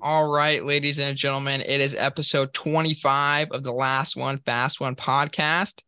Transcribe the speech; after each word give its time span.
All 0.00 0.28
right, 0.28 0.64
ladies 0.64 0.98
and 0.98 1.16
gentlemen, 1.16 1.62
it 1.62 1.80
is 1.80 1.94
episode 1.94 2.52
25 2.52 3.50
of 3.52 3.62
the 3.62 3.72
Last 3.72 4.14
One 4.14 4.38
Fast 4.38 4.78
One 4.78 4.94
podcast. 4.94 5.80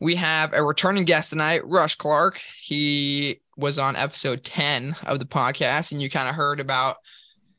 We 0.00 0.14
have 0.14 0.54
a 0.54 0.64
returning 0.64 1.04
guest 1.04 1.28
tonight, 1.28 1.66
Rush 1.66 1.96
Clark. 1.96 2.40
He 2.62 3.40
was 3.58 3.78
on 3.78 3.94
episode 3.94 4.42
10 4.42 4.96
of 5.02 5.18
the 5.18 5.26
podcast, 5.26 5.92
and 5.92 6.00
you 6.00 6.08
kind 6.08 6.30
of 6.30 6.34
heard 6.34 6.60
about 6.60 6.96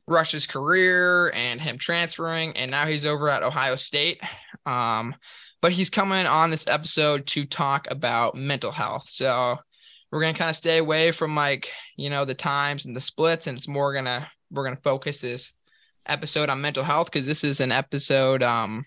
Rush's 0.08 0.48
career 0.48 1.32
and 1.36 1.62
him 1.62 1.78
transferring, 1.78 2.58
and 2.58 2.72
now 2.72 2.88
he's 2.88 3.06
over 3.06 3.30
at 3.30 3.44
Ohio 3.44 3.76
State. 3.76 4.20
Um, 4.66 5.14
but 5.62 5.74
he's 5.74 5.92
coming 5.92 6.26
on 6.26 6.50
this 6.50 6.66
episode 6.68 7.28
to 7.28 7.46
talk 7.46 7.88
about 7.92 8.34
mental 8.34 8.72
health. 8.72 9.08
So 9.12 9.58
we're 10.12 10.22
gonna 10.22 10.38
kind 10.38 10.50
of 10.50 10.56
stay 10.56 10.80
away 10.80 11.12
from 11.12 11.36
like 11.36 11.70
you 11.98 12.10
know 12.10 12.26
the 12.26 12.34
times 12.34 12.88
and 12.88 12.96
the 12.96 13.00
splits, 13.00 13.46
and 13.46 13.60
it's 13.60 13.68
more 13.68 13.94
gonna 13.94 14.28
we're 14.52 14.64
gonna 14.64 14.78
focus 14.84 15.22
this 15.22 15.52
episode 16.06 16.50
on 16.50 16.62
mental 16.62 16.84
health 16.84 17.12
because 17.12 17.26
this 17.26 17.44
is 17.44 17.60
an 17.60 17.72
episode 17.72 18.44
um 18.44 18.84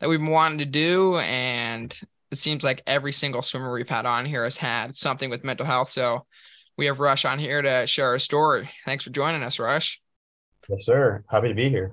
that 0.00 0.08
we've 0.08 0.18
been 0.18 0.30
wanting 0.30 0.58
to 0.58 0.64
do, 0.64 1.18
and 1.18 1.96
it 2.30 2.38
seems 2.38 2.64
like 2.64 2.82
every 2.86 3.12
single 3.12 3.42
swimmer 3.42 3.72
we've 3.72 3.88
had 3.88 4.06
on 4.06 4.24
here 4.24 4.44
has 4.44 4.56
had 4.56 4.96
something 4.96 5.30
with 5.30 5.44
mental 5.44 5.66
health. 5.66 5.90
So 5.90 6.26
we 6.76 6.86
have 6.86 7.00
Rush 7.00 7.24
on 7.24 7.38
here 7.38 7.60
to 7.60 7.86
share 7.86 8.14
a 8.14 8.20
story. 8.20 8.70
Thanks 8.86 9.04
for 9.04 9.10
joining 9.10 9.42
us, 9.42 9.58
Rush. 9.58 10.00
Yes, 10.68 10.86
sir. 10.86 11.24
Happy 11.28 11.48
to 11.48 11.54
be 11.54 11.68
here. 11.68 11.92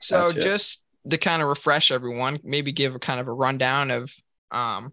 So 0.00 0.28
gotcha. 0.28 0.40
just 0.40 0.82
to 1.10 1.18
kind 1.18 1.42
of 1.42 1.48
refresh 1.48 1.90
everyone, 1.90 2.38
maybe 2.42 2.72
give 2.72 2.94
a 2.94 2.98
kind 2.98 3.20
of 3.20 3.28
a 3.28 3.32
rundown 3.32 3.90
of 3.90 4.10
um 4.50 4.92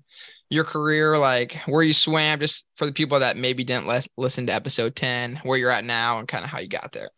your 0.50 0.64
career, 0.64 1.18
like 1.18 1.58
where 1.66 1.84
you 1.84 1.94
swam, 1.94 2.40
just 2.40 2.68
for 2.76 2.86
the 2.86 2.94
people 2.94 3.20
that 3.20 3.38
maybe 3.38 3.64
didn't 3.64 3.88
les- 3.88 4.08
listen 4.18 4.48
to 4.48 4.54
episode 4.54 4.96
10, 4.96 5.42
where 5.44 5.58
you're 5.58 5.72
at 5.72 5.86
now 5.86 6.20
and 6.20 6.28
kind 6.28 6.44
of 6.44 6.50
how 6.50 6.60
you 6.60 6.68
got 6.68 6.92
there. 6.92 7.10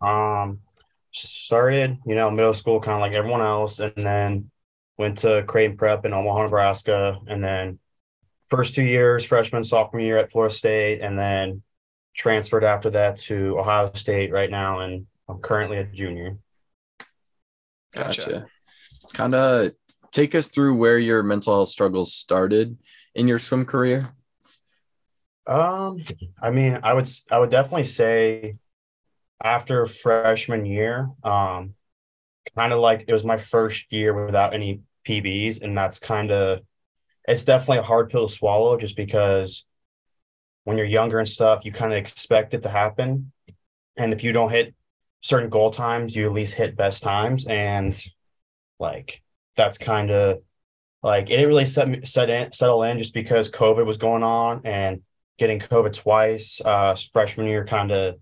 Um, 0.00 0.60
started, 1.12 1.98
you 2.06 2.14
know, 2.14 2.30
middle 2.30 2.52
school, 2.52 2.80
kind 2.80 2.96
of 2.96 3.00
like 3.00 3.12
everyone 3.12 3.42
else, 3.42 3.78
and 3.78 3.92
then 3.96 4.50
went 4.98 5.18
to 5.18 5.44
Creighton 5.46 5.76
Prep 5.76 6.04
in 6.04 6.12
Omaha, 6.12 6.44
Nebraska, 6.44 7.18
and 7.26 7.42
then 7.42 7.78
first 8.48 8.74
two 8.74 8.82
years, 8.82 9.24
freshman, 9.24 9.64
sophomore 9.64 10.00
year 10.00 10.18
at 10.18 10.32
Florida 10.32 10.54
State, 10.54 11.00
and 11.00 11.18
then 11.18 11.62
transferred 12.14 12.64
after 12.64 12.90
that 12.90 13.18
to 13.18 13.58
Ohio 13.58 13.90
State 13.94 14.32
right 14.32 14.50
now, 14.50 14.80
and 14.80 15.06
I'm 15.28 15.38
currently 15.38 15.78
a 15.78 15.84
junior. 15.84 16.36
Gotcha. 17.94 18.20
gotcha. 18.20 18.46
Kind 19.12 19.34
of 19.34 19.72
take 20.12 20.34
us 20.34 20.48
through 20.48 20.76
where 20.76 20.98
your 20.98 21.22
mental 21.22 21.54
health 21.54 21.68
struggles 21.68 22.12
started 22.12 22.78
in 23.14 23.26
your 23.26 23.38
swim 23.38 23.64
career. 23.64 24.14
Um, 25.46 26.04
I 26.40 26.50
mean, 26.50 26.78
I 26.82 26.94
would 26.94 27.08
I 27.30 27.38
would 27.38 27.50
definitely 27.50 27.84
say 27.84 28.56
after 29.42 29.86
freshman 29.86 30.64
year, 30.64 31.10
um, 31.24 31.74
kind 32.56 32.72
of 32.72 32.78
like 32.78 33.04
it 33.08 33.12
was 33.12 33.24
my 33.24 33.38
first 33.38 33.92
year 33.92 34.26
without 34.26 34.54
any 34.54 34.82
PBs, 35.06 35.62
and 35.62 35.76
that's 35.76 35.98
kind 35.98 36.30
of 36.30 36.60
it's 37.26 37.44
definitely 37.44 37.78
a 37.78 37.82
hard 37.82 38.10
pill 38.10 38.28
to 38.28 38.32
swallow 38.32 38.76
just 38.76 38.96
because 38.96 39.64
when 40.64 40.76
you're 40.76 40.86
younger 40.86 41.18
and 41.18 41.28
stuff, 41.28 41.64
you 41.64 41.72
kind 41.72 41.92
of 41.92 41.98
expect 41.98 42.54
it 42.54 42.62
to 42.62 42.68
happen. 42.68 43.32
And 43.96 44.12
if 44.12 44.22
you 44.22 44.32
don't 44.32 44.50
hit 44.50 44.74
certain 45.20 45.50
goal 45.50 45.70
times, 45.70 46.14
you 46.14 46.26
at 46.26 46.32
least 46.32 46.54
hit 46.54 46.76
best 46.76 47.02
times. 47.02 47.46
And 47.46 48.00
like 48.78 49.22
that's 49.56 49.78
kind 49.78 50.10
of 50.10 50.42
like 51.02 51.24
it 51.24 51.36
didn't 51.36 51.48
really 51.48 51.64
set, 51.64 52.06
set 52.06 52.30
in, 52.30 52.52
settle 52.52 52.82
in 52.84 52.98
just 52.98 53.14
because 53.14 53.50
COVID 53.50 53.84
was 53.84 53.96
going 53.96 54.22
on 54.22 54.62
and 54.64 55.02
getting 55.38 55.58
COVID 55.58 55.92
twice. 55.92 56.60
Uh, 56.64 56.96
freshman 57.12 57.46
year, 57.46 57.64
kind 57.64 57.90
of, 57.90 58.16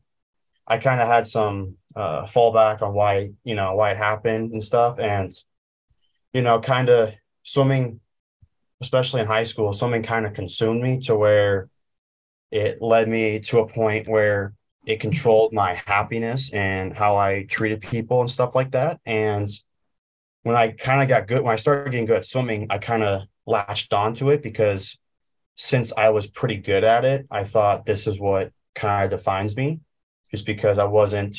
I 0.66 0.78
kind 0.78 1.00
of 1.00 1.08
had 1.08 1.26
some 1.26 1.76
uh, 1.94 2.22
fallback 2.22 2.82
on 2.82 2.94
why 2.94 3.30
you 3.44 3.54
know 3.54 3.74
why 3.74 3.90
it 3.90 3.96
happened 3.96 4.52
and 4.52 4.62
stuff, 4.62 4.98
and 4.98 5.30
you 6.32 6.42
know, 6.42 6.60
kind 6.60 6.88
of 6.88 7.14
swimming, 7.42 8.00
especially 8.80 9.20
in 9.20 9.26
high 9.26 9.42
school, 9.42 9.72
swimming 9.72 10.02
kind 10.02 10.26
of 10.26 10.32
consumed 10.32 10.82
me 10.82 10.98
to 11.00 11.16
where 11.16 11.68
it 12.50 12.80
led 12.80 13.08
me 13.08 13.40
to 13.40 13.58
a 13.60 13.66
point 13.66 14.08
where 14.08 14.54
it 14.86 15.00
controlled 15.00 15.52
my 15.52 15.74
happiness 15.86 16.52
and 16.52 16.96
how 16.96 17.16
I 17.16 17.44
treated 17.48 17.80
people 17.80 18.20
and 18.20 18.30
stuff 18.30 18.54
like 18.54 18.72
that. 18.72 18.98
And 19.04 19.48
when 20.42 20.56
I 20.56 20.70
kind 20.70 21.02
of 21.02 21.08
got 21.08 21.26
good, 21.26 21.42
when 21.42 21.52
I 21.52 21.56
started 21.56 21.90
getting 21.90 22.06
good 22.06 22.18
at 22.18 22.26
swimming, 22.26 22.66
I 22.70 22.78
kind 22.78 23.02
of 23.02 23.22
latched 23.46 23.92
onto 23.92 24.30
it 24.30 24.42
because 24.42 24.98
since 25.56 25.92
I 25.96 26.10
was 26.10 26.26
pretty 26.26 26.56
good 26.56 26.84
at 26.84 27.04
it, 27.04 27.26
I 27.30 27.44
thought 27.44 27.84
this 27.84 28.06
is 28.06 28.18
what 28.18 28.52
kind 28.74 29.04
of 29.04 29.18
defines 29.18 29.56
me 29.56 29.80
just 30.30 30.46
because 30.46 30.78
I 30.78 30.84
wasn't 30.84 31.36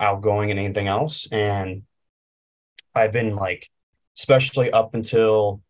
outgoing 0.00 0.50
in 0.50 0.58
anything 0.58 0.88
else. 0.88 1.28
And 1.30 1.82
I've 2.94 3.12
been 3.12 3.36
like, 3.36 3.70
especially 4.16 4.70
up 4.70 4.94
until 4.94 5.62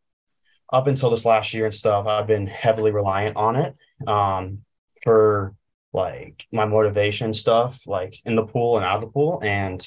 up 0.73 0.87
until 0.87 1.11
this 1.11 1.25
last 1.25 1.53
year 1.53 1.67
and 1.67 1.75
stuff, 1.75 2.07
I've 2.07 2.27
been 2.27 2.47
heavily 2.47 2.91
reliant 2.91 3.37
on 3.37 3.57
it 3.57 3.77
um, 4.07 4.61
for 5.03 5.55
like 5.93 6.47
my 6.51 6.65
motivation 6.65 7.33
stuff, 7.35 7.87
like 7.87 8.17
in 8.25 8.35
the 8.35 8.47
pool 8.47 8.77
and 8.77 8.85
out 8.85 8.97
of 8.97 9.01
the 9.03 9.09
pool. 9.09 9.41
And 9.43 9.87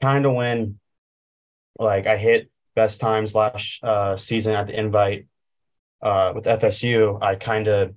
kind 0.00 0.26
of 0.26 0.34
when 0.34 0.78
like 1.78 2.06
I 2.06 2.16
hit 2.16 2.50
best 2.74 3.00
times 3.00 3.34
last 3.34 3.82
uh, 3.82 4.16
season 4.16 4.54
at 4.54 4.66
the 4.66 4.78
invite 4.78 5.26
uh, 6.02 6.32
with 6.34 6.46
FSU, 6.46 7.18
I 7.22 7.36
kind 7.36 7.68
of, 7.68 7.94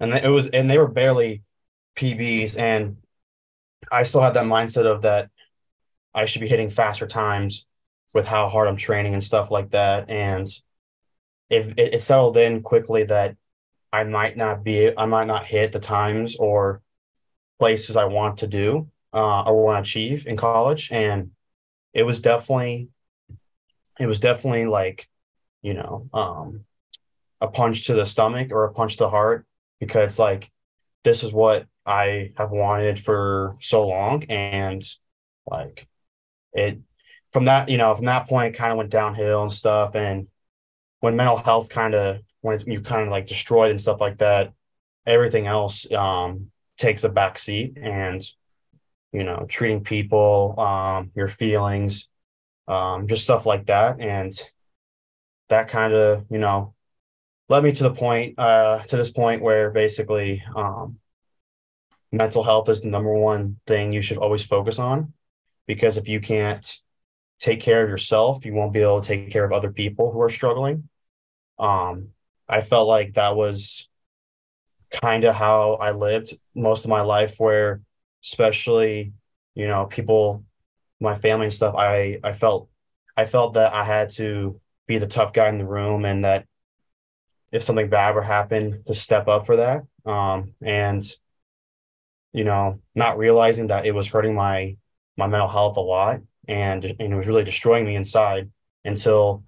and 0.00 0.14
it 0.14 0.28
was, 0.28 0.48
and 0.48 0.70
they 0.70 0.78
were 0.78 0.88
barely 0.88 1.42
PBs. 1.96 2.56
And 2.56 2.98
I 3.90 4.04
still 4.04 4.22
had 4.22 4.34
that 4.34 4.44
mindset 4.44 4.86
of 4.86 5.02
that 5.02 5.30
I 6.14 6.26
should 6.26 6.40
be 6.40 6.48
hitting 6.48 6.70
faster 6.70 7.06
times 7.06 7.66
with 8.14 8.26
how 8.26 8.48
hard 8.48 8.68
I'm 8.68 8.76
training 8.76 9.14
and 9.14 9.22
stuff 9.22 9.50
like 9.50 9.70
that. 9.70 10.08
And 10.10 10.48
if 11.50 11.68
it, 11.76 11.94
it 11.94 12.02
settled 12.02 12.36
in 12.36 12.62
quickly 12.62 13.04
that 13.04 13.36
I 13.92 14.04
might 14.04 14.36
not 14.36 14.64
be, 14.64 14.96
I 14.96 15.06
might 15.06 15.26
not 15.26 15.46
hit 15.46 15.72
the 15.72 15.80
times 15.80 16.36
or 16.36 16.82
places 17.58 17.96
I 17.96 18.04
want 18.04 18.38
to 18.38 18.46
do 18.46 18.88
uh, 19.12 19.42
or 19.42 19.64
want 19.64 19.84
to 19.84 19.88
achieve 19.88 20.26
in 20.26 20.36
college. 20.36 20.90
And 20.92 21.30
it 21.92 22.04
was 22.04 22.20
definitely, 22.20 22.88
it 23.98 24.06
was 24.06 24.20
definitely 24.20 24.66
like, 24.66 25.08
you 25.62 25.74
know, 25.74 26.08
um, 26.12 26.64
a 27.40 27.48
punch 27.48 27.86
to 27.86 27.94
the 27.94 28.06
stomach 28.06 28.50
or 28.52 28.64
a 28.64 28.72
punch 28.72 28.96
to 28.96 29.04
the 29.04 29.10
heart 29.10 29.46
because 29.80 30.18
like 30.18 30.50
this 31.04 31.22
is 31.22 31.32
what 31.32 31.66
I 31.86 32.32
have 32.36 32.50
wanted 32.50 32.98
for 32.98 33.56
so 33.60 33.86
long. 33.86 34.24
And 34.24 34.84
like 35.46 35.88
it, 36.52 36.80
from 37.32 37.46
that, 37.46 37.68
you 37.68 37.78
know, 37.78 37.94
from 37.94 38.06
that 38.06 38.28
point, 38.28 38.54
kind 38.54 38.72
of 38.72 38.78
went 38.78 38.90
downhill 38.90 39.42
and 39.42 39.52
stuff. 39.52 39.94
And 39.94 40.28
when 41.00 41.16
mental 41.16 41.36
health 41.36 41.68
kind 41.68 41.94
of 41.94 42.20
when 42.40 42.58
you 42.66 42.80
kind 42.80 43.02
of 43.02 43.08
like 43.08 43.26
destroyed 43.26 43.70
and 43.70 43.80
stuff 43.80 44.00
like 44.00 44.18
that, 44.18 44.52
everything 45.06 45.46
else 45.46 45.90
um, 45.92 46.50
takes 46.76 47.04
a 47.04 47.08
back 47.08 47.38
seat 47.38 47.76
and 47.80 48.22
you 49.12 49.24
know 49.24 49.46
treating 49.48 49.82
people 49.82 50.54
um, 50.58 51.10
your 51.14 51.28
feelings 51.28 52.08
um, 52.68 53.06
just 53.08 53.24
stuff 53.24 53.46
like 53.46 53.66
that. 53.66 54.00
And 54.00 54.38
that 55.48 55.68
kind 55.68 55.94
of 55.94 56.26
you 56.30 56.38
know 56.38 56.74
led 57.48 57.64
me 57.64 57.72
to 57.72 57.82
the 57.82 57.94
point 57.94 58.38
uh, 58.38 58.80
to 58.80 58.96
this 58.96 59.10
point 59.10 59.42
where 59.42 59.70
basically 59.70 60.42
um, 60.54 60.98
mental 62.12 62.42
health 62.42 62.68
is 62.68 62.82
the 62.82 62.88
number 62.88 63.12
one 63.12 63.58
thing 63.66 63.92
you 63.92 64.02
should 64.02 64.18
always 64.18 64.44
focus 64.44 64.78
on. 64.78 65.14
Because 65.66 65.96
if 65.96 66.08
you 66.08 66.20
can't 66.20 66.80
take 67.40 67.60
care 67.60 67.84
of 67.84 67.88
yourself 67.88 68.44
you 68.44 68.52
won't 68.52 68.72
be 68.72 68.80
able 68.80 69.00
to 69.00 69.06
take 69.06 69.30
care 69.30 69.44
of 69.44 69.52
other 69.52 69.70
people 69.70 70.12
who 70.12 70.20
are 70.20 70.30
struggling. 70.30 70.88
Um, 71.58 72.08
I 72.48 72.62
felt 72.62 72.88
like 72.88 73.14
that 73.14 73.36
was 73.36 73.88
kind 74.90 75.24
of 75.24 75.34
how 75.34 75.74
I 75.74 75.92
lived 75.92 76.36
most 76.54 76.84
of 76.84 76.90
my 76.90 77.02
life, 77.02 77.36
where 77.38 77.82
especially, 78.24 79.12
you 79.54 79.66
know, 79.66 79.86
people, 79.86 80.44
my 81.00 81.14
family 81.14 81.46
and 81.46 81.52
stuff, 81.52 81.74
I, 81.76 82.18
I 82.22 82.32
felt, 82.32 82.68
I 83.16 83.24
felt 83.24 83.54
that 83.54 83.72
I 83.72 83.84
had 83.84 84.10
to 84.10 84.60
be 84.86 84.98
the 84.98 85.06
tough 85.06 85.32
guy 85.32 85.48
in 85.48 85.58
the 85.58 85.66
room 85.66 86.04
and 86.04 86.24
that 86.24 86.46
if 87.52 87.62
something 87.62 87.88
bad 87.88 88.14
were 88.14 88.22
happened 88.22 88.84
to 88.86 88.94
step 88.94 89.28
up 89.28 89.46
for 89.46 89.56
that. 89.56 89.82
Um, 90.04 90.54
and, 90.62 91.02
you 92.32 92.44
know, 92.44 92.80
not 92.94 93.18
realizing 93.18 93.68
that 93.68 93.86
it 93.86 93.92
was 93.94 94.06
hurting 94.06 94.34
my, 94.34 94.76
my 95.16 95.26
mental 95.26 95.48
health 95.48 95.76
a 95.76 95.80
lot 95.80 96.20
and, 96.46 96.84
and 96.84 97.12
it 97.12 97.16
was 97.16 97.26
really 97.26 97.44
destroying 97.44 97.84
me 97.84 97.96
inside 97.96 98.50
until 98.84 99.44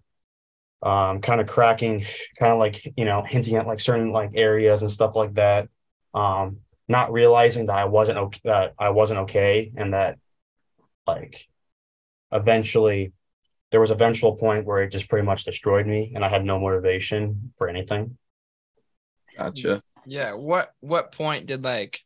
um, 0.82 1.20
kind 1.20 1.40
of 1.40 1.46
cracking, 1.46 2.04
kind 2.38 2.52
of 2.52 2.58
like 2.58 2.82
you 2.96 3.04
know 3.04 3.22
hinting 3.22 3.56
at 3.56 3.66
like 3.66 3.80
certain 3.80 4.12
like 4.12 4.30
areas 4.34 4.82
and 4.82 4.90
stuff 4.90 5.14
like 5.14 5.34
that. 5.34 5.68
Um, 6.14 6.58
not 6.90 7.12
realizing 7.12 7.66
that 7.66 7.76
I 7.76 7.84
wasn't 7.84 8.18
okay, 8.18 8.40
that 8.44 8.74
I 8.78 8.90
wasn't 8.90 9.20
okay, 9.20 9.72
and 9.76 9.94
that 9.94 10.18
like 11.06 11.48
eventually 12.32 13.12
there 13.70 13.80
was 13.80 13.92
eventual 13.92 14.36
point 14.36 14.66
where 14.66 14.82
it 14.82 14.90
just 14.90 15.08
pretty 15.08 15.24
much 15.24 15.44
destroyed 15.44 15.86
me, 15.86 16.12
and 16.14 16.24
I 16.24 16.28
had 16.28 16.44
no 16.44 16.58
motivation 16.58 17.52
for 17.56 17.68
anything. 17.68 18.18
Gotcha. 19.38 19.82
Yeah. 20.04 20.34
What 20.34 20.74
what 20.80 21.12
point 21.12 21.46
did 21.46 21.62
like 21.62 22.00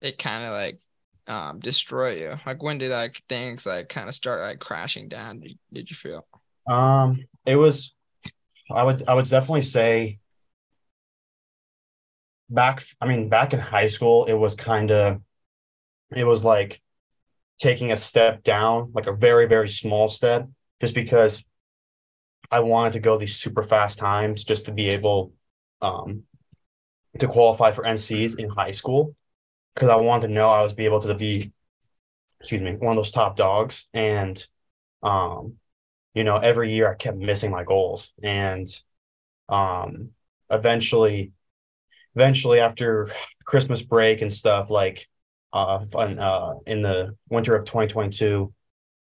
it 0.00 0.18
kind 0.18 0.44
of 0.44 0.52
like 0.52 0.80
um 1.26 1.60
destroy 1.60 2.16
you? 2.16 2.36
Like 2.46 2.62
when 2.62 2.78
did 2.78 2.92
like 2.92 3.22
things 3.28 3.66
like 3.66 3.90
kind 3.90 4.08
of 4.08 4.14
start 4.14 4.40
like 4.40 4.60
crashing 4.60 5.08
down? 5.08 5.40
Did, 5.40 5.58
did 5.72 5.90
you 5.90 5.96
feel? 5.96 6.26
Um, 6.66 7.26
it 7.44 7.56
was, 7.56 7.94
I 8.70 8.82
would, 8.82 9.06
I 9.06 9.14
would 9.14 9.28
definitely 9.28 9.62
say 9.62 10.18
back, 12.48 12.82
I 13.00 13.06
mean, 13.06 13.28
back 13.28 13.52
in 13.52 13.60
high 13.60 13.86
school, 13.86 14.26
it 14.26 14.34
was 14.34 14.54
kind 14.54 14.90
of, 14.90 15.20
it 16.14 16.24
was 16.24 16.44
like 16.44 16.80
taking 17.58 17.92
a 17.92 17.96
step 17.96 18.42
down, 18.42 18.92
like 18.94 19.06
a 19.06 19.12
very, 19.12 19.46
very 19.46 19.68
small 19.68 20.08
step, 20.08 20.48
just 20.80 20.94
because 20.94 21.42
I 22.50 22.60
wanted 22.60 22.92
to 22.94 23.00
go 23.00 23.18
these 23.18 23.36
super 23.36 23.62
fast 23.62 23.98
times 23.98 24.44
just 24.44 24.66
to 24.66 24.72
be 24.72 24.88
able 24.88 25.32
um, 25.80 26.22
to 27.18 27.28
qualify 27.28 27.72
for 27.72 27.84
NCs 27.84 28.38
in 28.38 28.48
high 28.48 28.70
school 28.70 29.14
because 29.74 29.88
I 29.88 29.96
wanted 29.96 30.28
to 30.28 30.34
know 30.34 30.48
I 30.48 30.62
was 30.62 30.72
be 30.72 30.84
able 30.84 31.00
to 31.00 31.14
be, 31.14 31.52
excuse 32.40 32.62
me, 32.62 32.76
one 32.76 32.96
of 32.96 32.96
those 32.96 33.10
top 33.10 33.36
dogs. 33.36 33.86
And, 33.92 34.42
um, 35.02 35.54
you 36.14 36.24
know, 36.24 36.38
every 36.38 36.72
year 36.72 36.90
I 36.90 36.94
kept 36.94 37.18
missing 37.18 37.50
my 37.50 37.64
goals. 37.64 38.12
And 38.22 38.66
um, 39.48 40.10
eventually, 40.50 41.32
eventually 42.16 42.60
after 42.60 43.10
Christmas 43.44 43.82
break 43.82 44.22
and 44.22 44.32
stuff, 44.32 44.70
like 44.70 45.06
uh, 45.52 45.84
uh, 45.94 46.54
in 46.66 46.82
the 46.82 47.14
winter 47.28 47.54
of 47.54 47.66
2022, 47.66 48.52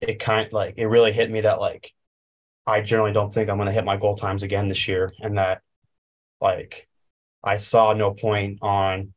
it 0.00 0.18
kind 0.18 0.46
of 0.46 0.52
like, 0.52 0.74
it 0.76 0.86
really 0.86 1.12
hit 1.12 1.30
me 1.30 1.42
that 1.42 1.60
like, 1.60 1.92
I 2.64 2.80
generally 2.80 3.12
don't 3.12 3.34
think 3.34 3.50
I'm 3.50 3.56
going 3.56 3.66
to 3.66 3.72
hit 3.72 3.84
my 3.84 3.96
goal 3.96 4.16
times 4.16 4.44
again 4.44 4.68
this 4.68 4.86
year. 4.86 5.12
And 5.20 5.36
that 5.36 5.62
like, 6.40 6.88
I 7.42 7.56
saw 7.56 7.92
no 7.92 8.12
point 8.12 8.60
on 8.62 9.12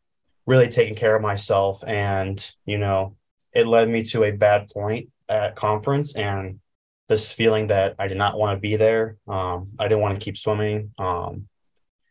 really 0.47 0.67
taking 0.67 0.95
care 0.95 1.15
of 1.15 1.21
myself. 1.21 1.83
And, 1.85 2.51
you 2.65 2.79
know, 2.79 3.15
it 3.53 3.67
led 3.67 3.87
me 3.87 4.03
to 4.05 4.23
a 4.23 4.31
bad 4.31 4.69
point 4.69 5.09
at 5.29 5.55
conference 5.55 6.15
and 6.15 6.59
this 7.07 7.31
feeling 7.31 7.67
that 7.67 7.95
I 7.99 8.07
did 8.07 8.17
not 8.17 8.37
want 8.37 8.57
to 8.57 8.61
be 8.61 8.77
there. 8.77 9.17
Um, 9.27 9.71
I 9.79 9.87
didn't 9.87 10.01
want 10.01 10.19
to 10.19 10.23
keep 10.23 10.37
swimming. 10.37 10.91
Um, 10.97 11.47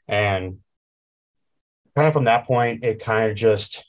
and 0.06 0.59
kind 1.94 2.06
of 2.06 2.12
from 2.12 2.25
that 2.25 2.46
point, 2.46 2.85
it 2.85 3.00
kind 3.00 3.31
of 3.31 3.37
just 3.37 3.85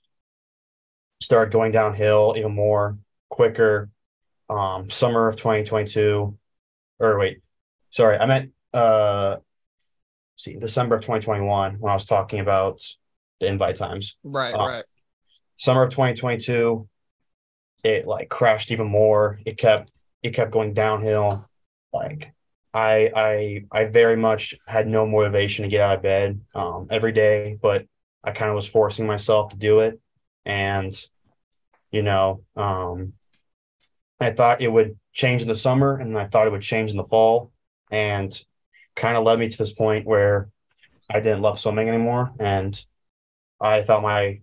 started 1.21 1.51
going 1.51 1.71
downhill 1.71 2.35
even 2.37 2.53
more 2.53 2.97
quicker. 3.29 3.89
Um, 4.47 4.91
summer 4.91 5.27
of 5.27 5.37
2022, 5.37 6.37
or 6.99 7.19
wait, 7.19 7.39
sorry, 7.89 8.17
I 8.19 8.27
meant 8.27 8.53
uh, 8.73 9.37
see 10.35 10.55
December 10.55 10.95
of 10.95 11.01
2021 11.01 11.79
when 11.79 11.89
I 11.89 11.95
was 11.95 12.05
talking 12.05 12.39
about 12.39 12.81
the 13.39 13.47
invite 13.47 13.75
times. 13.75 14.17
Right, 14.23 14.53
uh, 14.53 14.67
right. 14.67 14.85
Summer 15.55 15.83
of 15.83 15.89
2022, 15.89 16.87
it 17.83 18.05
like 18.05 18.29
crashed 18.29 18.71
even 18.71 18.87
more. 18.87 19.39
It 19.45 19.57
kept 19.57 19.91
it 20.21 20.31
kept 20.31 20.51
going 20.51 20.73
downhill. 20.73 21.49
Like 21.91 22.33
I 22.73 23.11
I 23.15 23.65
I 23.71 23.85
very 23.85 24.17
much 24.17 24.53
had 24.67 24.87
no 24.87 25.07
motivation 25.07 25.63
to 25.63 25.69
get 25.69 25.81
out 25.81 25.97
of 25.97 26.03
bed 26.03 26.41
um, 26.53 26.87
every 26.91 27.13
day, 27.13 27.57
but 27.59 27.87
I 28.25 28.31
kind 28.31 28.49
of 28.49 28.55
was 28.55 28.67
forcing 28.67 29.07
myself 29.07 29.51
to 29.51 29.57
do 29.57 29.81
it, 29.81 29.99
and 30.45 30.93
you 31.91 32.03
know, 32.03 32.43
um, 32.55 33.13
I 34.19 34.31
thought 34.31 34.61
it 34.61 34.71
would 34.71 34.97
change 35.13 35.41
in 35.41 35.47
the 35.47 35.55
summer, 35.55 35.97
and 35.97 36.17
I 36.17 36.27
thought 36.27 36.47
it 36.47 36.51
would 36.51 36.61
change 36.61 36.91
in 36.91 36.97
the 36.97 37.03
fall, 37.03 37.51
and 37.91 38.37
kind 38.95 39.17
of 39.17 39.23
led 39.23 39.39
me 39.39 39.49
to 39.49 39.57
this 39.57 39.73
point 39.73 40.05
where 40.05 40.49
I 41.09 41.19
didn't 41.19 41.41
love 41.41 41.59
swimming 41.59 41.89
anymore, 41.89 42.33
and 42.39 42.83
I 43.61 43.83
thought 43.83 44.03
my 44.03 44.41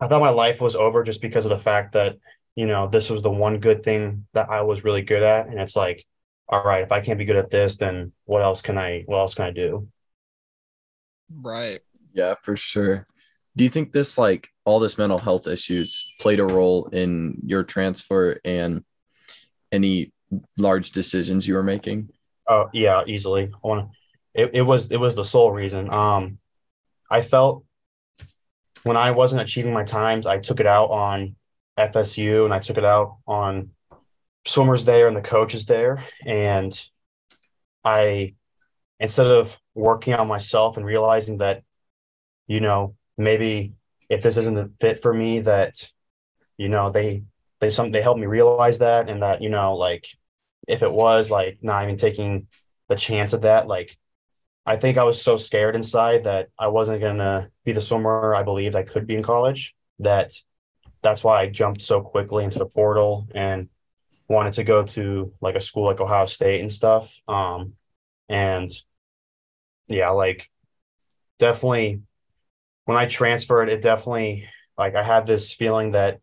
I 0.00 0.08
thought 0.08 0.20
my 0.20 0.30
life 0.30 0.60
was 0.60 0.76
over 0.76 1.02
just 1.02 1.20
because 1.20 1.44
of 1.44 1.50
the 1.50 1.58
fact 1.58 1.92
that 1.92 2.18
you 2.54 2.66
know 2.66 2.88
this 2.88 3.10
was 3.10 3.22
the 3.22 3.30
one 3.30 3.60
good 3.60 3.82
thing 3.82 4.26
that 4.32 4.50
I 4.50 4.62
was 4.62 4.84
really 4.84 5.02
good 5.02 5.22
at, 5.22 5.46
and 5.48 5.58
it's 5.60 5.76
like, 5.76 6.04
all 6.48 6.62
right, 6.64 6.82
if 6.82 6.92
I 6.92 7.00
can't 7.00 7.18
be 7.18 7.24
good 7.24 7.36
at 7.36 7.50
this, 7.50 7.76
then 7.76 8.12
what 8.24 8.42
else 8.42 8.62
can 8.62 8.78
I 8.78 9.02
what 9.06 9.18
else 9.18 9.34
can 9.34 9.46
I 9.46 9.50
do? 9.50 9.88
Right. 11.30 11.82
Yeah, 12.18 12.34
for 12.42 12.56
sure. 12.56 13.06
Do 13.54 13.62
you 13.62 13.70
think 13.70 13.92
this 13.92 14.18
like 14.18 14.48
all 14.64 14.80
this 14.80 14.98
mental 14.98 15.20
health 15.20 15.46
issues 15.46 16.14
played 16.20 16.40
a 16.40 16.44
role 16.44 16.86
in 16.86 17.38
your 17.44 17.62
transfer 17.62 18.40
and 18.44 18.82
any 19.70 20.12
large 20.56 20.90
decisions 20.90 21.46
you 21.46 21.54
were 21.54 21.62
making? 21.62 22.10
Oh 22.48 22.70
yeah, 22.72 23.04
easily. 23.06 23.44
I 23.44 23.66
want 23.66 23.90
it, 24.34 24.50
it 24.52 24.62
was 24.62 24.90
it 24.90 24.96
was 24.96 25.14
the 25.14 25.24
sole 25.24 25.52
reason. 25.52 25.92
Um 25.92 26.38
I 27.08 27.22
felt 27.22 27.64
when 28.82 28.96
I 28.96 29.12
wasn't 29.12 29.42
achieving 29.42 29.72
my 29.72 29.84
times, 29.84 30.26
I 30.26 30.38
took 30.38 30.58
it 30.58 30.66
out 30.66 30.90
on 30.90 31.36
FSU 31.78 32.44
and 32.44 32.52
I 32.52 32.58
took 32.58 32.78
it 32.78 32.84
out 32.84 33.18
on 33.28 33.70
swimmers 34.44 34.82
there 34.82 35.06
and 35.06 35.16
the 35.16 35.20
coaches 35.20 35.66
there. 35.66 36.02
And 36.26 36.72
I, 37.84 38.34
instead 38.98 39.26
of 39.26 39.56
working 39.74 40.14
on 40.14 40.26
myself 40.26 40.76
and 40.76 40.84
realizing 40.84 41.38
that, 41.38 41.62
you 42.48 42.60
know, 42.60 42.96
maybe 43.16 43.74
if 44.08 44.22
this 44.22 44.36
isn't 44.36 44.54
the 44.54 44.72
fit 44.80 45.00
for 45.00 45.14
me, 45.14 45.40
that, 45.40 45.88
you 46.56 46.68
know, 46.68 46.90
they, 46.90 47.22
they, 47.60 47.70
some, 47.70 47.92
they 47.92 48.02
helped 48.02 48.20
me 48.20 48.26
realize 48.26 48.80
that 48.80 49.08
and 49.08 49.22
that, 49.22 49.42
you 49.42 49.50
know, 49.50 49.76
like 49.76 50.08
if 50.66 50.82
it 50.82 50.90
was 50.90 51.30
like 51.30 51.58
not 51.62 51.84
even 51.84 51.96
taking 51.96 52.48
the 52.88 52.96
chance 52.96 53.32
of 53.32 53.42
that, 53.42 53.68
like 53.68 53.96
I 54.66 54.76
think 54.76 54.98
I 54.98 55.04
was 55.04 55.22
so 55.22 55.36
scared 55.36 55.76
inside 55.76 56.24
that 56.24 56.48
I 56.58 56.68
wasn't 56.68 57.00
to 57.00 57.50
be 57.64 57.72
the 57.72 57.80
swimmer 57.80 58.34
I 58.34 58.42
believed 58.42 58.76
I 58.76 58.82
could 58.82 59.06
be 59.06 59.14
in 59.14 59.22
college 59.22 59.74
that 60.00 60.32
that's 61.02 61.22
why 61.24 61.40
I 61.40 61.46
jumped 61.48 61.82
so 61.82 62.00
quickly 62.00 62.44
into 62.44 62.58
the 62.58 62.66
portal 62.66 63.28
and 63.34 63.68
wanted 64.28 64.54
to 64.54 64.64
go 64.64 64.82
to 64.84 65.32
like 65.40 65.54
a 65.54 65.60
school 65.60 65.84
like 65.84 66.00
Ohio 66.00 66.26
State 66.26 66.60
and 66.60 66.72
stuff. 66.72 67.18
Um, 67.26 67.74
and 68.28 68.70
yeah, 69.86 70.10
like 70.10 70.50
definitely 71.38 72.02
when 72.88 72.96
I 72.96 73.04
transferred, 73.04 73.68
it 73.68 73.82
definitely 73.82 74.48
like 74.78 74.94
I 74.94 75.02
had 75.02 75.26
this 75.26 75.52
feeling 75.52 75.90
that 75.90 76.20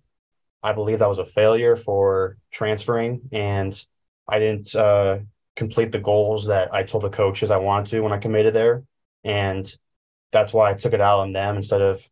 I 0.64 0.74
believe 0.74 0.98
that 0.98 1.08
was 1.08 1.20
a 1.20 1.26
failure 1.26 1.76
for 1.76 2.38
transferring 2.52 3.30
and 3.32 3.80
I 4.28 4.40
didn't 4.40 4.74
uh, 4.74 5.20
complete 5.56 5.92
the 5.92 6.00
goals 6.00 6.48
that 6.48 6.74
I 6.74 6.82
told 6.82 7.04
the 7.04 7.12
coaches 7.12 7.52
I 7.52 7.58
wanted 7.58 7.92
to 7.92 8.00
when 8.00 8.14
I 8.14 8.18
committed 8.18 8.56
there. 8.56 8.84
And 9.24 9.72
that's 10.32 10.54
why 10.54 10.72
I 10.72 10.74
took 10.74 10.94
it 10.94 11.02
out 11.02 11.20
on 11.20 11.34
them 11.34 11.56
instead 11.56 11.84
of 11.84 12.10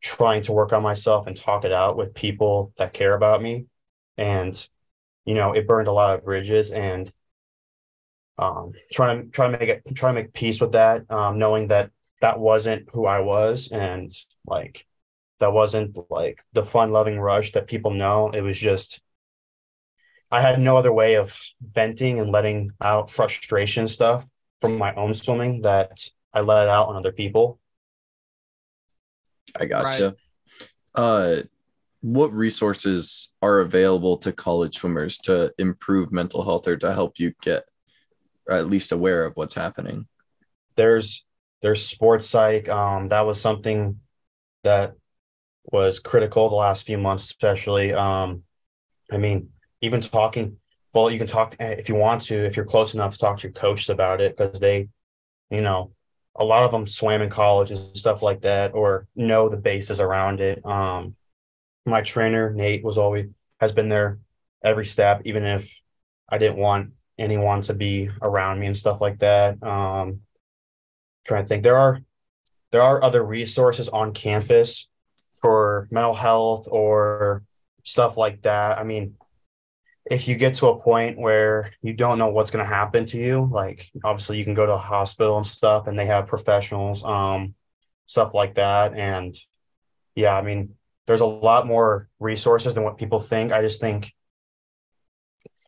trying 0.00 0.42
to 0.42 0.52
work 0.52 0.72
on 0.72 0.82
myself 0.82 1.28
and 1.28 1.36
talk 1.36 1.64
it 1.64 1.72
out 1.72 1.96
with 1.96 2.12
people 2.12 2.72
that 2.76 2.92
care 2.92 3.14
about 3.14 3.40
me. 3.40 3.66
And, 4.16 4.68
you 5.24 5.34
know, 5.34 5.52
it 5.52 5.68
burned 5.68 5.86
a 5.86 5.92
lot 5.92 6.18
of 6.18 6.24
bridges 6.24 6.72
and 6.72 7.08
um, 8.36 8.72
trying 8.92 9.26
to 9.26 9.28
try 9.30 9.48
to 9.48 9.56
make 9.56 9.68
it 9.68 9.94
try 9.94 10.10
to 10.10 10.14
make 10.14 10.32
peace 10.32 10.60
with 10.60 10.72
that, 10.72 11.08
um, 11.08 11.38
knowing 11.38 11.68
that 11.68 11.92
that 12.20 12.38
wasn't 12.38 12.88
who 12.92 13.06
I 13.06 13.20
was 13.20 13.68
and 13.72 14.12
like 14.46 14.86
that 15.38 15.52
wasn't 15.52 15.96
like 16.10 16.42
the 16.52 16.62
fun 16.62 16.92
loving 16.92 17.18
rush 17.18 17.52
that 17.52 17.66
people 17.66 17.92
know. 17.92 18.30
It 18.30 18.42
was 18.42 18.58
just 18.58 19.00
I 20.30 20.40
had 20.40 20.60
no 20.60 20.76
other 20.76 20.92
way 20.92 21.16
of 21.16 21.36
venting 21.60 22.20
and 22.20 22.30
letting 22.30 22.70
out 22.80 23.10
frustration 23.10 23.88
stuff 23.88 24.28
from 24.60 24.78
my 24.78 24.94
own 24.94 25.14
swimming 25.14 25.62
that 25.62 26.06
I 26.32 26.40
let 26.40 26.68
out 26.68 26.88
on 26.88 26.96
other 26.96 27.10
people. 27.10 27.58
I 29.58 29.66
gotcha. 29.66 30.14
Right. 30.96 31.02
Uh, 31.02 31.42
what 32.02 32.32
resources 32.32 33.30
are 33.42 33.60
available 33.60 34.18
to 34.18 34.32
college 34.32 34.76
swimmers 34.76 35.18
to 35.18 35.52
improve 35.58 36.12
mental 36.12 36.44
health 36.44 36.68
or 36.68 36.76
to 36.76 36.92
help 36.94 37.18
you 37.18 37.32
get 37.42 37.64
at 38.48 38.68
least 38.68 38.92
aware 38.92 39.24
of 39.24 39.36
what's 39.36 39.54
happening? 39.54 40.06
There's 40.76 41.24
there's 41.62 41.84
sports 41.84 42.26
psych. 42.28 42.68
Um, 42.68 43.08
that 43.08 43.26
was 43.26 43.40
something 43.40 44.00
that 44.64 44.94
was 45.64 45.98
critical 45.98 46.48
the 46.48 46.56
last 46.56 46.86
few 46.86 46.98
months, 46.98 47.24
especially. 47.24 47.92
Um, 47.92 48.42
I 49.12 49.18
mean, 49.18 49.50
even 49.80 50.00
talking 50.00 50.56
well 50.92 51.10
you 51.10 51.18
can 51.18 51.26
talk 51.26 51.56
if 51.60 51.88
you 51.88 51.94
want 51.94 52.22
to 52.22 52.34
if 52.34 52.56
you're 52.56 52.64
close 52.64 52.94
enough 52.94 53.12
to 53.12 53.18
talk 53.18 53.38
to 53.38 53.48
your 53.48 53.52
coaches 53.52 53.90
about 53.90 54.20
it 54.20 54.36
because 54.36 54.60
they 54.60 54.88
you 55.50 55.60
know 55.60 55.92
a 56.36 56.44
lot 56.44 56.64
of 56.64 56.70
them 56.70 56.86
swam 56.86 57.22
in 57.22 57.30
college 57.30 57.70
and 57.70 57.96
stuff 57.96 58.22
like 58.22 58.40
that 58.42 58.72
or 58.74 59.06
know 59.14 59.48
the 59.48 59.56
bases 59.56 60.00
around 60.00 60.40
it 60.40 60.64
um 60.64 61.14
my 61.86 62.00
trainer 62.02 62.52
nate 62.52 62.84
was 62.84 62.98
always 62.98 63.26
has 63.60 63.72
been 63.72 63.88
there 63.88 64.18
every 64.64 64.84
step 64.84 65.22
even 65.24 65.44
if 65.44 65.80
i 66.28 66.38
didn't 66.38 66.58
want 66.58 66.90
anyone 67.18 67.60
to 67.60 67.74
be 67.74 68.10
around 68.22 68.58
me 68.58 68.66
and 68.66 68.76
stuff 68.76 69.00
like 69.00 69.18
that 69.18 69.62
um 69.62 70.20
trying 71.30 71.44
to 71.44 71.48
think 71.48 71.62
there 71.62 71.76
are 71.76 72.00
there 72.72 72.82
are 72.82 73.02
other 73.02 73.24
resources 73.24 73.88
on 73.88 74.12
campus 74.12 74.88
for 75.34 75.88
mental 75.90 76.14
health 76.14 76.68
or 76.70 77.42
stuff 77.84 78.16
like 78.16 78.42
that 78.42 78.78
i 78.78 78.84
mean 78.84 79.14
if 80.10 80.26
you 80.26 80.34
get 80.34 80.54
to 80.56 80.66
a 80.66 80.80
point 80.80 81.18
where 81.18 81.72
you 81.82 81.92
don't 81.92 82.18
know 82.18 82.28
what's 82.28 82.50
going 82.50 82.64
to 82.64 82.68
happen 82.68 83.06
to 83.06 83.18
you, 83.18 83.48
like 83.52 83.90
obviously 84.02 84.38
you 84.38 84.44
can 84.44 84.54
go 84.54 84.66
to 84.66 84.72
a 84.72 84.78
hospital 84.78 85.36
and 85.36 85.46
stuff 85.46 85.86
and 85.86 85.98
they 85.98 86.06
have 86.06 86.26
professionals, 86.26 87.04
um, 87.04 87.54
stuff 88.06 88.34
like 88.34 88.54
that. 88.54 88.94
And 88.94 89.36
yeah, 90.14 90.36
I 90.36 90.42
mean, 90.42 90.74
there's 91.06 91.20
a 91.20 91.26
lot 91.26 91.66
more 91.66 92.08
resources 92.18 92.74
than 92.74 92.84
what 92.84 92.98
people 92.98 93.20
think. 93.20 93.52
I 93.52 93.62
just 93.62 93.80
think 93.80 94.12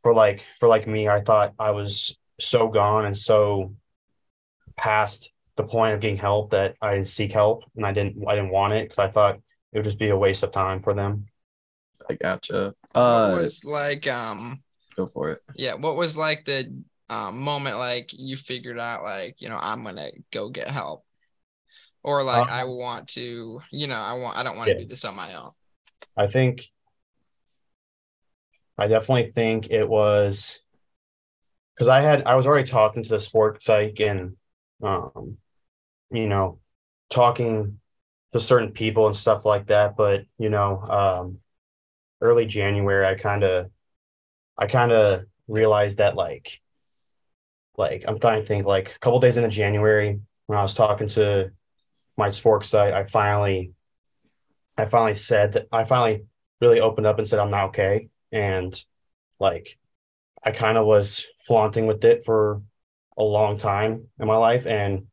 for 0.03 0.13
like 0.15 0.47
for 0.59 0.69
like 0.69 0.87
me, 0.87 1.09
I 1.09 1.21
thought 1.21 1.55
I 1.59 1.71
was 1.73 2.19
so 2.41 2.69
gone 2.69 3.05
and 3.05 3.17
so 3.17 3.75
past 4.77 5.31
the 5.57 5.65
point 5.65 5.95
of 5.95 6.01
getting 6.01 6.17
help 6.17 6.51
that 6.51 6.77
I 6.81 6.95
didn't 6.95 7.07
seek 7.09 7.33
help 7.33 7.65
and 7.77 7.87
I 7.87 7.93
didn't 7.93 8.17
I 8.27 8.35
didn't 8.35 8.51
want 8.51 8.73
it 8.75 8.85
because 8.85 8.99
I 8.99 9.09
thought 9.11 9.37
it 9.37 9.79
would 9.79 9.85
just 9.85 9.99
be 9.99 10.11
a 10.11 10.17
waste 10.17 10.43
of 10.43 10.53
time 10.53 10.83
for 10.83 10.95
them. 10.95 11.27
I 12.09 12.15
gotcha. 12.15 12.75
what 13.05 13.27
Uh, 13.27 13.29
was 13.29 13.65
like 13.65 14.07
um 14.07 14.63
go 14.97 15.07
for 15.07 15.31
it. 15.31 15.43
yeah, 15.55 15.75
what 15.75 15.97
was 15.97 16.17
like 16.17 16.45
the 16.47 16.75
um 17.11 17.39
moment 17.41 17.79
like 17.79 18.11
you 18.13 18.37
figured 18.37 18.79
out 18.79 19.05
like, 19.05 19.37
you 19.41 19.49
know, 19.49 19.59
I'm 19.59 19.85
gonna 19.85 20.11
go 20.33 20.51
get 20.51 20.69
help. 20.69 21.05
Or 22.05 22.23
like 22.25 22.49
I 22.49 22.65
Um, 22.65 22.69
want 22.69 23.09
to, 23.11 23.61
you 23.71 23.87
know, 23.87 23.97
I 23.97 24.15
want 24.15 24.37
I 24.37 24.43
don't 24.43 24.57
want 24.57 24.71
to 24.73 24.75
Yeah. 24.75 24.83
do 24.83 24.89
this 24.89 25.05
on 25.05 25.15
my 25.17 25.35
own. 25.35 25.53
I 26.17 26.27
think 26.27 26.71
I 28.79 28.87
definitely 28.89 29.31
think 29.33 29.71
it 29.71 29.89
was 29.89 30.61
because 31.75 31.89
I 31.89 32.01
had 32.01 32.23
I 32.25 32.35
was 32.35 32.47
already 32.47 32.69
talking 32.69 33.03
to 33.03 33.09
the 33.09 33.21
sports 33.21 33.67
psych 33.67 34.01
and 34.01 34.37
um 34.83 35.39
you 36.11 36.29
know 36.29 36.61
talking 37.11 37.81
to 38.33 38.41
certain 38.41 38.73
people 38.73 39.07
and 39.07 39.17
stuff 39.17 39.45
like 39.45 39.69
that. 39.69 39.97
But 39.97 40.27
you 40.39 40.51
know 40.51 40.81
um 40.83 41.39
early 42.21 42.47
January 42.47 43.07
I 43.07 43.17
kind 43.17 43.45
of 43.45 43.71
I 44.59 44.67
kind 44.67 44.93
of 44.93 45.25
realized 45.49 45.99
that 45.99 46.17
like 46.17 46.61
like 47.77 48.05
I'm 48.07 48.19
trying 48.19 48.43
to 48.43 48.47
think 48.47 48.67
like 48.67 48.95
a 48.95 48.99
couple 48.99 49.21
days 49.21 49.37
into 49.37 49.49
January 49.49 50.21
when 50.47 50.59
I 50.59 50.63
was 50.63 50.75
talking 50.75 51.09
to 51.09 51.51
my 52.17 52.31
sports 52.31 52.69
psych 52.69 52.95
I 52.95 53.05
finally 53.07 53.75
I 54.77 54.85
finally 54.85 55.15
said 55.15 55.53
that 55.53 55.69
I 55.73 55.85
finally 55.85 56.27
really 56.61 56.81
opened 56.81 57.07
up 57.07 57.19
and 57.19 57.29
said 57.29 57.39
I'm 57.39 57.51
not 57.51 57.69
okay. 57.69 58.09
And 58.31 58.83
like 59.41 59.79
I 60.45 60.53
kind 60.53 60.79
of 60.79 60.87
was 60.87 61.27
flaunting 61.45 61.87
with 61.87 62.05
it 62.05 62.25
for 62.25 62.63
a 63.17 63.23
long 63.23 63.57
time 63.59 64.09
in 64.19 64.27
my 64.27 64.37
life. 64.37 64.67
And 64.67 65.07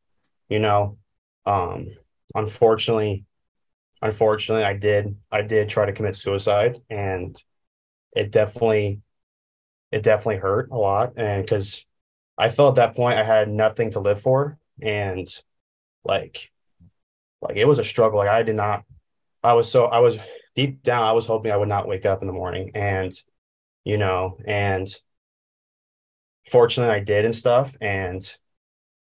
you 0.49 0.59
know 0.59 0.97
um 1.45 1.87
unfortunately 2.35 3.25
unfortunately 4.01 4.63
I 4.63 4.73
did 4.73 5.15
I 5.31 5.41
did 5.43 5.69
try 5.69 5.85
to 5.85 5.93
commit 5.93 6.15
suicide 6.15 6.77
and 6.89 7.35
it 8.15 8.31
definitely 8.31 9.01
it 9.91 10.03
definitely 10.03 10.37
hurt 10.37 10.69
a 10.71 10.77
lot. 10.77 11.13
And 11.17 11.47
cuz 11.47 11.85
I 12.37 12.49
felt 12.49 12.77
at 12.77 12.81
that 12.81 12.95
point 12.95 13.19
I 13.19 13.23
had 13.23 13.49
nothing 13.49 13.91
to 13.91 13.99
live 13.99 14.21
for 14.21 14.57
and 14.81 15.27
like 16.03 16.51
like 17.41 17.57
it 17.57 17.67
was 17.67 17.79
a 17.79 17.83
struggle. 17.83 18.19
Like 18.19 18.29
I 18.29 18.43
did 18.43 18.55
not 18.55 18.83
I 19.43 19.53
was 19.53 19.71
so 19.71 19.85
I 19.85 19.99
was 19.99 20.17
deep 20.55 20.83
down 20.83 21.03
I 21.03 21.13
was 21.13 21.25
hoping 21.25 21.51
I 21.51 21.57
would 21.57 21.69
not 21.69 21.87
wake 21.87 22.05
up 22.05 22.21
in 22.21 22.27
the 22.27 22.33
morning 22.33 22.71
and 22.75 23.13
you 23.83 23.97
know 23.97 24.37
and 24.45 24.87
fortunately 26.49 26.93
I 26.95 26.99
did 26.99 27.25
and 27.25 27.35
stuff 27.35 27.75
and 27.81 28.21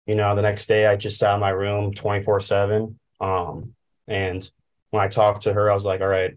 you 0.06 0.14
know 0.14 0.34
the 0.34 0.42
next 0.42 0.66
day 0.66 0.86
I 0.86 0.96
just 0.96 1.18
sat 1.18 1.34
in 1.34 1.40
my 1.40 1.50
room 1.50 1.92
24/7 1.94 2.96
um 3.20 3.74
and 4.06 4.48
when 4.90 5.02
I 5.02 5.08
talked 5.08 5.42
to 5.42 5.52
her 5.52 5.70
I 5.70 5.74
was 5.74 5.84
like 5.84 6.00
all 6.00 6.06
right 6.08 6.36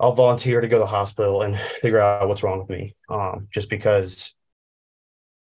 I'll 0.00 0.14
volunteer 0.14 0.60
to 0.60 0.68
go 0.68 0.78
to 0.78 0.84
the 0.84 0.86
hospital 0.86 1.42
and 1.42 1.58
figure 1.82 2.00
out 2.00 2.28
what's 2.28 2.42
wrong 2.42 2.58
with 2.58 2.70
me 2.70 2.94
um 3.08 3.48
just 3.50 3.70
because 3.70 4.34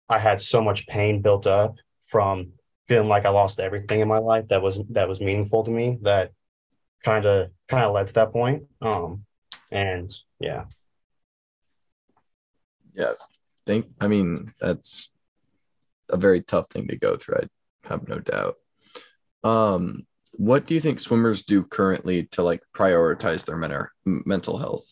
I 0.09 0.19
had 0.19 0.41
so 0.41 0.61
much 0.63 0.87
pain 0.87 1.21
built 1.21 1.47
up 1.47 1.77
from 2.03 2.53
feeling 2.87 3.09
like 3.09 3.27
I 3.27 3.31
lost 3.31 3.61
everything 3.61 4.01
in 4.01 4.09
my 4.09 4.19
life 4.19 4.49
that 4.49 4.63
was 4.63 4.79
that 4.91 5.09
was 5.09 5.21
meaningful 5.21 5.65
to 5.65 5.71
me 5.71 5.99
that 6.03 6.33
kind 7.05 7.27
of 7.27 7.51
kind 7.69 7.85
of 7.85 7.93
led 7.93 8.07
to 8.09 8.15
that 8.15 8.33
point 8.33 8.65
um 8.81 9.25
and 9.71 10.13
yeah. 10.41 10.65
Yeah, 12.95 13.13
think. 13.69 13.87
I 14.01 14.09
mean, 14.09 14.53
that's 14.61 15.11
a 16.09 16.17
very 16.17 16.43
tough 16.43 16.69
thing 16.71 16.89
to 16.89 16.97
go 16.97 17.17
through. 17.17 17.43
I 17.85 17.89
have 17.89 18.09
no 18.09 18.19
doubt. 18.19 18.57
Um, 19.45 20.07
what 20.33 20.67
do 20.67 20.75
you 20.75 20.81
think 20.81 20.99
swimmers 20.99 21.43
do 21.43 21.63
currently 21.63 22.25
to 22.33 22.43
like 22.43 22.63
prioritize 22.75 23.45
their 23.45 23.57
men- 23.57 23.89
mental 24.05 24.59
health? 24.59 24.87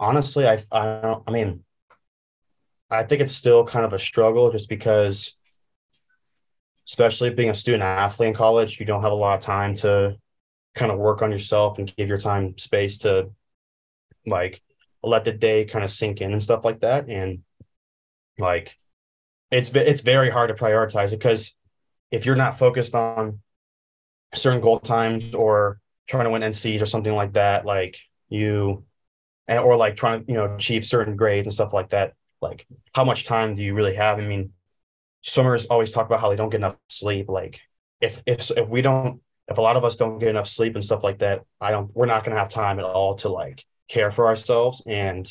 honestly 0.00 0.48
I 0.48 0.58
I 0.72 1.00
don't 1.02 1.22
I 1.26 1.30
mean 1.30 1.62
I 2.90 3.04
think 3.04 3.20
it's 3.20 3.34
still 3.34 3.64
kind 3.64 3.84
of 3.84 3.92
a 3.92 3.98
struggle 3.98 4.50
just 4.50 4.68
because 4.68 5.36
especially 6.88 7.30
being 7.30 7.50
a 7.50 7.54
student 7.54 7.84
athlete 7.84 8.28
in 8.28 8.34
college 8.34 8.80
you 8.80 8.86
don't 8.86 9.02
have 9.02 9.12
a 9.12 9.14
lot 9.14 9.38
of 9.38 9.44
time 9.44 9.74
to 9.74 10.16
kind 10.74 10.90
of 10.90 10.98
work 10.98 11.22
on 11.22 11.30
yourself 11.30 11.78
and 11.78 11.94
give 11.96 12.08
your 12.08 12.18
time 12.18 12.56
space 12.58 12.98
to 12.98 13.30
like 14.26 14.62
let 15.02 15.24
the 15.24 15.32
day 15.32 15.64
kind 15.64 15.84
of 15.84 15.90
sink 15.90 16.20
in 16.20 16.32
and 16.32 16.42
stuff 16.42 16.64
like 16.64 16.80
that 16.80 17.08
and 17.08 17.40
like 18.38 18.76
it's 19.50 19.70
it's 19.70 20.02
very 20.02 20.30
hard 20.30 20.48
to 20.48 20.54
prioritize 20.54 21.08
it 21.08 21.18
because 21.18 21.54
if 22.10 22.26
you're 22.26 22.36
not 22.36 22.58
focused 22.58 22.94
on 22.94 23.40
certain 24.34 24.60
goal 24.60 24.78
times 24.78 25.34
or 25.34 25.80
trying 26.06 26.24
to 26.24 26.30
win 26.30 26.42
NCs 26.42 26.82
or 26.82 26.86
something 26.86 27.14
like 27.14 27.32
that 27.34 27.64
like 27.64 27.98
you 28.28 28.84
and 29.48 29.58
or 29.58 29.76
like 29.76 29.96
trying 29.96 30.24
to 30.24 30.32
you 30.32 30.38
know 30.38 30.54
achieve 30.54 30.86
certain 30.86 31.16
grades 31.16 31.46
and 31.46 31.54
stuff 31.54 31.72
like 31.72 31.90
that 31.90 32.14
like 32.40 32.66
how 32.94 33.04
much 33.04 33.24
time 33.24 33.54
do 33.54 33.62
you 33.62 33.74
really 33.74 33.94
have? 33.94 34.18
I 34.18 34.22
mean 34.22 34.52
swimmers 35.22 35.66
always 35.66 35.90
talk 35.90 36.06
about 36.06 36.20
how 36.20 36.30
they 36.30 36.36
don't 36.36 36.50
get 36.50 36.58
enough 36.58 36.76
sleep 36.88 37.28
like 37.28 37.60
if 38.00 38.22
if 38.26 38.50
if 38.52 38.68
we 38.68 38.82
don't 38.82 39.20
if 39.48 39.58
a 39.58 39.60
lot 39.60 39.76
of 39.76 39.84
us 39.84 39.96
don't 39.96 40.18
get 40.18 40.28
enough 40.28 40.48
sleep 40.48 40.74
and 40.74 40.84
stuff 40.84 41.04
like 41.04 41.18
that 41.18 41.42
i 41.60 41.70
don't 41.70 41.94
we're 41.94 42.06
not 42.06 42.24
to 42.24 42.30
have 42.30 42.48
time 42.48 42.78
at 42.78 42.84
all 42.84 43.14
to 43.16 43.28
like 43.28 43.64
care 43.90 44.10
for 44.12 44.26
ourselves. 44.28 44.82
And 44.86 45.26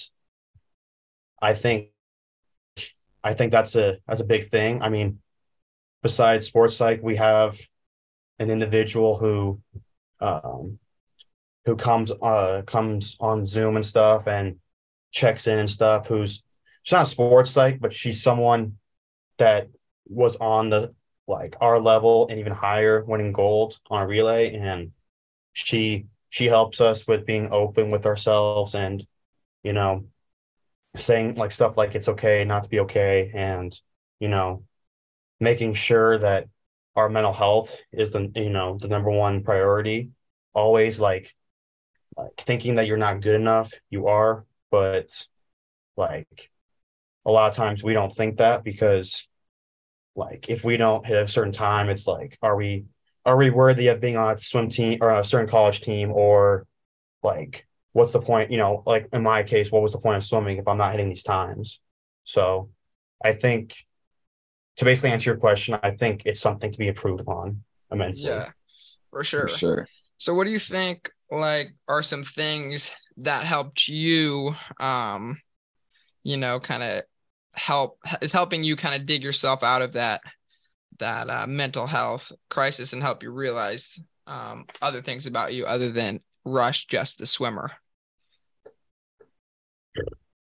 i 1.41 1.53
think 1.53 1.89
i 3.23 3.33
think 3.33 3.51
that's 3.51 3.75
a 3.75 3.97
that's 4.07 4.21
a 4.21 4.25
big 4.25 4.47
thing. 4.49 4.81
I 4.81 4.89
mean 4.89 5.19
besides 6.03 6.47
sports 6.47 6.77
psych 6.77 7.01
we 7.03 7.17
have 7.17 7.59
an 8.39 8.49
individual 8.51 9.17
who 9.17 9.61
um 10.21 10.79
who 11.65 11.75
comes 11.75 12.11
uh 12.11 12.63
comes 12.65 13.17
on 13.19 13.45
Zoom 13.45 13.75
and 13.75 13.85
stuff 13.85 14.27
and 14.27 14.57
checks 15.11 15.47
in 15.47 15.59
and 15.59 15.69
stuff 15.69 16.07
who's 16.07 16.43
she's 16.83 16.93
not 16.93 17.07
sports 17.07 17.51
psych, 17.51 17.79
but 17.79 17.93
she's 17.93 18.21
someone 18.23 18.77
that 19.37 19.69
was 20.07 20.35
on 20.37 20.69
the 20.69 20.93
like 21.27 21.55
our 21.61 21.79
level 21.79 22.27
and 22.29 22.39
even 22.39 22.53
higher 22.53 23.03
winning 23.05 23.33
gold 23.33 23.79
on 23.89 24.03
a 24.03 24.07
relay. 24.07 24.53
And 24.55 24.91
she 25.53 26.07
she 26.29 26.45
helps 26.45 26.81
us 26.81 27.07
with 27.07 27.25
being 27.25 27.49
open 27.51 27.91
with 27.91 28.05
ourselves 28.05 28.75
and 28.75 29.05
you 29.63 29.73
know 29.73 30.05
saying 30.95 31.35
like 31.35 31.51
stuff 31.51 31.77
like 31.77 31.95
it's 31.95 32.07
okay 32.09 32.43
not 32.43 32.63
to 32.63 32.69
be 32.69 32.79
okay 32.79 33.31
and 33.33 33.79
you 34.19 34.27
know 34.27 34.63
making 35.39 35.73
sure 35.73 36.17
that 36.17 36.47
our 36.95 37.09
mental 37.09 37.33
health 37.33 37.75
is 37.91 38.11
the 38.11 38.31
you 38.35 38.49
know 38.49 38.77
the 38.77 38.87
number 38.87 39.09
one 39.09 39.43
priority. 39.43 40.09
Always 40.53 40.99
like 40.99 41.33
like 42.17 42.35
thinking 42.37 42.75
that 42.75 42.87
you're 42.87 42.97
not 42.97 43.21
good 43.21 43.35
enough 43.35 43.71
you 43.89 44.07
are 44.07 44.45
but 44.71 45.27
like 45.95 46.51
a 47.25 47.31
lot 47.31 47.49
of 47.49 47.55
times 47.55 47.83
we 47.83 47.93
don't 47.93 48.11
think 48.11 48.37
that 48.37 48.63
because 48.63 49.27
like 50.15 50.49
if 50.49 50.65
we 50.65 50.75
don't 50.75 51.05
hit 51.05 51.21
a 51.21 51.27
certain 51.27 51.53
time 51.53 51.89
it's 51.89 52.07
like 52.07 52.37
are 52.41 52.55
we 52.55 52.85
are 53.25 53.37
we 53.37 53.49
worthy 53.49 53.87
of 53.87 53.99
being 53.99 54.17
on 54.17 54.33
a 54.33 54.37
swim 54.37 54.69
team 54.69 54.99
or 55.01 55.11
a 55.11 55.23
certain 55.23 55.47
college 55.47 55.81
team 55.81 56.11
or 56.11 56.65
like 57.23 57.67
what's 57.93 58.11
the 58.11 58.21
point 58.21 58.51
you 58.51 58.57
know 58.57 58.83
like 58.85 59.07
in 59.13 59.23
my 59.23 59.43
case 59.43 59.71
what 59.71 59.81
was 59.81 59.91
the 59.91 59.99
point 59.99 60.17
of 60.17 60.23
swimming 60.23 60.57
if 60.57 60.67
i'm 60.67 60.77
not 60.77 60.91
hitting 60.91 61.09
these 61.09 61.23
times 61.23 61.79
so 62.23 62.69
i 63.23 63.33
think 63.33 63.85
to 64.77 64.85
basically 64.85 65.11
answer 65.11 65.31
your 65.31 65.39
question 65.39 65.77
i 65.83 65.91
think 65.91 66.23
it's 66.25 66.39
something 66.39 66.71
to 66.71 66.77
be 66.77 66.87
improved 66.87 67.19
upon 67.19 67.63
immensely 67.91 68.29
Yeah, 68.29 68.49
for 69.09 69.23
sure. 69.23 69.41
For 69.41 69.47
sure. 69.47 69.87
So 70.17 70.33
what 70.33 70.47
do 70.47 70.53
you 70.53 70.59
think 70.59 71.11
like 71.31 71.73
are 71.87 72.03
some 72.03 72.23
things 72.23 72.91
that 73.17 73.43
helped 73.43 73.87
you 73.87 74.55
um 74.79 75.39
you 76.23 76.37
know 76.37 76.59
kind 76.59 76.83
of 76.83 77.03
help 77.53 77.97
is 78.21 78.31
helping 78.31 78.63
you 78.63 78.75
kind 78.75 78.95
of 78.95 79.05
dig 79.05 79.23
yourself 79.23 79.63
out 79.63 79.81
of 79.81 79.93
that 79.93 80.21
that 80.99 81.29
uh, 81.29 81.47
mental 81.47 81.87
health 81.87 82.31
crisis 82.49 82.93
and 82.93 83.01
help 83.01 83.23
you 83.23 83.31
realize 83.31 83.99
um 84.27 84.67
other 84.81 85.01
things 85.01 85.25
about 85.25 85.53
you 85.53 85.65
other 85.65 85.91
than 85.91 86.21
rush 86.45 86.87
just 86.87 87.17
the 87.17 87.25
swimmer 87.25 87.71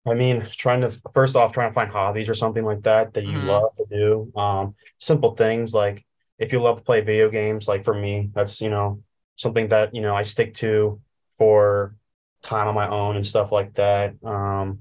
I 0.07 0.15
mean, 0.15 0.47
trying 0.51 0.81
to 0.81 0.91
first 1.15 1.37
off, 1.37 1.53
trying 1.53 1.71
to 1.71 1.75
find 1.75 1.91
hobbies 1.91 2.29
or 2.29 2.35
something 2.35 2.65
like 2.65 2.83
that 2.83 3.15
that 3.15 3.25
you 3.25 3.39
Mhm. 3.39 3.47
love 3.47 3.75
to 3.77 3.85
do. 3.89 4.33
Um, 4.39 4.75
simple 4.99 5.35
things 5.37 5.73
like 5.73 6.05
if 6.39 6.53
you 6.53 6.61
love 6.61 6.79
to 6.79 6.85
play 6.85 7.01
video 7.03 7.29
games, 7.31 7.69
like 7.69 7.85
for 7.85 7.95
me, 7.95 8.31
that's 8.35 8.61
you 8.61 8.69
know 8.71 9.03
something 9.37 9.69
that 9.69 9.95
you 9.95 10.01
know 10.01 10.15
I 10.17 10.23
stick 10.23 10.55
to 10.57 11.01
for 11.39 11.95
time 12.43 12.67
on 12.67 12.75
my 12.75 12.89
own 12.89 13.15
and 13.17 13.27
stuff 13.27 13.53
like 13.53 13.75
that. 13.75 14.15
Um, 14.25 14.81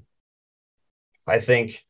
I 1.26 1.40
think, 1.40 1.84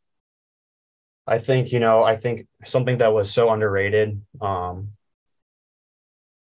I 1.32 1.38
think 1.38 1.72
you 1.72 1.80
know, 1.80 2.02
I 2.02 2.16
think 2.16 2.46
something 2.66 2.98
that 2.98 3.14
was 3.14 3.32
so 3.32 3.50
underrated. 3.50 4.20
Um, 4.38 4.88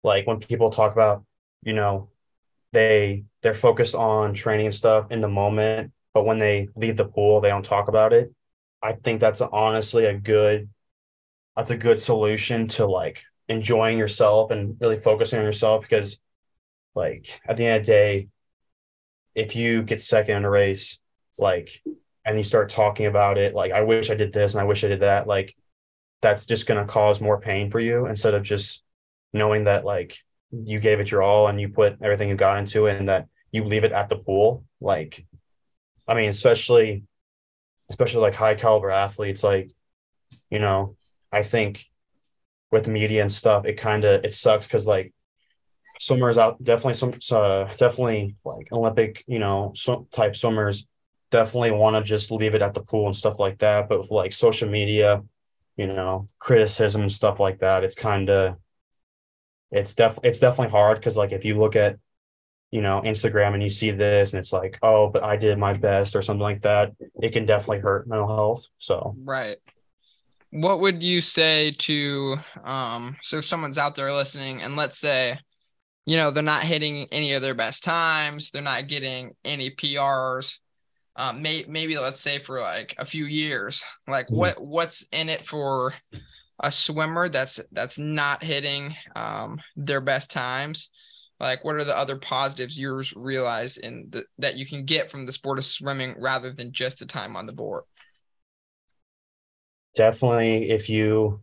like 0.03 0.25
when 0.25 0.39
people 0.39 0.71
talk 0.71 0.93
about 0.93 1.23
you 1.61 1.73
know, 1.73 2.09
they 2.73 3.25
they're 3.43 3.53
focused 3.53 3.93
on 3.93 4.33
training 4.33 4.65
and 4.65 4.73
stuff 4.73 5.11
in 5.11 5.21
the 5.21 5.27
moment, 5.27 5.93
but 6.15 6.25
when 6.25 6.39
they 6.39 6.69
leave 6.75 6.97
the 6.97 7.05
pool, 7.05 7.39
they 7.39 7.49
don't 7.49 7.63
talk 7.63 7.87
about 7.87 8.13
it. 8.13 8.33
I 8.81 8.93
think 8.93 9.19
that's 9.19 9.41
honestly 9.41 10.05
a 10.05 10.17
good 10.17 10.69
that's 11.55 11.69
a 11.69 11.77
good 11.77 12.01
solution 12.01 12.67
to 12.69 12.87
like 12.87 13.21
enjoying 13.47 13.99
yourself 13.99 14.49
and 14.49 14.75
really 14.81 14.99
focusing 14.99 15.37
on 15.37 15.45
yourself 15.45 15.83
because 15.83 16.19
like 16.95 17.39
at 17.47 17.57
the 17.57 17.65
end 17.67 17.81
of 17.81 17.85
the 17.85 17.91
day, 17.91 18.27
if 19.35 19.55
you 19.55 19.83
get 19.83 20.01
second 20.01 20.37
in 20.37 20.45
a 20.45 20.49
race, 20.49 20.99
like 21.37 21.83
and 22.25 22.37
you 22.37 22.43
start 22.43 22.69
talking 22.69 23.05
about 23.05 23.37
it, 23.37 23.53
like 23.55 23.71
I 23.71 23.81
wish 23.81 24.09
I 24.09 24.15
did 24.15 24.33
this 24.33 24.53
and 24.53 24.61
I 24.61 24.65
wish 24.65 24.83
I 24.83 24.87
did 24.87 25.01
that, 25.01 25.27
like 25.27 25.55
that's 26.21 26.45
just 26.45 26.67
gonna 26.67 26.85
cause 26.85 27.21
more 27.21 27.39
pain 27.39 27.71
for 27.71 27.79
you 27.79 28.05
instead 28.07 28.33
of 28.33 28.43
just 28.43 28.83
knowing 29.33 29.65
that 29.65 29.85
like 29.85 30.17
you 30.51 30.79
gave 30.79 30.99
it 30.99 31.11
your 31.11 31.21
all 31.21 31.47
and 31.47 31.59
you 31.61 31.69
put 31.69 31.97
everything 32.01 32.29
you 32.29 32.35
got 32.35 32.57
into 32.57 32.87
it 32.87 32.97
and 32.97 33.09
that 33.09 33.27
you 33.51 33.63
leave 33.63 33.83
it 33.83 33.91
at 33.91 34.09
the 34.09 34.17
pool. 34.17 34.63
Like, 34.81 35.25
I 36.07 36.15
mean, 36.15 36.29
especially, 36.29 37.03
especially 37.89 38.21
like 38.21 38.35
high 38.35 38.55
caliber 38.55 38.89
athletes, 38.89 39.43
like, 39.43 39.71
you 40.49 40.59
know, 40.59 40.95
I 41.31 41.43
think 41.43 41.85
with 42.71 42.87
media 42.87 43.21
and 43.21 43.31
stuff, 43.31 43.65
it 43.65 43.77
kind 43.77 44.05
of, 44.05 44.23
it 44.23 44.33
sucks. 44.33 44.67
Cause 44.67 44.87
like 44.87 45.13
swimmers 45.99 46.37
out, 46.37 46.63
definitely 46.63 46.93
some, 46.93 47.13
uh, 47.31 47.65
definitely 47.77 48.35
like 48.43 48.71
Olympic, 48.71 49.23
you 49.27 49.39
know, 49.39 49.71
swim, 49.75 50.07
type 50.11 50.35
swimmers 50.35 50.87
definitely 51.31 51.71
want 51.71 51.95
to 51.95 52.03
just 52.03 52.31
leave 52.31 52.55
it 52.55 52.61
at 52.61 52.73
the 52.73 52.81
pool 52.81 53.07
and 53.07 53.15
stuff 53.15 53.39
like 53.39 53.59
that. 53.59 53.89
But 53.89 53.99
with 53.99 54.11
like 54.11 54.33
social 54.33 54.69
media, 54.69 55.23
you 55.77 55.87
know, 55.87 56.27
criticism 56.39 57.01
and 57.01 57.11
stuff 57.11 57.39
like 57.39 57.59
that, 57.59 57.83
it's 57.83 57.95
kind 57.95 58.29
of, 58.29 58.57
it's 59.71 59.95
def 59.95 60.19
it's 60.23 60.39
definitely 60.39 60.71
hard 60.71 60.97
because 60.97 61.17
like 61.17 61.31
if 61.31 61.45
you 61.45 61.57
look 61.57 61.75
at 61.75 61.97
you 62.71 62.81
know 62.81 63.01
Instagram 63.05 63.53
and 63.53 63.63
you 63.63 63.69
see 63.69 63.91
this 63.91 64.33
and 64.33 64.39
it's 64.39 64.53
like 64.53 64.77
oh 64.81 65.09
but 65.09 65.23
I 65.23 65.37
did 65.37 65.57
my 65.57 65.73
best 65.73 66.15
or 66.15 66.21
something 66.21 66.41
like 66.41 66.61
that 66.63 66.93
it 67.21 67.31
can 67.31 67.45
definitely 67.45 67.79
hurt 67.79 68.07
mental 68.07 68.27
health 68.27 68.65
so 68.77 69.15
right 69.23 69.57
what 70.51 70.79
would 70.79 71.03
you 71.03 71.21
say 71.21 71.75
to 71.79 72.37
um 72.63 73.15
so 73.21 73.37
if 73.37 73.45
someone's 73.45 73.77
out 73.77 73.95
there 73.95 74.13
listening 74.13 74.61
and 74.61 74.75
let's 74.75 74.99
say 74.99 75.39
you 76.05 76.17
know 76.17 76.31
they're 76.31 76.43
not 76.43 76.63
hitting 76.63 77.07
any 77.11 77.33
of 77.33 77.41
their 77.41 77.55
best 77.55 77.83
times 77.83 78.49
they're 78.51 78.61
not 78.61 78.87
getting 78.87 79.35
any 79.45 79.69
PRs 79.69 80.57
um 81.19 81.41
may, 81.43 81.65
maybe 81.67 81.99
let's 81.99 82.21
say 82.21 82.39
for 82.39 82.59
like 82.59 82.95
a 82.97 83.05
few 83.05 83.25
years 83.25 83.83
like 84.07 84.25
mm-hmm. 84.25 84.37
what 84.37 84.59
what's 84.59 85.05
in 85.11 85.29
it 85.29 85.45
for 85.45 85.93
a 86.59 86.71
swimmer 86.71 87.29
that's 87.29 87.59
that's 87.71 87.97
not 87.97 88.43
hitting 88.43 88.95
um, 89.15 89.59
their 89.75 90.01
best 90.01 90.29
times? 90.29 90.89
Like 91.39 91.63
what 91.63 91.75
are 91.75 91.85
the 91.85 91.97
other 91.97 92.17
positives 92.17 92.77
you 92.77 93.01
realize 93.15 93.77
in 93.77 94.07
the, 94.09 94.25
that 94.39 94.57
you 94.57 94.65
can 94.65 94.83
get 94.83 95.09
from 95.09 95.25
the 95.25 95.31
sport 95.31 95.57
of 95.57 95.65
swimming 95.65 96.15
rather 96.19 96.51
than 96.51 96.73
just 96.73 96.99
the 96.99 97.05
time 97.05 97.37
on 97.37 97.45
the 97.45 97.53
board? 97.53 97.83
Definitely 99.95 100.69
if 100.69 100.89
you 100.89 101.41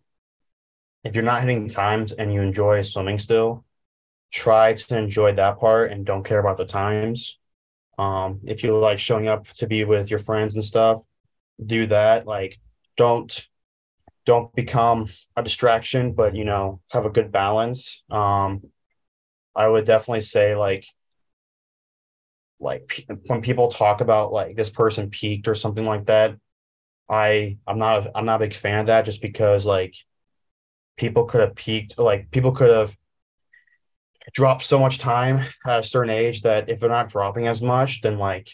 if 1.03 1.15
you're 1.15 1.25
not 1.25 1.41
hitting 1.41 1.69
times 1.69 2.13
and 2.13 2.33
you 2.33 2.43
enjoy 2.43 2.83
swimming 2.83 3.19
still 3.19 3.65
try 4.33 4.75
to 4.75 4.99
enjoy 4.99 5.33
that 5.33 5.59
part 5.59 5.91
and 5.93 6.05
don't 6.05 6.25
care 6.25 6.41
about 6.41 6.59
the 6.59 6.67
times 6.67 7.39
um 7.99 8.41
if 8.45 8.63
you 8.63 8.77
like 8.77 8.99
showing 8.99 9.29
up 9.29 9.47
to 9.49 9.67
be 9.67 9.85
with 9.85 10.11
your 10.11 10.19
friends 10.19 10.55
and 10.55 10.65
stuff 10.65 11.03
do 11.65 11.87
that 11.87 12.27
like 12.27 12.59
don't 12.97 13.49
don't 14.27 14.53
become 14.55 15.09
a 15.37 15.43
distraction, 15.43 16.13
but 16.13 16.35
you 16.35 16.45
know, 16.45 16.81
have 16.91 17.07
a 17.07 17.11
good 17.11 17.33
balance. 17.33 18.03
Um, 18.11 18.63
I 19.55 19.69
would 19.69 19.87
definitely 19.87 20.21
say 20.21 20.57
like, 20.57 20.87
like 22.59 23.07
when 23.27 23.41
people 23.41 23.69
talk 23.69 24.01
about 24.01 24.33
like 24.33 24.57
this 24.57 24.71
person 24.71 25.11
peaked 25.11 25.47
or 25.49 25.55
something 25.55 25.87
like 25.87 26.07
that, 26.07 26.37
I 27.09 27.59
I'm 27.67 27.79
not 27.79 28.09
I'm 28.15 28.27
not 28.27 28.43
a 28.43 28.47
big 28.47 28.55
fan 28.55 28.81
of 28.81 28.87
that 28.87 29.05
just 29.05 29.23
because 29.23 29.65
like 29.65 29.95
people 30.97 31.25
could 31.25 31.41
have 31.43 31.55
peaked 31.55 31.99
like 31.99 32.31
people 32.31 32.53
could 32.53 32.71
have 32.71 32.97
dropped 34.33 34.65
so 34.65 34.79
much 34.79 34.99
time 34.99 35.45
at 35.67 35.81
a 35.81 35.83
certain 35.83 36.11
age 36.11 36.43
that 36.43 36.69
if 36.69 36.81
they're 36.81 36.89
not 36.89 37.09
dropping 37.09 37.47
as 37.47 37.63
much, 37.63 38.01
then 38.03 38.19
like 38.19 38.49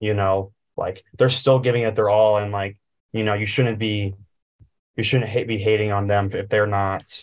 you 0.00 0.14
know 0.14 0.52
like 0.76 1.02
they're 1.16 1.28
still 1.28 1.58
giving 1.58 1.82
it 1.82 1.94
their 1.94 2.10
all 2.10 2.36
and 2.36 2.52
like 2.52 2.76
you 3.12 3.24
know 3.24 3.34
you 3.34 3.46
shouldn't 3.46 3.78
be 3.78 4.14
you 4.96 5.02
shouldn't 5.02 5.30
hate, 5.30 5.46
be 5.46 5.58
hating 5.58 5.92
on 5.92 6.06
them 6.06 6.30
if 6.32 6.48
they're 6.48 6.66
not 6.66 7.22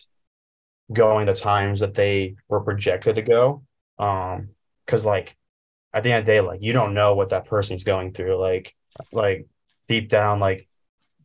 going 0.91 1.25
the 1.25 1.33
times 1.33 1.79
that 1.79 1.93
they 1.93 2.35
were 2.47 2.61
projected 2.61 3.15
to 3.15 3.21
go. 3.21 3.63
Um, 3.97 4.49
because 4.85 5.05
like 5.05 5.35
at 5.93 6.03
the 6.03 6.11
end 6.11 6.21
of 6.21 6.25
the 6.25 6.31
day, 6.31 6.41
like 6.41 6.61
you 6.61 6.73
don't 6.73 6.93
know 6.93 7.15
what 7.15 7.29
that 7.29 7.45
person's 7.45 7.83
going 7.83 8.13
through. 8.13 8.35
Like, 8.35 8.75
like 9.11 9.47
deep 9.87 10.09
down, 10.09 10.39
like 10.39 10.67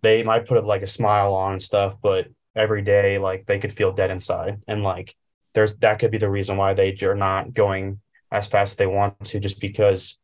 they 0.03 0.23
might 0.23 0.47
put 0.47 0.65
like 0.65 0.83
a 0.83 0.87
smile 0.87 1.35
on 1.35 1.53
and 1.53 1.63
stuff, 1.63 1.97
but 2.01 2.29
every 2.55 2.83
day, 2.83 3.19
like 3.19 3.47
they 3.47 3.59
could 3.59 3.73
feel 3.73 3.93
dead 3.93 4.11
inside, 4.11 4.63
and 4.67 4.83
like 4.83 5.15
there's 5.55 5.75
that 5.77 5.99
could 5.99 6.11
be 6.11 6.19
the 6.19 6.31
reason 6.31 6.57
why 6.57 6.75
they 6.75 6.97
are 7.03 7.15
not 7.15 7.53
going 7.53 8.01
as 8.31 8.47
fast 8.47 8.73
as 8.73 8.77
they 8.77 8.87
want 8.87 9.19
to, 9.25 9.41
just 9.41 9.61
because 9.61 10.19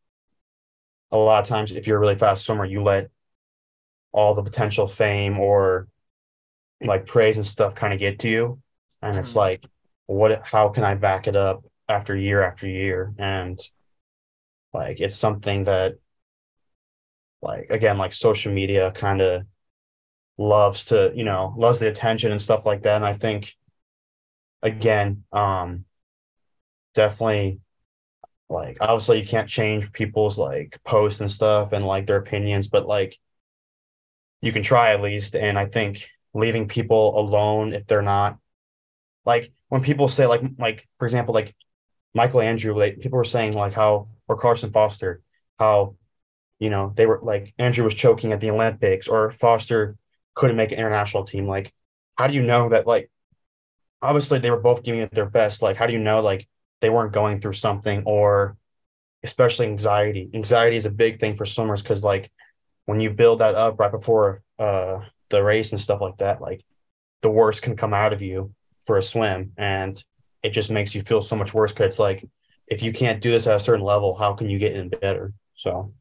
a 1.10 1.16
lot 1.16 1.42
of 1.42 1.48
times 1.48 1.72
if 1.72 1.86
you're 1.86 1.96
a 1.96 2.00
really 2.00 2.18
fast 2.18 2.44
swimmer, 2.44 2.64
you 2.64 2.82
let 2.82 3.08
all 4.12 4.34
the 4.34 4.42
potential 4.42 4.86
fame 4.86 5.38
or 5.38 5.88
like 6.80 7.06
praise 7.06 7.36
and 7.36 7.46
stuff 7.46 7.74
kind 7.74 7.92
of 7.92 7.98
get 7.98 8.18
to 8.20 8.28
you. 8.28 8.60
And 9.02 9.12
mm-hmm. 9.12 9.20
it's 9.20 9.36
like 9.36 9.64
what 10.06 10.42
how 10.44 10.68
can 10.68 10.84
i 10.84 10.94
back 10.94 11.26
it 11.26 11.36
up 11.36 11.64
after 11.88 12.14
year 12.16 12.42
after 12.42 12.66
year? 12.66 13.14
And 13.18 13.58
like 14.72 15.00
it's 15.00 15.16
something 15.16 15.64
that 15.64 15.94
like 17.42 17.70
again 17.70 17.98
like 17.98 18.12
social 18.12 18.52
media 18.52 18.90
kind 18.92 19.20
of 19.20 19.42
loves 20.36 20.86
to 20.86 21.12
you 21.14 21.24
know 21.24 21.54
loves 21.56 21.78
the 21.78 21.88
attention 21.88 22.32
and 22.32 22.42
stuff 22.42 22.66
like 22.66 22.82
that. 22.82 22.96
And 22.96 23.04
i 23.04 23.12
think 23.12 23.54
again 24.64 25.24
um 25.32 25.84
definitely 26.94 27.60
like 28.48 28.78
obviously 28.80 29.20
you 29.20 29.26
can't 29.26 29.48
change 29.48 29.92
people's 29.92 30.38
like 30.38 30.78
posts 30.84 31.20
and 31.20 31.30
stuff 31.30 31.72
and 31.72 31.86
like 31.86 32.06
their 32.06 32.16
opinions 32.16 32.68
but 32.68 32.86
like 32.86 33.18
you 34.42 34.52
can 34.52 34.62
try 34.62 34.92
at 34.92 35.00
least 35.00 35.36
and 35.36 35.58
i 35.58 35.66
think 35.66 36.08
leaving 36.34 36.68
people 36.68 37.18
alone 37.18 37.72
if 37.72 37.86
they're 37.86 38.02
not 38.02 38.38
like 39.24 39.52
when 39.68 39.82
people 39.82 40.08
say 40.08 40.26
like 40.26 40.42
like 40.58 40.88
for 40.98 41.06
example 41.06 41.34
like 41.34 41.54
Michael 42.14 42.40
Andrew 42.40 42.76
like 42.78 43.00
people 43.00 43.16
were 43.16 43.24
saying 43.24 43.54
like 43.54 43.72
how 43.72 44.08
or 44.28 44.36
Carson 44.36 44.70
Foster 44.70 45.20
how 45.58 45.96
you 46.58 46.70
know 46.70 46.92
they 46.96 47.06
were 47.06 47.20
like 47.22 47.54
Andrew 47.58 47.84
was 47.84 47.94
choking 47.94 48.32
at 48.32 48.40
the 48.40 48.50
Olympics 48.50 49.08
or 49.08 49.32
Foster 49.32 49.96
couldn't 50.34 50.56
make 50.56 50.72
an 50.72 50.78
international 50.78 51.24
team 51.24 51.48
like 51.48 51.72
how 52.16 52.26
do 52.26 52.34
you 52.34 52.42
know 52.42 52.68
that 52.68 52.86
like 52.86 53.10
obviously 54.04 54.38
they 54.38 54.50
were 54.50 54.60
both 54.60 54.84
giving 54.84 55.00
it 55.00 55.10
their 55.12 55.26
best 55.26 55.62
like 55.62 55.76
how 55.76 55.86
do 55.86 55.92
you 55.92 55.98
know 55.98 56.20
like 56.20 56.48
they 56.80 56.90
weren't 56.90 57.12
going 57.12 57.40
through 57.40 57.52
something 57.52 58.02
or 58.06 58.56
especially 59.22 59.66
anxiety 59.66 60.30
anxiety 60.34 60.76
is 60.76 60.86
a 60.86 60.90
big 60.90 61.18
thing 61.18 61.34
for 61.34 61.44
swimmers 61.44 61.82
because 61.82 62.04
like 62.04 62.30
when 62.86 63.00
you 63.00 63.10
build 63.10 63.40
that 63.40 63.54
up 63.54 63.80
right 63.80 63.90
before 63.90 64.42
uh 64.58 65.00
the 65.34 65.42
race 65.42 65.72
and 65.72 65.80
stuff 65.80 66.00
like 66.00 66.16
that, 66.18 66.40
like 66.40 66.64
the 67.22 67.30
worst 67.30 67.62
can 67.62 67.76
come 67.76 67.94
out 67.94 68.12
of 68.12 68.22
you 68.22 68.54
for 68.82 68.98
a 68.98 69.02
swim. 69.02 69.52
And 69.56 70.02
it 70.42 70.50
just 70.50 70.70
makes 70.70 70.94
you 70.94 71.02
feel 71.02 71.20
so 71.20 71.36
much 71.36 71.54
worse 71.54 71.72
because 71.72 71.86
it's 71.86 71.98
like, 71.98 72.24
if 72.66 72.82
you 72.82 72.92
can't 72.92 73.20
do 73.20 73.30
this 73.30 73.46
at 73.46 73.56
a 73.56 73.60
certain 73.60 73.84
level, 73.84 74.14
how 74.16 74.34
can 74.34 74.48
you 74.48 74.58
get 74.58 74.74
in 74.74 74.88
better? 74.88 75.32
So, 75.54 75.92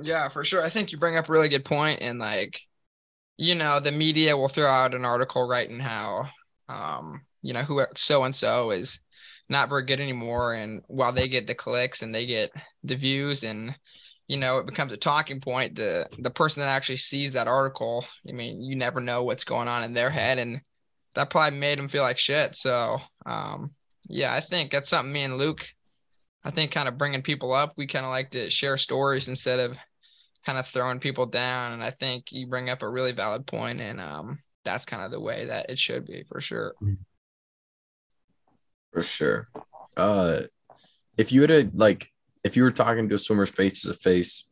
yeah, 0.00 0.28
for 0.28 0.44
sure. 0.44 0.62
I 0.62 0.70
think 0.70 0.92
you 0.92 0.98
bring 0.98 1.16
up 1.16 1.28
a 1.28 1.32
really 1.32 1.48
good 1.48 1.64
point, 1.64 2.00
and 2.02 2.18
like, 2.18 2.60
you 3.38 3.54
know, 3.54 3.80
the 3.80 3.92
media 3.92 4.36
will 4.36 4.48
throw 4.48 4.66
out 4.68 4.94
an 4.94 5.04
article 5.04 5.46
writing 5.46 5.80
how, 5.80 6.28
um, 6.68 7.22
you 7.46 7.52
know, 7.52 7.62
who 7.62 7.84
so 7.96 8.24
and 8.24 8.34
so 8.34 8.70
is 8.72 8.98
not 9.48 9.68
very 9.68 9.84
good 9.84 10.00
anymore, 10.00 10.54
and 10.54 10.82
while 10.88 11.12
they 11.12 11.28
get 11.28 11.46
the 11.46 11.54
clicks 11.54 12.02
and 12.02 12.14
they 12.14 12.26
get 12.26 12.50
the 12.82 12.96
views 12.96 13.44
and 13.44 13.74
you 14.26 14.36
know 14.36 14.58
it 14.58 14.66
becomes 14.66 14.92
a 14.92 14.96
talking 14.96 15.40
point 15.40 15.76
the 15.76 16.08
the 16.18 16.30
person 16.30 16.60
that 16.60 16.68
actually 16.68 16.96
sees 16.96 17.30
that 17.30 17.46
article 17.46 18.04
i 18.28 18.32
mean 18.32 18.60
you 18.60 18.74
never 18.74 19.00
know 19.00 19.22
what's 19.22 19.44
going 19.44 19.68
on 19.68 19.84
in 19.84 19.92
their 19.92 20.10
head. 20.10 20.38
And 20.38 20.60
that 21.14 21.30
probably 21.30 21.58
made 21.58 21.78
them 21.78 21.88
feel 21.88 22.02
like 22.02 22.18
shit. 22.18 22.56
So 22.56 22.98
um 23.24 23.70
yeah 24.08 24.34
i 24.34 24.40
think 24.40 24.70
that's 24.70 24.90
something 24.90 25.12
me 25.12 25.22
and 25.24 25.38
luke 25.38 25.66
i 26.44 26.50
think 26.50 26.70
kind 26.70 26.88
of 26.88 26.98
bringing 26.98 27.22
people 27.22 27.52
up. 27.52 27.72
We 27.76 27.86
kind 27.86 28.04
of 28.04 28.10
like 28.10 28.30
to 28.32 28.50
share 28.50 28.76
stories 28.76 29.28
instead 29.28 29.60
of 29.60 29.76
kind 30.44 30.58
of 30.58 30.66
throwing 30.66 30.98
people 30.98 31.26
down. 31.26 31.72
And 31.72 31.84
i 31.84 31.92
think 31.92 32.32
you 32.32 32.48
bring 32.48 32.68
up 32.68 32.82
a 32.82 32.88
really 32.88 33.12
valid 33.12 33.46
point 33.46 33.80
and 33.80 34.00
um 34.00 34.38
that's 34.64 34.84
kind 34.84 35.04
of 35.04 35.12
the 35.12 35.20
way 35.20 35.46
that 35.46 35.70
it 35.70 35.78
should 35.78 36.04
be 36.04 36.24
for 36.28 36.40
sure 36.40 36.74
for 38.96 39.02
sure 39.02 39.48
uh 39.98 40.40
if 41.18 41.32
you 41.32 41.42
had 41.42 41.48
to 41.48 41.70
like 41.74 42.10
if 42.46 42.56
you 42.56 42.62
were 42.62 42.70
talking 42.70 43.08
to 43.08 43.16
a 43.16 43.18
swimmer's 43.18 43.50
face 43.50 43.82
to 43.82 43.92
face 43.92 44.44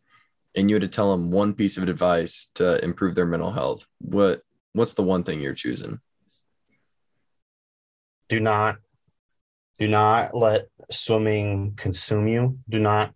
and 0.56 0.68
you 0.68 0.74
had 0.74 0.82
to 0.82 0.88
tell 0.88 1.12
them 1.12 1.30
one 1.30 1.54
piece 1.54 1.76
of 1.76 1.88
advice 1.88 2.50
to 2.54 2.82
improve 2.84 3.14
their 3.14 3.24
mental 3.24 3.52
health, 3.52 3.86
what 4.00 4.42
what's 4.72 4.94
the 4.94 5.02
one 5.02 5.22
thing 5.22 5.40
you're 5.40 5.54
choosing? 5.54 6.00
Do 8.28 8.40
not 8.40 8.76
do 9.78 9.86
not 9.86 10.34
let 10.34 10.66
swimming 10.90 11.74
consume 11.76 12.26
you. 12.26 12.58
Do 12.68 12.80
not 12.80 13.14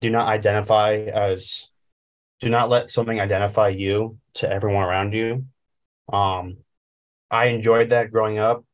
do 0.00 0.10
not 0.10 0.28
identify 0.28 0.94
as 0.94 1.68
do 2.40 2.48
not 2.48 2.70
let 2.70 2.88
something 2.88 3.20
identify 3.20 3.68
you 3.68 4.18
to 4.34 4.50
everyone 4.50 4.84
around 4.84 5.12
you. 5.12 5.46
Um, 6.12 6.58
I 7.32 7.46
enjoyed 7.46 7.88
that 7.88 8.12
growing 8.12 8.38
up, 8.38 8.64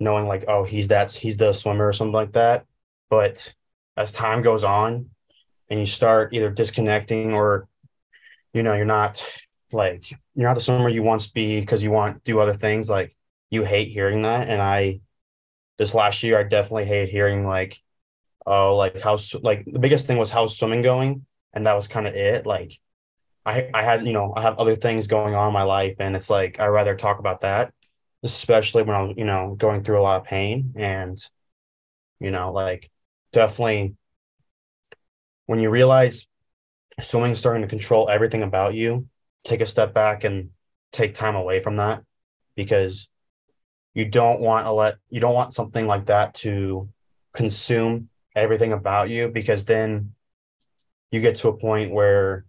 knowing 0.00 0.26
like, 0.26 0.44
oh, 0.48 0.64
he's 0.64 0.88
that 0.88 1.12
he's 1.12 1.36
the 1.36 1.52
swimmer 1.52 1.88
or 1.88 1.92
something 1.92 2.12
like 2.12 2.32
that. 2.32 2.66
But 3.10 3.52
as 3.96 4.12
time 4.12 4.42
goes 4.42 4.64
on 4.64 5.10
and 5.68 5.80
you 5.80 5.86
start 5.86 6.34
either 6.34 6.50
disconnecting 6.50 7.32
or 7.32 7.68
you 8.52 8.62
know, 8.62 8.74
you're 8.74 8.86
not 8.86 9.24
like 9.72 10.10
you're 10.10 10.48
not 10.48 10.54
the 10.54 10.60
swimmer 10.60 10.88
you 10.88 11.02
once 11.02 11.28
be 11.28 11.60
because 11.60 11.82
you 11.82 11.90
want 11.90 12.24
do 12.24 12.40
other 12.40 12.54
things, 12.54 12.88
like 12.88 13.14
you 13.50 13.64
hate 13.64 13.88
hearing 13.88 14.22
that. 14.22 14.48
And 14.48 14.62
I 14.62 15.00
this 15.78 15.94
last 15.94 16.22
year 16.22 16.38
I 16.38 16.42
definitely 16.42 16.86
hate 16.86 17.08
hearing 17.08 17.46
like, 17.46 17.78
oh, 18.46 18.76
like 18.76 19.00
how 19.00 19.18
like 19.42 19.64
the 19.66 19.78
biggest 19.78 20.06
thing 20.06 20.18
was 20.18 20.30
how's 20.30 20.56
swimming 20.56 20.82
going, 20.82 21.26
and 21.52 21.66
that 21.66 21.74
was 21.74 21.86
kind 21.86 22.06
of 22.06 22.14
it. 22.14 22.46
Like 22.46 22.78
I 23.44 23.70
I 23.74 23.82
had 23.82 24.06
you 24.06 24.12
know 24.12 24.32
I 24.36 24.42
have 24.42 24.58
other 24.58 24.76
things 24.76 25.06
going 25.06 25.34
on 25.34 25.48
in 25.48 25.54
my 25.54 25.64
life, 25.64 25.96
and 26.00 26.16
it's 26.16 26.30
like 26.30 26.58
I 26.60 26.66
rather 26.66 26.94
talk 26.96 27.18
about 27.18 27.40
that, 27.40 27.72
especially 28.32 28.82
when 28.82 28.96
I'm 28.96 29.18
you 29.18 29.24
know 29.24 29.54
going 29.56 29.82
through 29.82 30.00
a 30.00 30.02
lot 30.02 30.20
of 30.20 30.24
pain, 30.24 30.74
and 30.76 31.18
you 32.20 32.30
know 32.30 32.52
like 32.52 32.90
definitely 33.32 33.94
when 35.46 35.58
you 35.60 35.70
realize 35.70 36.26
swimming's 37.00 37.38
starting 37.38 37.62
to 37.62 37.68
control 37.68 38.08
everything 38.08 38.42
about 38.42 38.74
you, 38.74 39.06
take 39.44 39.60
a 39.60 39.66
step 39.66 39.94
back 39.94 40.24
and 40.24 40.50
take 40.92 41.14
time 41.14 41.36
away 41.36 41.60
from 41.60 41.76
that 41.76 42.02
because 42.54 43.08
you 43.94 44.04
don't 44.04 44.40
want 44.40 44.66
to 44.66 44.72
let 44.72 44.96
you 45.08 45.20
don't 45.20 45.34
want 45.34 45.52
something 45.52 45.86
like 45.86 46.06
that 46.06 46.34
to 46.34 46.88
consume 47.32 48.08
everything 48.34 48.72
about 48.72 49.08
you 49.08 49.28
because 49.28 49.64
then 49.64 50.12
you 51.10 51.20
get 51.20 51.36
to 51.36 51.48
a 51.48 51.56
point 51.56 51.92
where 51.92 52.44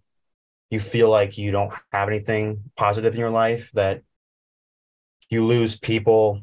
you 0.70 0.80
feel 0.80 1.08
like 1.08 1.38
you 1.38 1.50
don't 1.50 1.72
have 1.92 2.08
anything 2.08 2.62
positive 2.76 3.14
in 3.14 3.20
your 3.20 3.30
life 3.30 3.70
that 3.72 4.02
you 5.30 5.44
lose 5.44 5.76
people 5.76 6.42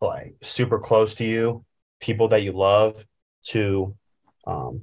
like 0.00 0.36
super 0.42 0.78
close 0.78 1.14
to 1.14 1.24
you 1.24 1.64
people 2.00 2.28
that 2.28 2.42
you 2.42 2.52
love 2.52 3.04
to 3.42 3.94
um, 4.46 4.82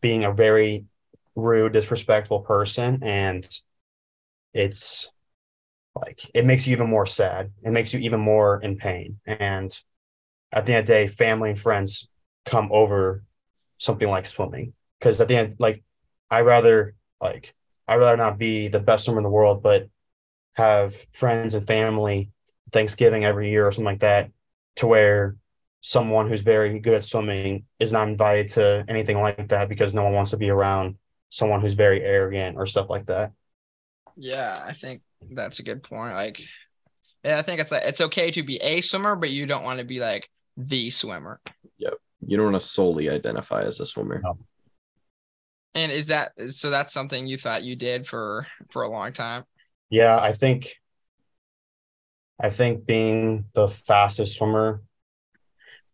being 0.00 0.24
a 0.24 0.32
very 0.32 0.86
rude 1.34 1.72
disrespectful 1.72 2.40
person 2.40 3.02
and 3.02 3.48
it's 4.54 5.08
like 5.94 6.30
it 6.34 6.44
makes 6.44 6.66
you 6.66 6.72
even 6.72 6.88
more 6.88 7.06
sad. 7.06 7.52
It 7.62 7.70
makes 7.70 7.92
you 7.92 8.00
even 8.00 8.20
more 8.20 8.60
in 8.62 8.76
pain. 8.76 9.18
And 9.26 9.76
at 10.52 10.66
the 10.66 10.74
end 10.74 10.80
of 10.80 10.86
the 10.86 10.92
day 10.92 11.06
family 11.06 11.50
and 11.50 11.58
friends 11.58 12.08
come 12.44 12.70
over 12.72 13.24
something 13.78 14.08
like 14.08 14.26
swimming. 14.26 14.74
Because 14.98 15.20
at 15.20 15.28
the 15.28 15.36
end 15.36 15.56
like 15.58 15.82
i 16.30 16.40
rather 16.40 16.94
like 17.20 17.54
i'd 17.86 17.96
rather 17.96 18.16
not 18.16 18.38
be 18.38 18.68
the 18.68 18.80
best 18.80 19.04
swimmer 19.04 19.20
in 19.20 19.24
the 19.24 19.30
world 19.30 19.62
but 19.62 19.88
have 20.54 20.94
friends 21.12 21.54
and 21.54 21.66
family 21.66 22.30
thanksgiving 22.72 23.24
every 23.24 23.50
year 23.50 23.66
or 23.66 23.72
something 23.72 23.84
like 23.84 24.00
that 24.00 24.30
to 24.76 24.86
where 24.86 25.36
someone 25.80 26.26
who's 26.26 26.42
very 26.42 26.78
good 26.80 26.94
at 26.94 27.04
swimming 27.04 27.64
is 27.78 27.92
not 27.92 28.08
invited 28.08 28.48
to 28.48 28.84
anything 28.88 29.20
like 29.20 29.48
that 29.48 29.68
because 29.68 29.94
no 29.94 30.04
one 30.04 30.12
wants 30.12 30.32
to 30.32 30.36
be 30.36 30.50
around 30.50 30.96
someone 31.28 31.60
who's 31.60 31.74
very 31.74 32.02
arrogant 32.02 32.56
or 32.56 32.66
stuff 32.66 32.90
like 32.90 33.06
that 33.06 33.32
yeah 34.16 34.62
i 34.66 34.72
think 34.72 35.02
that's 35.30 35.58
a 35.58 35.62
good 35.62 35.82
point. 35.82 36.14
Like, 36.14 36.40
yeah, 37.24 37.38
I 37.38 37.42
think 37.42 37.60
it's 37.60 37.72
like 37.72 37.84
it's 37.84 38.00
okay 38.00 38.30
to 38.32 38.42
be 38.42 38.56
a 38.58 38.80
swimmer, 38.80 39.16
but 39.16 39.30
you 39.30 39.46
don't 39.46 39.64
want 39.64 39.78
to 39.78 39.84
be 39.84 39.98
like 39.98 40.28
the 40.56 40.90
swimmer. 40.90 41.40
Yep. 41.78 41.94
You 42.26 42.36
don't 42.36 42.52
want 42.52 42.62
to 42.62 42.66
solely 42.66 43.10
identify 43.10 43.62
as 43.62 43.80
a 43.80 43.86
swimmer. 43.86 44.20
No. 44.22 44.38
And 45.74 45.92
is 45.92 46.06
that 46.06 46.32
so? 46.48 46.70
That's 46.70 46.92
something 46.92 47.26
you 47.26 47.36
thought 47.36 47.62
you 47.62 47.76
did 47.76 48.06
for 48.06 48.46
for 48.70 48.82
a 48.82 48.90
long 48.90 49.12
time. 49.12 49.44
Yeah, 49.90 50.18
I 50.18 50.32
think. 50.32 50.68
I 52.38 52.50
think 52.50 52.86
being 52.86 53.46
the 53.54 53.68
fastest 53.68 54.36
swimmer, 54.36 54.82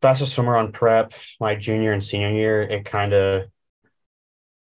fastest 0.01 0.35
swimmer 0.35 0.57
on 0.57 0.73
prep 0.73 1.13
my 1.41 1.55
junior 1.55 1.93
and 1.93 2.03
senior 2.03 2.31
year, 2.31 2.63
it 2.63 2.85
kind 2.85 3.13
of, 3.13 3.49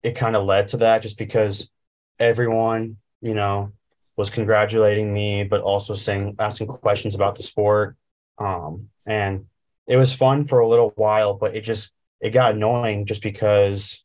it 0.03 0.15
kind 0.15 0.35
of 0.35 0.45
led 0.45 0.69
to 0.69 0.77
that 0.77 1.01
just 1.01 1.17
because 1.17 1.69
everyone, 2.19 2.97
you 3.21 3.33
know, 3.33 3.71
was 4.15 4.29
congratulating 4.29 5.13
me, 5.13 5.43
but 5.43 5.61
also 5.61 5.93
saying 5.93 6.35
asking 6.39 6.67
questions 6.67 7.13
about 7.13 7.35
the 7.35 7.43
sport. 7.43 7.95
Um, 8.39 8.89
and 9.05 9.45
it 9.85 9.97
was 9.97 10.13
fun 10.13 10.45
for 10.45 10.59
a 10.59 10.67
little 10.67 10.91
while, 10.95 11.35
but 11.35 11.55
it 11.55 11.61
just 11.61 11.93
it 12.19 12.31
got 12.31 12.55
annoying 12.55 13.05
just 13.05 13.21
because 13.21 14.03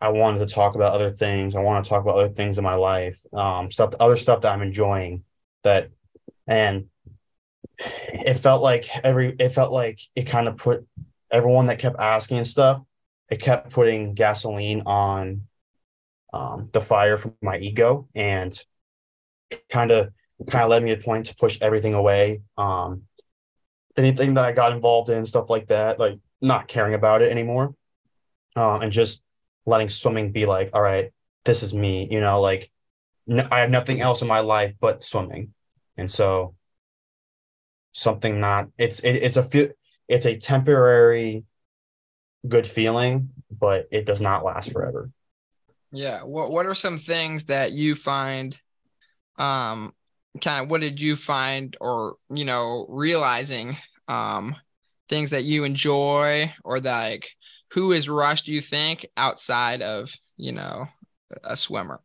I 0.00 0.08
wanted 0.08 0.46
to 0.46 0.54
talk 0.54 0.74
about 0.74 0.92
other 0.92 1.10
things. 1.10 1.54
I 1.54 1.60
want 1.60 1.84
to 1.84 1.88
talk 1.88 2.02
about 2.02 2.16
other 2.16 2.28
things 2.28 2.58
in 2.58 2.64
my 2.64 2.74
life, 2.74 3.20
um, 3.32 3.70
stuff, 3.70 3.94
other 3.98 4.16
stuff 4.16 4.42
that 4.42 4.52
I'm 4.52 4.62
enjoying. 4.62 5.24
That, 5.62 5.90
and 6.46 6.86
it 7.78 8.34
felt 8.34 8.62
like 8.62 8.84
every, 9.04 9.34
it 9.38 9.50
felt 9.50 9.72
like 9.72 10.00
it 10.14 10.24
kind 10.24 10.48
of 10.48 10.56
put 10.56 10.86
everyone 11.30 11.66
that 11.66 11.78
kept 11.78 11.98
asking 11.98 12.38
and 12.38 12.46
stuff. 12.46 12.82
It 13.28 13.40
kept 13.40 13.70
putting 13.70 14.14
gasoline 14.14 14.82
on 14.86 15.48
um, 16.32 16.68
the 16.72 16.80
fire 16.80 17.16
from 17.16 17.34
my 17.42 17.58
ego, 17.58 18.08
and 18.14 18.56
kind 19.68 19.90
of 19.90 20.12
kind 20.48 20.64
of 20.64 20.70
led 20.70 20.82
me 20.82 20.94
to 20.94 21.00
point 21.00 21.26
to 21.26 21.36
push 21.36 21.58
everything 21.60 21.94
away. 21.94 22.42
Um, 22.58 23.02
anything 23.96 24.34
that 24.34 24.44
I 24.44 24.52
got 24.52 24.72
involved 24.72 25.10
in, 25.10 25.24
stuff 25.26 25.48
like 25.48 25.68
that, 25.68 25.98
like 25.98 26.18
not 26.42 26.68
caring 26.68 26.94
about 26.94 27.22
it 27.22 27.30
anymore, 27.30 27.74
um, 28.56 28.82
and 28.82 28.92
just 28.92 29.22
letting 29.64 29.88
swimming 29.88 30.32
be 30.32 30.44
like, 30.44 30.70
all 30.74 30.82
right, 30.82 31.12
this 31.44 31.62
is 31.62 31.72
me. 31.72 32.08
You 32.10 32.20
know, 32.20 32.40
like 32.40 32.70
I 33.28 33.60
have 33.60 33.70
nothing 33.70 34.00
else 34.00 34.20
in 34.20 34.28
my 34.28 34.40
life 34.40 34.74
but 34.80 35.02
swimming, 35.02 35.53
and 35.96 36.10
so 36.10 36.54
something 37.92 38.40
not 38.40 38.68
it's 38.78 39.00
it, 39.00 39.16
it's 39.16 39.36
a 39.36 39.42
few 39.42 39.72
it's 40.08 40.26
a 40.26 40.36
temporary 40.36 41.44
good 42.46 42.66
feeling, 42.66 43.30
but 43.50 43.86
it 43.90 44.04
does 44.04 44.20
not 44.20 44.44
last 44.44 44.72
forever. 44.72 45.10
Yeah. 45.92 46.22
What 46.22 46.50
What 46.50 46.66
are 46.66 46.74
some 46.74 46.98
things 46.98 47.46
that 47.46 47.72
you 47.72 47.94
find 47.94 48.56
um 49.38 49.92
kind 50.42 50.62
of 50.62 50.70
what 50.70 50.80
did 50.80 51.00
you 51.00 51.16
find 51.16 51.76
or 51.80 52.16
you 52.32 52.44
know 52.44 52.86
realizing 52.88 53.76
um 54.08 54.54
things 55.08 55.30
that 55.30 55.44
you 55.44 55.64
enjoy 55.64 56.52
or 56.64 56.80
like 56.80 57.30
who 57.72 57.92
is 57.92 58.08
rush 58.08 58.42
do 58.42 58.52
you 58.52 58.60
think 58.60 59.06
outside 59.16 59.82
of 59.82 60.12
you 60.36 60.52
know 60.52 60.86
a 61.42 61.56
swimmer 61.56 62.00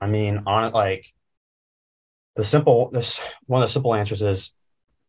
i 0.00 0.06
mean 0.06 0.42
on 0.46 0.64
it 0.64 0.74
like 0.74 1.12
the 2.38 2.44
simple 2.44 2.88
this 2.90 3.20
one 3.46 3.60
of 3.60 3.68
the 3.68 3.72
simple 3.72 3.94
answers 3.96 4.22
is 4.22 4.54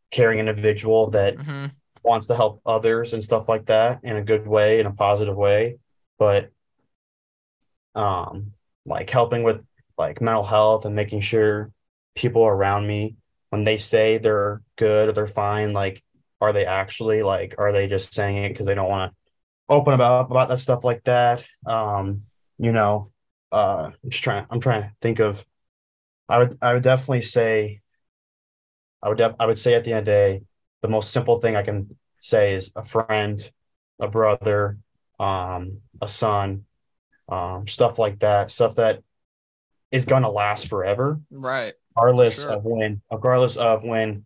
caring 0.10 0.40
individual 0.40 1.12
that 1.12 1.38
mm-hmm. 1.38 1.68
wants 2.04 2.26
to 2.26 2.36
help 2.36 2.60
others 2.66 3.14
and 3.14 3.24
stuff 3.24 3.48
like 3.48 3.68
that 3.68 4.00
in 4.04 4.18
a 4.18 4.24
good 4.24 4.48
way 4.48 4.80
in 4.80 4.88
a 4.88 4.92
positive 4.92 5.36
way 5.36 5.78
but 6.18 6.50
um 7.94 8.52
like 8.84 9.12
helping 9.12 9.44
with 9.44 9.64
like 9.96 10.22
mental 10.22 10.44
health 10.44 10.86
and 10.86 10.96
making 10.96 11.20
sure 11.22 11.72
people 12.16 12.48
around 12.48 12.88
me 12.88 13.16
when 13.52 13.64
they 13.64 13.78
say 13.78 14.18
they're 14.18 14.64
good 14.76 15.10
or 15.10 15.12
they're 15.12 15.28
fine 15.28 15.72
like 15.72 16.04
are 16.42 16.52
they 16.52 16.66
actually 16.66 17.22
like 17.22 17.54
are 17.60 17.72
they 17.72 17.86
just 17.86 18.12
saying 18.12 18.44
it 18.44 18.50
because 18.50 18.66
they 18.66 18.74
don't 18.74 18.90
want 18.90 19.12
to 19.12 19.18
open 19.72 19.94
about 19.94 20.32
about 20.32 20.50
that 20.50 20.58
stuff 20.58 20.84
like 20.84 21.04
that 21.04 21.46
um 21.68 22.24
you 22.58 22.72
know 22.72 23.12
uh 23.52 23.92
i'm 24.04 24.10
just 24.10 24.24
trying 24.24 24.48
i'm 24.50 24.60
trying 24.60 24.82
to 24.82 24.92
think 25.00 25.20
of 25.20 25.46
i 26.30 26.38
would 26.38 26.58
i 26.62 26.74
would 26.74 26.84
definitely 26.84 27.22
say 27.22 27.82
i 29.04 29.10
would 29.10 29.18
def- 29.18 29.36
i 29.40 29.46
would 29.46 29.58
say 29.58 29.74
at 29.74 29.84
the 29.84 29.92
end 29.92 30.00
of 30.00 30.06
the 30.06 30.12
day 30.12 30.42
the 30.82 30.88
most 30.88 31.12
simple 31.12 31.40
thing 31.40 31.56
i 31.56 31.64
can 31.64 31.96
say 32.20 32.54
is 32.54 32.72
a 32.76 32.84
friend 32.84 33.52
a 34.00 34.08
brother 34.08 34.78
um 35.20 35.80
a 36.02 36.08
son 36.08 36.66
um 37.28 37.68
stuff 37.68 38.00
like 38.00 38.20
that 38.20 38.50
stuff 38.50 38.76
that 38.76 39.02
is 39.92 40.06
going 40.06 40.24
to 40.24 40.30
last 40.30 40.68
forever. 40.68 41.20
Right. 41.32 41.74
Regardless 41.96 42.42
sure. 42.42 42.52
of 42.52 42.64
when, 42.64 43.02
regardless 43.12 43.58
of 43.58 43.84
when 43.84 44.26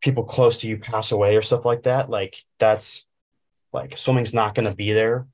people 0.00 0.24
close 0.24 0.58
to 0.58 0.68
you 0.68 0.78
pass 0.78 1.12
away 1.12 1.36
or 1.36 1.42
stuff 1.42 1.64
like 1.64 1.84
that. 1.84 2.10
Like 2.10 2.36
that's 2.58 3.04
like 3.72 3.96
swimming's 3.96 4.34
not 4.34 4.54
going 4.54 4.68
to 4.68 4.74
be 4.74 4.92
there. 4.92 5.26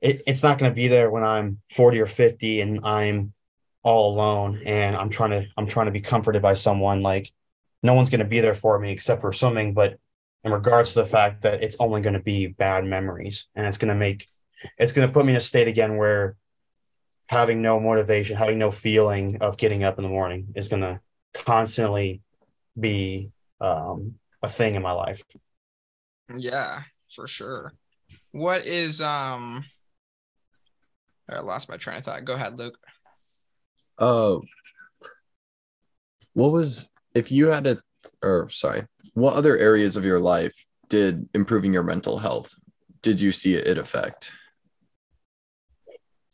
It, 0.00 0.22
it's 0.26 0.42
not 0.42 0.58
going 0.58 0.70
to 0.70 0.74
be 0.74 0.88
there 0.88 1.10
when 1.10 1.24
I'm 1.24 1.60
40 1.72 2.00
or 2.00 2.06
50 2.06 2.60
and 2.60 2.84
I'm 2.84 3.32
all 3.86 4.12
alone 4.12 4.60
and 4.66 4.96
I'm 4.96 5.10
trying 5.10 5.30
to, 5.30 5.46
I'm 5.56 5.68
trying 5.68 5.86
to 5.86 5.92
be 5.92 6.00
comforted 6.00 6.42
by 6.42 6.54
someone. 6.54 7.02
Like 7.02 7.30
no 7.84 7.94
one's 7.94 8.10
going 8.10 8.18
to 8.18 8.26
be 8.26 8.40
there 8.40 8.52
for 8.54 8.76
me 8.80 8.90
except 8.90 9.20
for 9.20 9.32
swimming. 9.32 9.74
But 9.74 10.00
in 10.42 10.50
regards 10.50 10.92
to 10.92 11.02
the 11.02 11.06
fact 11.06 11.42
that 11.42 11.62
it's 11.62 11.76
only 11.78 12.00
going 12.00 12.14
to 12.14 12.20
be 12.20 12.48
bad 12.48 12.84
memories 12.84 13.46
and 13.54 13.64
it's 13.64 13.78
going 13.78 13.90
to 13.90 13.94
make, 13.94 14.26
it's 14.76 14.90
going 14.90 15.06
to 15.06 15.14
put 15.14 15.24
me 15.24 15.32
in 15.32 15.36
a 15.36 15.40
state 15.40 15.68
again 15.68 15.96
where 15.96 16.34
having 17.28 17.62
no 17.62 17.78
motivation, 17.78 18.36
having 18.36 18.58
no 18.58 18.72
feeling 18.72 19.38
of 19.40 19.56
getting 19.56 19.84
up 19.84 19.98
in 19.98 20.02
the 20.02 20.10
morning 20.10 20.48
is 20.56 20.66
going 20.66 20.82
to 20.82 20.98
constantly 21.32 22.22
be 22.78 23.30
um, 23.60 24.14
a 24.42 24.48
thing 24.48 24.74
in 24.74 24.82
my 24.82 24.92
life. 24.92 25.22
Yeah, 26.36 26.82
for 27.14 27.28
sure. 27.28 27.72
What 28.32 28.66
is 28.66 29.00
um 29.00 29.64
I 31.28 31.38
lost 31.38 31.68
my 31.68 31.76
train 31.76 31.98
of 31.98 32.04
thought. 32.04 32.24
Go 32.24 32.34
ahead, 32.34 32.58
Luke. 32.58 32.78
Uh, 33.98 34.38
what 36.34 36.52
was 36.52 36.90
if 37.14 37.32
you 37.32 37.48
had 37.48 37.66
a 37.66 37.78
or 38.22 38.48
sorry, 38.50 38.86
what 39.14 39.34
other 39.34 39.56
areas 39.56 39.96
of 39.96 40.04
your 40.04 40.20
life 40.20 40.66
did 40.88 41.28
improving 41.34 41.72
your 41.72 41.82
mental 41.82 42.18
health 42.18 42.54
did 43.02 43.20
you 43.20 43.32
see 43.32 43.54
it 43.54 43.78
affect? 43.78 44.32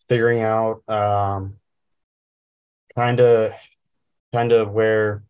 Figuring 0.08 0.40
out 0.42 0.88
um 0.88 1.56
kind 2.96 3.20
of 3.20 3.52
kind 4.32 4.52
of 4.52 4.70
where 4.72 5.22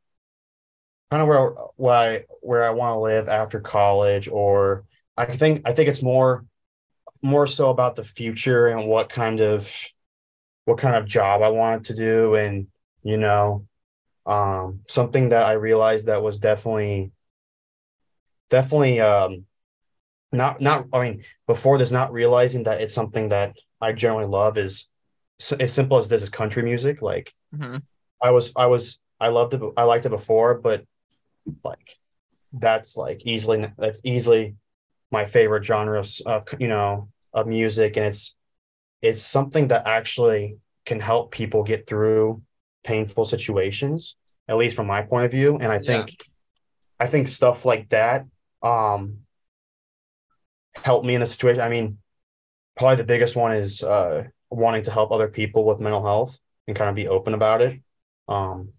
kind 1.10 1.22
of 1.22 1.28
where 1.28 1.50
why 1.76 2.24
where 2.40 2.64
I 2.64 2.70
want 2.70 2.96
to 2.96 3.00
live 3.00 3.28
after 3.28 3.60
college 3.60 4.28
or 4.28 4.84
I 5.16 5.26
think 5.36 5.62
I 5.66 5.72
think 5.72 5.88
it's 5.88 6.02
more 6.02 6.46
more 7.22 7.46
so 7.46 7.70
about 7.70 7.94
the 7.94 8.04
future 8.04 8.68
and 8.68 8.88
what 8.88 9.08
kind 9.08 9.40
of 9.40 9.70
what 10.64 10.78
kind 10.78 10.96
of 10.96 11.06
job 11.06 11.42
I 11.42 11.48
wanted 11.48 11.84
to 11.86 11.94
do 11.94 12.34
and 12.34 12.66
you 13.02 13.16
know 13.16 13.66
um 14.26 14.80
something 14.88 15.30
that 15.30 15.44
I 15.44 15.52
realized 15.52 16.06
that 16.06 16.22
was 16.22 16.38
definitely 16.38 17.12
definitely 18.50 19.00
um 19.00 19.46
not 20.30 20.60
not 20.60 20.86
I 20.92 21.02
mean 21.02 21.24
before 21.46 21.78
this 21.78 21.90
not 21.90 22.12
realizing 22.12 22.64
that 22.64 22.80
it's 22.80 22.94
something 22.94 23.30
that 23.30 23.54
I 23.80 23.92
generally 23.92 24.26
love 24.26 24.56
is 24.58 24.88
as 25.58 25.72
simple 25.72 25.98
as 25.98 26.08
this 26.08 26.22
is 26.22 26.28
country 26.28 26.62
music 26.62 27.02
like 27.02 27.32
mm-hmm. 27.54 27.78
I 28.22 28.30
was 28.30 28.52
I 28.54 28.66
was 28.66 28.98
I 29.18 29.28
loved 29.28 29.54
it 29.54 29.62
I 29.76 29.82
liked 29.84 30.06
it 30.06 30.10
before 30.10 30.54
but 30.54 30.84
like 31.64 31.96
that's 32.52 32.96
like 32.96 33.26
easily 33.26 33.66
that's 33.76 34.00
easily 34.04 34.54
my 35.10 35.24
favorite 35.24 35.64
genre 35.64 35.98
of, 35.98 36.08
of 36.26 36.46
you 36.60 36.68
know 36.68 37.08
of 37.32 37.46
music 37.46 37.96
and 37.96 38.06
it's 38.06 38.34
it's 39.02 39.22
something 39.22 39.68
that 39.68 39.86
actually 39.86 40.56
can 40.86 41.00
help 41.00 41.32
people 41.32 41.62
get 41.62 41.86
through 41.86 42.42
painful 42.84 43.24
situations 43.24 44.16
at 44.48 44.56
least 44.56 44.76
from 44.76 44.86
my 44.86 45.02
point 45.02 45.24
of 45.24 45.30
view. 45.30 45.56
And 45.56 45.70
i 45.70 45.78
think 45.78 46.10
yeah. 46.10 46.26
i 47.00 47.06
think 47.06 47.28
stuff 47.28 47.64
like 47.64 47.88
that 47.90 48.24
um 48.62 49.18
helped 50.74 51.04
me 51.04 51.14
in 51.14 51.20
the 51.20 51.26
situation. 51.26 51.60
I 51.60 51.68
mean 51.68 51.98
probably 52.76 52.96
the 52.96 53.04
biggest 53.04 53.36
one 53.36 53.52
is 53.52 53.82
uh 53.82 54.24
wanting 54.50 54.82
to 54.82 54.90
help 54.90 55.10
other 55.10 55.28
people 55.28 55.64
with 55.64 55.80
mental 55.80 56.04
health 56.04 56.38
and 56.66 56.76
kind 56.76 56.88
of 56.88 56.96
be 56.96 57.08
open 57.08 57.34
about 57.34 57.62
it. 57.62 57.80
Um 58.28 58.72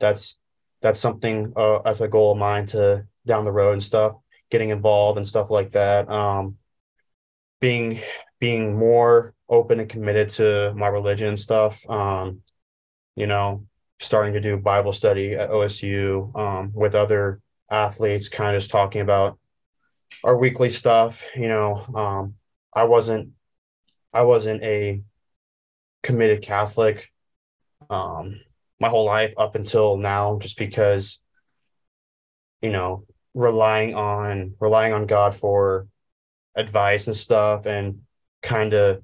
that's 0.00 0.36
that's 0.80 1.00
something 1.00 1.52
uh, 1.56 1.80
as 1.80 2.00
a 2.00 2.08
goal 2.08 2.32
of 2.32 2.38
mine 2.38 2.66
to 2.66 3.04
down 3.26 3.42
the 3.42 3.52
road 3.52 3.72
and 3.72 3.82
stuff 3.82 4.14
getting 4.50 4.70
involved 4.70 5.18
and 5.18 5.26
stuff 5.28 5.50
like 5.50 5.72
that. 5.72 6.08
Um 6.08 6.56
being 7.60 8.00
being 8.38 8.76
more 8.78 9.34
open 9.48 9.80
and 9.80 9.88
committed 9.88 10.28
to 10.28 10.74
my 10.74 10.88
religion 10.88 11.28
and 11.28 11.38
stuff. 11.38 11.88
Um, 11.88 12.42
you 13.16 13.26
know, 13.26 13.66
starting 14.00 14.34
to 14.34 14.40
do 14.40 14.56
Bible 14.56 14.92
study 14.92 15.34
at 15.34 15.50
OSU 15.50 16.36
um, 16.38 16.72
with 16.74 16.94
other 16.94 17.40
athletes, 17.70 18.28
kind 18.28 18.54
of 18.54 18.60
just 18.60 18.70
talking 18.70 19.00
about 19.00 19.38
our 20.24 20.36
weekly 20.36 20.68
stuff. 20.68 21.26
You 21.34 21.48
know, 21.48 21.84
um, 21.94 22.34
I 22.74 22.84
wasn't 22.84 23.30
I 24.12 24.22
wasn't 24.22 24.62
a 24.62 25.02
committed 26.02 26.42
Catholic 26.42 27.10
um, 27.90 28.40
my 28.80 28.88
whole 28.88 29.04
life 29.04 29.34
up 29.36 29.54
until 29.54 29.96
now, 29.96 30.38
just 30.38 30.58
because 30.58 31.20
you 32.62 32.70
know 32.70 33.04
relying 33.34 33.94
on 33.94 34.54
relying 34.60 34.92
on 34.92 35.06
God 35.06 35.34
for 35.34 35.86
advice 36.54 37.06
and 37.06 37.16
stuff 37.16 37.66
and 37.66 38.00
kind 38.42 38.74
of 38.74 39.02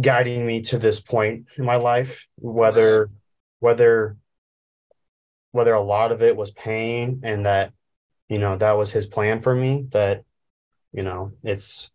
guiding 0.00 0.46
me 0.46 0.62
to 0.62 0.78
this 0.78 1.00
point 1.00 1.46
in 1.56 1.64
my 1.64 1.76
life 1.76 2.26
whether 2.36 3.10
whether 3.60 4.16
whether 5.50 5.74
a 5.74 5.80
lot 5.80 6.12
of 6.12 6.22
it 6.22 6.36
was 6.36 6.50
pain 6.50 7.20
and 7.24 7.44
that 7.44 7.72
you 8.28 8.38
know 8.38 8.56
that 8.56 8.72
was 8.72 8.90
his 8.90 9.06
plan 9.06 9.42
for 9.42 9.54
me 9.54 9.86
that 9.90 10.24
you 10.92 11.02
know 11.02 11.32
it's 11.42 11.90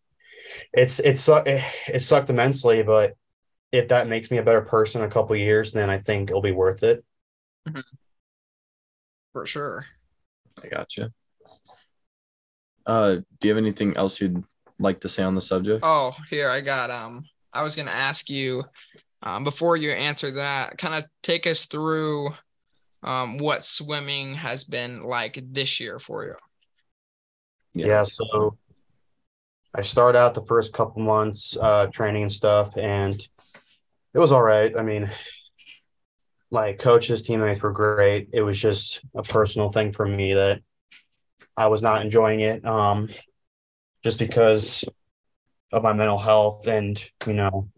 it's 0.73 0.99
it's 0.99 1.27
it, 1.27 1.63
it 1.87 2.01
sucked 2.01 2.29
immensely 2.29 2.83
but 2.83 3.15
if 3.71 3.87
that 3.87 4.07
makes 4.07 4.29
me 4.29 4.37
a 4.37 4.43
better 4.43 4.61
person 4.61 5.01
a 5.01 5.09
couple 5.09 5.35
years 5.35 5.71
then 5.71 5.89
i 5.89 5.97
think 5.97 6.29
it'll 6.29 6.41
be 6.41 6.51
worth 6.51 6.83
it 6.83 7.03
mm-hmm. 7.67 7.79
for 9.33 9.45
sure 9.45 9.85
i 10.63 10.67
gotcha 10.67 11.11
uh, 12.87 13.15
do 13.39 13.47
you 13.47 13.49
have 13.49 13.57
anything 13.57 13.95
else 13.97 14.21
you'd 14.21 14.43
like 14.79 15.01
to 15.01 15.09
say 15.09 15.21
on 15.21 15.35
the 15.35 15.41
subject? 15.41 15.81
Oh, 15.83 16.15
here 16.29 16.49
I 16.49 16.61
got. 16.61 16.89
Um, 16.89 17.25
I 17.53 17.63
was 17.63 17.75
gonna 17.75 17.91
ask 17.91 18.29
you, 18.29 18.63
um, 19.23 19.43
before 19.43 19.77
you 19.77 19.91
answer 19.91 20.31
that, 20.31 20.77
kind 20.77 20.95
of 20.95 21.05
take 21.23 21.47
us 21.47 21.65
through, 21.65 22.33
um, 23.03 23.37
what 23.37 23.63
swimming 23.63 24.35
has 24.35 24.63
been 24.63 25.03
like 25.03 25.39
this 25.51 25.79
year 25.79 25.99
for 25.99 26.25
you. 26.25 26.35
Yeah. 27.73 27.87
yeah 27.87 28.03
so 28.03 28.57
I 29.73 29.81
started 29.81 30.17
out 30.17 30.33
the 30.33 30.41
first 30.41 30.73
couple 30.73 31.01
months, 31.01 31.55
uh, 31.59 31.87
training 31.87 32.23
and 32.23 32.33
stuff, 32.33 32.75
and 32.77 33.15
it 34.13 34.19
was 34.19 34.31
all 34.31 34.41
right. 34.41 34.75
I 34.75 34.81
mean, 34.81 35.11
my 36.49 36.73
coaches, 36.73 37.21
teammates 37.21 37.61
were 37.61 37.71
great. 37.71 38.29
It 38.33 38.41
was 38.41 38.59
just 38.59 39.01
a 39.15 39.21
personal 39.21 39.69
thing 39.69 39.91
for 39.91 40.07
me 40.07 40.33
that 40.33 40.61
I 41.55 41.67
was 41.67 41.81
not 41.81 42.01
enjoying 42.01 42.39
it 42.39 42.65
um, 42.65 43.09
just 44.03 44.17
because 44.17 44.85
of 45.71 45.83
my 45.83 45.93
mental 45.93 46.17
health. 46.17 46.67
And, 46.67 47.01
you 47.25 47.33
know, 47.33 47.69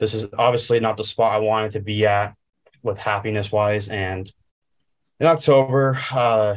this 0.00 0.14
is 0.14 0.26
obviously 0.36 0.80
not 0.80 0.96
the 0.96 1.04
spot 1.04 1.34
I 1.34 1.38
wanted 1.38 1.72
to 1.72 1.80
be 1.80 2.06
at 2.06 2.34
with 2.82 2.98
happiness 2.98 3.50
wise. 3.50 3.88
And 3.88 4.30
in 5.20 5.26
October, 5.26 5.98
uh, 6.12 6.56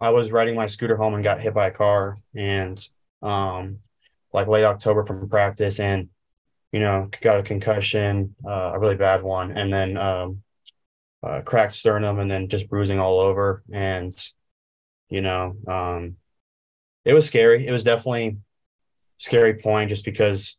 I 0.00 0.10
was 0.10 0.32
riding 0.32 0.54
my 0.54 0.66
scooter 0.66 0.96
home 0.96 1.14
and 1.14 1.24
got 1.24 1.40
hit 1.40 1.54
by 1.54 1.68
a 1.68 1.72
car 1.72 2.18
and 2.34 2.86
um, 3.22 3.78
like 4.32 4.46
late 4.46 4.64
October 4.64 5.04
from 5.04 5.28
practice 5.28 5.80
and, 5.80 6.08
you 6.72 6.80
know, 6.80 7.08
got 7.20 7.40
a 7.40 7.42
concussion, 7.42 8.34
uh, 8.46 8.72
a 8.74 8.78
really 8.78 8.96
bad 8.96 9.22
one. 9.22 9.56
And 9.56 9.72
then 9.72 9.96
um, 9.96 10.42
uh, 11.22 11.40
cracked 11.42 11.72
sternum 11.72 12.18
and 12.18 12.30
then 12.30 12.48
just 12.48 12.68
bruising 12.68 12.98
all 12.98 13.20
over. 13.20 13.62
And, 13.72 14.14
you 15.08 15.20
know 15.20 15.56
um 15.68 16.16
it 17.04 17.12
was 17.14 17.26
scary 17.26 17.66
it 17.66 17.70
was 17.70 17.84
definitely 17.84 18.38
scary 19.18 19.54
point 19.54 19.88
just 19.88 20.04
because 20.04 20.56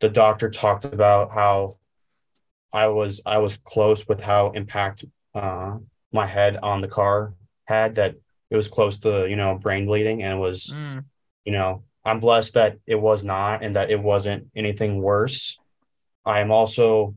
the 0.00 0.08
doctor 0.08 0.50
talked 0.50 0.84
about 0.84 1.30
how 1.30 1.76
i 2.72 2.86
was 2.86 3.20
i 3.24 3.38
was 3.38 3.56
close 3.64 4.06
with 4.06 4.20
how 4.20 4.50
impact 4.50 5.04
uh 5.34 5.76
my 6.12 6.26
head 6.26 6.56
on 6.62 6.80
the 6.80 6.88
car 6.88 7.34
had 7.64 7.94
that 7.96 8.14
it 8.50 8.56
was 8.56 8.68
close 8.68 8.98
to 8.98 9.26
you 9.28 9.36
know 9.36 9.56
brain 9.56 9.86
bleeding 9.86 10.22
and 10.22 10.34
it 10.34 10.40
was 10.40 10.72
mm. 10.74 11.04
you 11.44 11.52
know 11.52 11.82
i'm 12.04 12.20
blessed 12.20 12.54
that 12.54 12.78
it 12.86 12.94
was 12.94 13.24
not 13.24 13.64
and 13.64 13.76
that 13.76 13.90
it 13.90 14.00
wasn't 14.00 14.46
anything 14.54 15.00
worse 15.00 15.58
i 16.24 16.40
am 16.40 16.50
also 16.50 17.14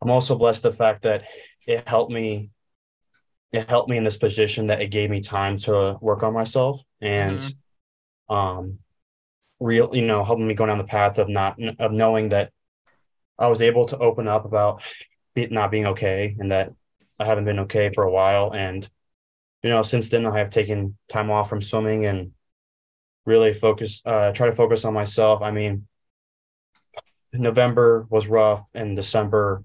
i'm 0.00 0.10
also 0.10 0.36
blessed 0.36 0.62
the 0.62 0.72
fact 0.72 1.02
that 1.02 1.24
it 1.66 1.86
helped 1.86 2.12
me 2.12 2.50
it 3.52 3.68
helped 3.68 3.90
me 3.90 3.98
in 3.98 4.04
this 4.04 4.16
position 4.16 4.68
that 4.68 4.80
it 4.80 4.90
gave 4.90 5.10
me 5.10 5.20
time 5.20 5.58
to 5.58 5.96
work 6.00 6.22
on 6.22 6.32
myself 6.32 6.82
and 7.00 7.38
mm-hmm. 7.38 8.34
um 8.34 8.78
real 9.62 9.94
you 9.94 10.02
know 10.02 10.24
helping 10.24 10.46
me 10.46 10.54
go 10.54 10.66
down 10.66 10.78
the 10.78 10.84
path 10.84 11.18
of 11.18 11.28
not 11.28 11.56
of 11.78 11.92
knowing 11.92 12.30
that 12.30 12.52
I 13.38 13.46
was 13.46 13.62
able 13.62 13.86
to 13.86 13.98
open 13.98 14.28
up 14.28 14.44
about 14.44 14.82
it 15.34 15.52
not 15.52 15.70
being 15.70 15.86
okay 15.86 16.36
and 16.38 16.50
that 16.50 16.72
I 17.18 17.24
haven't 17.24 17.44
been 17.44 17.60
okay 17.60 17.90
for 17.94 18.04
a 18.04 18.10
while 18.10 18.52
and 18.52 18.88
you 19.62 19.70
know 19.70 19.82
since 19.82 20.08
then 20.08 20.26
I 20.26 20.38
have 20.38 20.50
taken 20.50 20.96
time 21.08 21.30
off 21.30 21.48
from 21.48 21.62
swimming 21.62 22.06
and 22.06 22.32
really 23.24 23.54
focus 23.54 24.02
uh 24.04 24.32
try 24.32 24.46
to 24.46 24.56
focus 24.56 24.84
on 24.84 24.94
myself 24.94 25.42
I 25.42 25.50
mean 25.50 25.86
November 27.32 28.06
was 28.10 28.26
rough 28.26 28.62
and 28.74 28.96
December 28.96 29.64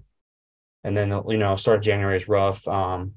and 0.84 0.96
then 0.96 1.10
you 1.28 1.38
know 1.38 1.56
start 1.56 1.78
of 1.78 1.84
January 1.84 2.16
is 2.16 2.28
rough 2.28 2.66
um 2.68 3.14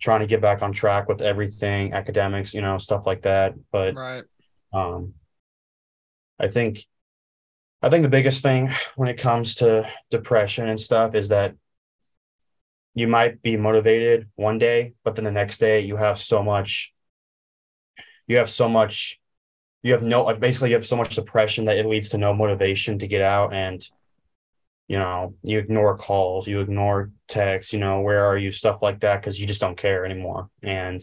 trying 0.00 0.20
to 0.20 0.26
get 0.26 0.40
back 0.40 0.62
on 0.62 0.72
track 0.72 1.08
with 1.08 1.22
everything, 1.22 1.92
academics, 1.92 2.52
you 2.52 2.60
know, 2.60 2.78
stuff 2.78 3.06
like 3.06 3.22
that. 3.22 3.54
But 3.72 3.94
right. 3.94 4.24
um 4.72 5.14
I 6.38 6.48
think 6.48 6.84
I 7.82 7.88
think 7.88 8.02
the 8.02 8.08
biggest 8.08 8.42
thing 8.42 8.70
when 8.96 9.08
it 9.08 9.18
comes 9.18 9.56
to 9.56 9.88
depression 10.10 10.68
and 10.68 10.80
stuff 10.80 11.14
is 11.14 11.28
that 11.28 11.54
you 12.94 13.06
might 13.06 13.42
be 13.42 13.56
motivated 13.56 14.28
one 14.36 14.58
day, 14.58 14.94
but 15.04 15.14
then 15.14 15.24
the 15.24 15.30
next 15.30 15.58
day 15.58 15.80
you 15.80 15.96
have 15.96 16.18
so 16.18 16.42
much 16.42 16.92
you 18.26 18.38
have 18.38 18.50
so 18.50 18.68
much 18.68 19.20
you 19.82 19.92
have 19.92 20.02
no 20.02 20.24
like 20.24 20.40
basically 20.40 20.70
you 20.70 20.74
have 20.74 20.86
so 20.86 20.96
much 20.96 21.14
depression 21.14 21.66
that 21.66 21.78
it 21.78 21.86
leads 21.86 22.08
to 22.10 22.18
no 22.18 22.34
motivation 22.34 22.98
to 22.98 23.06
get 23.06 23.22
out 23.22 23.52
and 23.54 23.88
you 24.88 24.98
know 24.98 25.34
you 25.42 25.58
ignore 25.58 25.96
calls 25.96 26.48
you 26.48 26.60
ignore 26.60 27.10
texts 27.28 27.72
you 27.72 27.78
know 27.78 28.00
where 28.00 28.24
are 28.24 28.36
you 28.36 28.50
stuff 28.50 28.82
like 28.82 29.00
that 29.00 29.20
because 29.20 29.38
you 29.38 29.46
just 29.46 29.60
don't 29.60 29.76
care 29.76 30.04
anymore. 30.04 30.50
And 30.62 31.02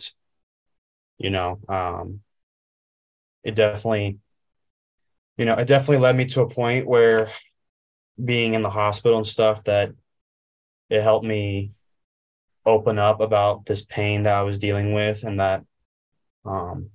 you 1.17 1.29
know, 1.29 1.59
um, 1.69 2.21
it 3.43 3.55
definitely, 3.55 4.19
you 5.37 5.45
know, 5.45 5.55
it 5.55 5.67
definitely 5.67 5.97
led 5.97 6.15
me 6.15 6.25
to 6.25 6.41
a 6.41 6.49
point 6.49 6.87
where 6.87 7.29
being 8.23 8.53
in 8.53 8.61
the 8.61 8.69
hospital 8.69 9.17
and 9.17 9.27
stuff 9.27 9.63
that 9.65 9.91
it 10.89 11.01
helped 11.01 11.25
me 11.25 11.71
open 12.65 12.99
up 12.99 13.21
about 13.21 13.65
this 13.65 13.83
pain 13.83 14.23
that 14.23 14.35
I 14.35 14.43
was 14.43 14.57
dealing 14.57 14.93
with 14.93 15.23
and 15.23 15.39
that 15.39 15.63
um 16.45 16.89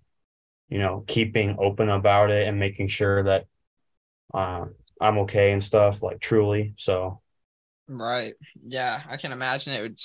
you 0.69 0.79
know 0.79 1.05
keeping 1.07 1.57
open 1.59 1.91
about 1.91 2.31
it 2.31 2.47
and 2.49 2.59
making 2.59 2.89
sure 2.89 3.23
that 3.25 3.47
uh, 4.35 4.67
I'm 5.01 5.19
okay 5.21 5.53
and 5.53 5.63
stuff 5.65 6.03
like 6.03 6.21
truly 6.21 6.75
so. 6.77 7.21
Right. 7.89 8.35
Yeah 8.67 9.03
I 9.09 9.17
can 9.17 9.33
imagine 9.33 9.73
it 9.73 9.83
would 9.83 10.01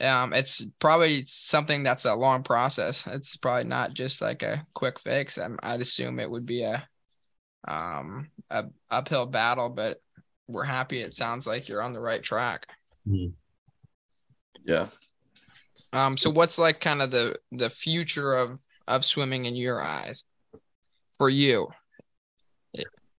um 0.00 0.32
it's 0.32 0.64
probably 0.78 1.24
something 1.26 1.82
that's 1.82 2.04
a 2.06 2.14
long 2.14 2.42
process. 2.42 3.06
It's 3.06 3.36
probably 3.36 3.64
not 3.64 3.94
just 3.94 4.20
like 4.22 4.42
a 4.42 4.66
quick 4.74 5.00
fix. 5.00 5.38
I'm, 5.38 5.58
I'd 5.62 5.80
assume 5.82 6.20
it 6.20 6.30
would 6.30 6.46
be 6.46 6.62
a 6.64 6.88
um 7.68 8.28
a 8.50 8.64
uphill 8.90 9.26
battle 9.26 9.68
but 9.68 10.00
we're 10.48 10.64
happy 10.64 11.00
it 11.00 11.14
sounds 11.14 11.46
like 11.46 11.68
you're 11.68 11.82
on 11.82 11.92
the 11.92 12.00
right 12.00 12.22
track. 12.22 12.66
Mm-hmm. 13.08 13.32
yeah. 14.64 14.88
Um 15.92 16.16
so 16.16 16.30
what's 16.30 16.58
like 16.58 16.80
kind 16.80 17.02
of 17.02 17.10
the 17.10 17.36
the 17.52 17.70
future 17.70 18.34
of 18.34 18.58
of 18.86 19.04
swimming 19.04 19.44
in 19.44 19.54
your 19.54 19.82
eyes 19.82 20.24
for 21.16 21.30
you? 21.30 21.68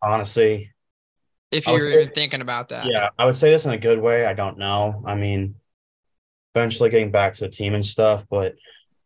Honestly 0.01 0.69
if 1.51 1.67
you're 1.67 1.81
say, 1.81 2.01
even 2.01 2.13
thinking 2.13 2.41
about 2.41 2.69
that. 2.69 2.85
Yeah 2.85 3.09
i 3.17 3.25
would 3.25 3.37
say 3.37 3.49
this 3.49 3.65
in 3.65 3.71
a 3.71 3.77
good 3.77 3.99
way. 3.99 4.25
I 4.25 4.33
don't 4.33 4.57
know. 4.57 5.03
I 5.05 5.15
mean 5.15 5.55
eventually 6.55 6.89
getting 6.89 7.11
back 7.11 7.33
to 7.33 7.41
the 7.41 7.49
team 7.49 7.73
and 7.73 7.83
stuff 7.83 8.25
but 8.29 8.53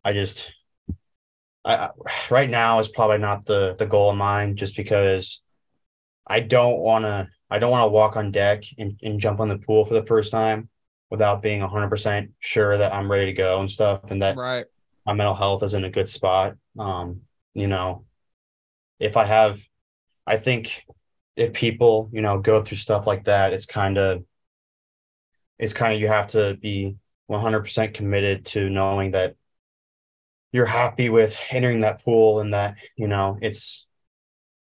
i 0.04 0.12
just 0.12 0.52
I, 1.68 1.90
right 2.30 2.50
now 2.50 2.80
is 2.80 2.88
probably 2.88 3.18
not 3.18 3.46
the 3.46 3.76
the 3.78 3.86
goal 3.86 4.10
of 4.10 4.18
mine 4.18 4.56
just 4.56 4.76
because 4.76 5.42
i 6.26 6.40
don't 6.40 6.80
want 6.80 7.06
to 7.06 7.28
I 7.50 7.60
don't 7.60 7.72
want 7.72 7.84
to 7.84 7.92
walk 7.92 8.18
on 8.18 8.32
deck 8.32 8.64
and, 8.78 9.00
and 9.04 9.20
jump 9.20 9.40
on 9.40 9.50
the 9.50 9.58
pool 9.58 9.86
for 9.86 9.94
the 9.94 10.06
first 10.06 10.32
time 10.32 10.70
without 11.10 11.42
being 11.42 11.62
100% 11.62 12.30
sure 12.40 12.78
that 12.78 12.94
I'm 12.94 13.10
ready 13.10 13.28
to 13.28 13.34
go 13.34 13.60
and 13.60 13.72
stuff 13.72 14.12
and 14.12 14.22
that 14.22 14.36
right. 14.36 14.66
my 15.06 15.14
mental 15.14 15.36
health 15.36 15.64
is 15.64 15.74
in 15.74 15.86
a 15.86 15.90
good 15.90 16.10
spot. 16.10 16.56
Um, 16.78 17.22
you 17.54 17.68
know, 17.68 18.06
if 19.00 19.16
I 19.16 19.24
have, 19.24 19.62
I 20.26 20.36
think 20.38 20.86
if 21.38 21.54
people, 21.54 22.10
you 22.12 22.22
know, 22.22 22.40
go 22.40 22.62
through 22.62 22.78
stuff 22.78 23.08
like 23.08 23.26
that, 23.26 23.54
it's 23.54 23.66
kind 23.66 23.98
of, 23.98 24.26
it's 25.58 25.74
kind 25.74 25.94
of, 25.94 26.02
you 26.02 26.08
have 26.08 26.28
to 26.28 26.56
be 26.56 26.98
100% 27.32 27.94
committed 27.94 28.46
to 28.48 28.70
knowing 28.70 29.12
that 29.12 29.36
you're 30.52 30.66
happy 30.66 31.10
with 31.10 31.40
entering 31.50 31.82
that 31.82 32.04
pool 32.04 32.40
and 32.40 32.54
that, 32.54 32.76
you 32.96 33.08
know, 33.08 33.38
it's, 33.42 33.86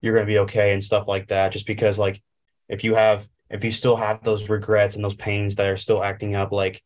you're 0.00 0.14
going 0.14 0.26
to 0.26 0.32
be 0.32 0.38
okay 0.40 0.72
and 0.72 0.82
stuff 0.82 1.08
like 1.08 1.28
that. 1.28 1.52
Just 1.52 1.66
because, 1.66 1.98
like, 1.98 2.22
if 2.68 2.84
you 2.84 2.94
have 2.94 3.28
if 3.50 3.64
you 3.64 3.70
still 3.70 3.96
have 3.96 4.22
those 4.22 4.48
regrets 4.48 4.94
and 4.94 5.04
those 5.04 5.14
pains 5.14 5.56
that 5.56 5.68
are 5.68 5.76
still 5.76 6.02
acting 6.02 6.34
up 6.34 6.52
like 6.52 6.82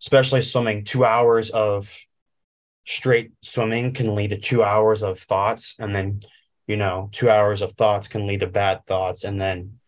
especially 0.00 0.40
swimming 0.40 0.84
two 0.84 1.04
hours 1.04 1.50
of 1.50 1.94
straight 2.86 3.32
swimming 3.42 3.92
can 3.92 4.14
lead 4.14 4.30
to 4.30 4.38
two 4.38 4.62
hours 4.62 5.02
of 5.02 5.18
thoughts 5.18 5.76
and 5.78 5.94
then 5.94 6.20
you 6.66 6.76
know 6.76 7.08
two 7.12 7.28
hours 7.28 7.62
of 7.62 7.72
thoughts 7.72 8.08
can 8.08 8.26
lead 8.26 8.40
to 8.40 8.46
bad 8.46 8.84
thoughts 8.86 9.24
and 9.24 9.40
then 9.40 9.78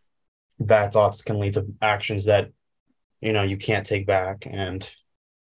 bad 0.59 0.92
thoughts 0.92 1.22
can 1.22 1.38
lead 1.38 1.55
to 1.55 1.66
actions 1.81 2.26
that 2.26 2.50
you 3.20 3.33
know 3.33 3.42
you 3.42 3.57
can't 3.57 3.87
take 3.87 4.07
back 4.07 4.46
and 4.46 4.92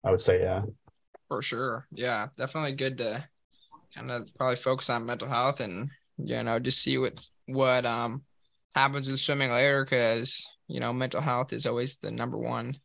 i 0.04 0.10
would 0.10 0.20
say 0.20 0.40
yeah 0.40 0.62
for 1.30 1.42
sure. 1.42 1.86
Yeah 1.92 2.28
definitely 2.36 2.72
good 2.72 2.98
to 2.98 3.24
kind 3.94 4.10
of 4.10 4.28
probably 4.36 4.56
focus 4.56 4.90
on 4.90 5.06
mental 5.06 5.28
health 5.28 5.60
and 5.60 5.90
you 6.18 6.42
know 6.42 6.58
just 6.58 6.82
see 6.82 6.98
what 6.98 7.24
what 7.46 7.86
um 7.86 8.22
happens 8.74 9.08
with 9.08 9.18
swimming 9.18 9.50
later 9.50 9.84
because 9.84 10.46
you 10.68 10.80
know 10.80 10.92
mental 10.92 11.20
health 11.20 11.52
is 11.52 11.66
always 11.66 11.96
the 11.98 12.10
number 12.10 12.36
one 12.36 12.76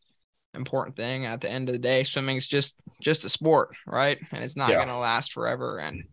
important 0.53 0.95
thing. 0.95 1.25
At 1.25 1.41
the 1.41 1.49
end 1.49 1.67
of 1.67 1.73
the 1.73 1.79
day 1.79 2.03
swimming 2.03 2.37
is 2.37 2.47
just 2.47 2.75
just 3.01 3.25
a 3.25 3.29
sport 3.29 3.75
right? 3.85 4.17
And 4.31 4.43
it's 4.43 4.55
not 4.55 4.69
yeah. 4.69 4.75
going 4.75 4.87
to 4.87 4.97
last 4.97 5.33
forever. 5.33 5.79
And 5.79 6.05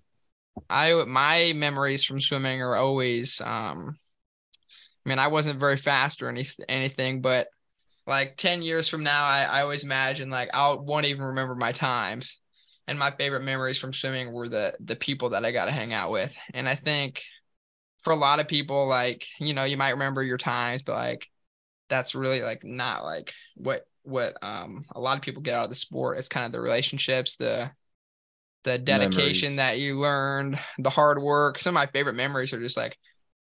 i 0.68 0.92
my 1.06 1.52
memories 1.54 2.04
from 2.04 2.20
swimming 2.20 2.60
are 2.60 2.76
always 2.76 3.40
um 3.40 3.96
i 5.04 5.08
mean 5.08 5.18
i 5.18 5.28
wasn't 5.28 5.58
very 5.58 5.76
fast 5.76 6.22
or 6.22 6.28
any, 6.28 6.46
anything 6.68 7.20
but 7.20 7.48
like 8.06 8.36
10 8.36 8.62
years 8.62 8.88
from 8.88 9.02
now 9.02 9.24
i, 9.24 9.42
I 9.42 9.62
always 9.62 9.84
imagine 9.84 10.30
like 10.30 10.50
i 10.54 10.72
won't 10.74 11.06
even 11.06 11.22
remember 11.22 11.54
my 11.54 11.72
times 11.72 12.38
and 12.86 12.98
my 12.98 13.10
favorite 13.12 13.44
memories 13.44 13.78
from 13.78 13.92
swimming 13.92 14.32
were 14.32 14.48
the 14.48 14.74
the 14.80 14.96
people 14.96 15.30
that 15.30 15.44
i 15.44 15.52
got 15.52 15.66
to 15.66 15.70
hang 15.70 15.92
out 15.92 16.10
with 16.10 16.32
and 16.54 16.68
i 16.68 16.74
think 16.74 17.22
for 18.02 18.12
a 18.12 18.16
lot 18.16 18.40
of 18.40 18.48
people, 18.48 18.86
like, 18.86 19.26
you 19.38 19.54
know, 19.54 19.64
you 19.64 19.76
might 19.76 19.90
remember 19.90 20.22
your 20.22 20.38
times, 20.38 20.82
but 20.82 20.94
like 20.94 21.28
that's 21.88 22.14
really 22.14 22.40
like 22.42 22.64
not 22.64 23.04
like 23.04 23.32
what 23.54 23.86
what 24.02 24.34
um 24.42 24.84
a 24.94 25.00
lot 25.00 25.16
of 25.16 25.22
people 25.22 25.42
get 25.42 25.54
out 25.54 25.64
of 25.64 25.70
the 25.70 25.76
sport. 25.76 26.18
It's 26.18 26.28
kind 26.28 26.46
of 26.46 26.52
the 26.52 26.60
relationships, 26.60 27.36
the 27.36 27.70
the 28.64 28.78
dedication 28.78 29.50
memories. 29.50 29.56
that 29.56 29.78
you 29.78 30.00
learned, 30.00 30.58
the 30.78 30.90
hard 30.90 31.20
work. 31.20 31.58
Some 31.58 31.76
of 31.76 31.80
my 31.80 31.86
favorite 31.86 32.14
memories 32.14 32.52
are 32.52 32.60
just 32.60 32.76
like 32.76 32.96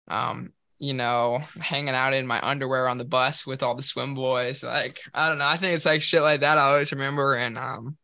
um, 0.08 0.52
you 0.78 0.94
know, 0.94 1.40
hanging 1.60 1.94
out 1.94 2.14
in 2.14 2.26
my 2.26 2.40
underwear 2.42 2.88
on 2.88 2.98
the 2.98 3.04
bus 3.04 3.46
with 3.46 3.62
all 3.62 3.74
the 3.74 3.82
swim 3.82 4.14
boys. 4.14 4.62
Like, 4.62 4.98
I 5.12 5.28
don't 5.28 5.38
know. 5.38 5.46
I 5.46 5.56
think 5.56 5.74
it's 5.74 5.86
like 5.86 6.02
shit 6.02 6.22
like 6.22 6.40
that 6.40 6.58
I 6.58 6.62
always 6.62 6.92
remember. 6.92 7.34
And 7.34 7.56
um 7.58 7.96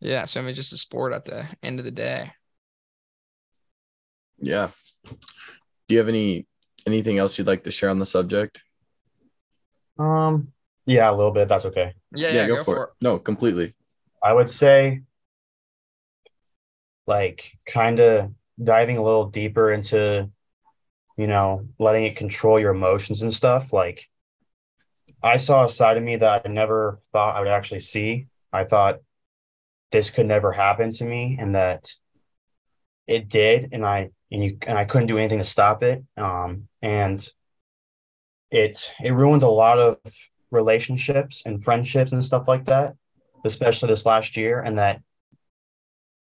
yeah, 0.00 0.26
swimming 0.26 0.54
just 0.54 0.72
a 0.72 0.76
sport 0.76 1.12
at 1.12 1.24
the 1.24 1.46
end 1.62 1.78
of 1.78 1.84
the 1.84 1.90
day. 1.90 2.32
Yeah, 4.38 4.70
do 5.04 5.94
you 5.94 5.98
have 5.98 6.08
any 6.08 6.46
anything 6.86 7.18
else 7.18 7.38
you'd 7.38 7.46
like 7.46 7.64
to 7.64 7.70
share 7.70 7.90
on 7.90 7.98
the 7.98 8.06
subject? 8.06 8.62
Um, 9.98 10.52
yeah, 10.86 11.10
a 11.10 11.14
little 11.14 11.30
bit. 11.30 11.48
That's 11.48 11.64
okay. 11.66 11.94
Yeah, 12.14 12.28
yeah, 12.28 12.34
yeah 12.34 12.46
go, 12.48 12.56
go, 12.56 12.64
for, 12.64 12.76
it. 12.76 12.82
it. 12.82 12.88
No, 13.00 13.18
completely. 13.18 13.74
I 14.22 14.32
would 14.32 14.50
say, 14.50 15.02
like, 17.06 17.52
kind 17.66 18.00
of 18.00 18.32
diving 18.62 18.98
a 18.98 19.02
little 19.02 19.26
deeper 19.26 19.72
into, 19.72 20.30
you 21.16 21.26
know, 21.26 21.68
letting 21.78 22.04
it 22.04 22.16
control 22.16 22.58
your 22.58 22.72
emotions 22.72 23.22
and 23.22 23.32
stuff. 23.32 23.72
Like, 23.72 24.08
I 25.22 25.36
saw 25.36 25.64
a 25.64 25.68
side 25.68 25.96
of 25.96 26.02
me 26.02 26.16
that 26.16 26.42
I 26.44 26.48
never 26.48 27.00
thought 27.12 27.36
I 27.36 27.40
would 27.40 27.48
actually 27.48 27.80
see. 27.80 28.26
I 28.52 28.64
thought 28.64 29.00
this 29.90 30.10
could 30.10 30.26
never 30.26 30.52
happen 30.52 30.90
to 30.92 31.04
me, 31.04 31.36
and 31.38 31.54
that 31.54 31.92
it 33.06 33.28
did, 33.28 33.70
and 33.72 33.84
I 33.84 34.10
and 34.30 34.44
you 34.44 34.58
and 34.66 34.76
I 34.76 34.84
couldn't 34.84 35.08
do 35.08 35.18
anything 35.18 35.38
to 35.38 35.44
stop 35.44 35.82
it. 35.82 36.04
Um, 36.16 36.68
and 36.82 37.26
it 38.50 38.92
it 39.02 39.10
ruined 39.10 39.42
a 39.42 39.48
lot 39.48 39.78
of 39.78 39.98
relationships 40.50 41.42
and 41.46 41.62
friendships 41.62 42.12
and 42.12 42.24
stuff 42.24 42.48
like 42.48 42.66
that, 42.66 42.94
especially 43.44 43.88
this 43.88 44.06
last 44.06 44.36
year. 44.36 44.60
And 44.60 44.78
that 44.78 45.02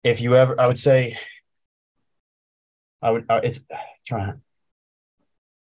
if 0.04 0.20
you 0.20 0.36
ever, 0.36 0.58
I 0.60 0.66
would 0.66 0.78
say, 0.78 1.18
I 3.02 3.10
would 3.10 3.26
uh, 3.28 3.40
it's 3.42 3.60
trying. 4.06 4.40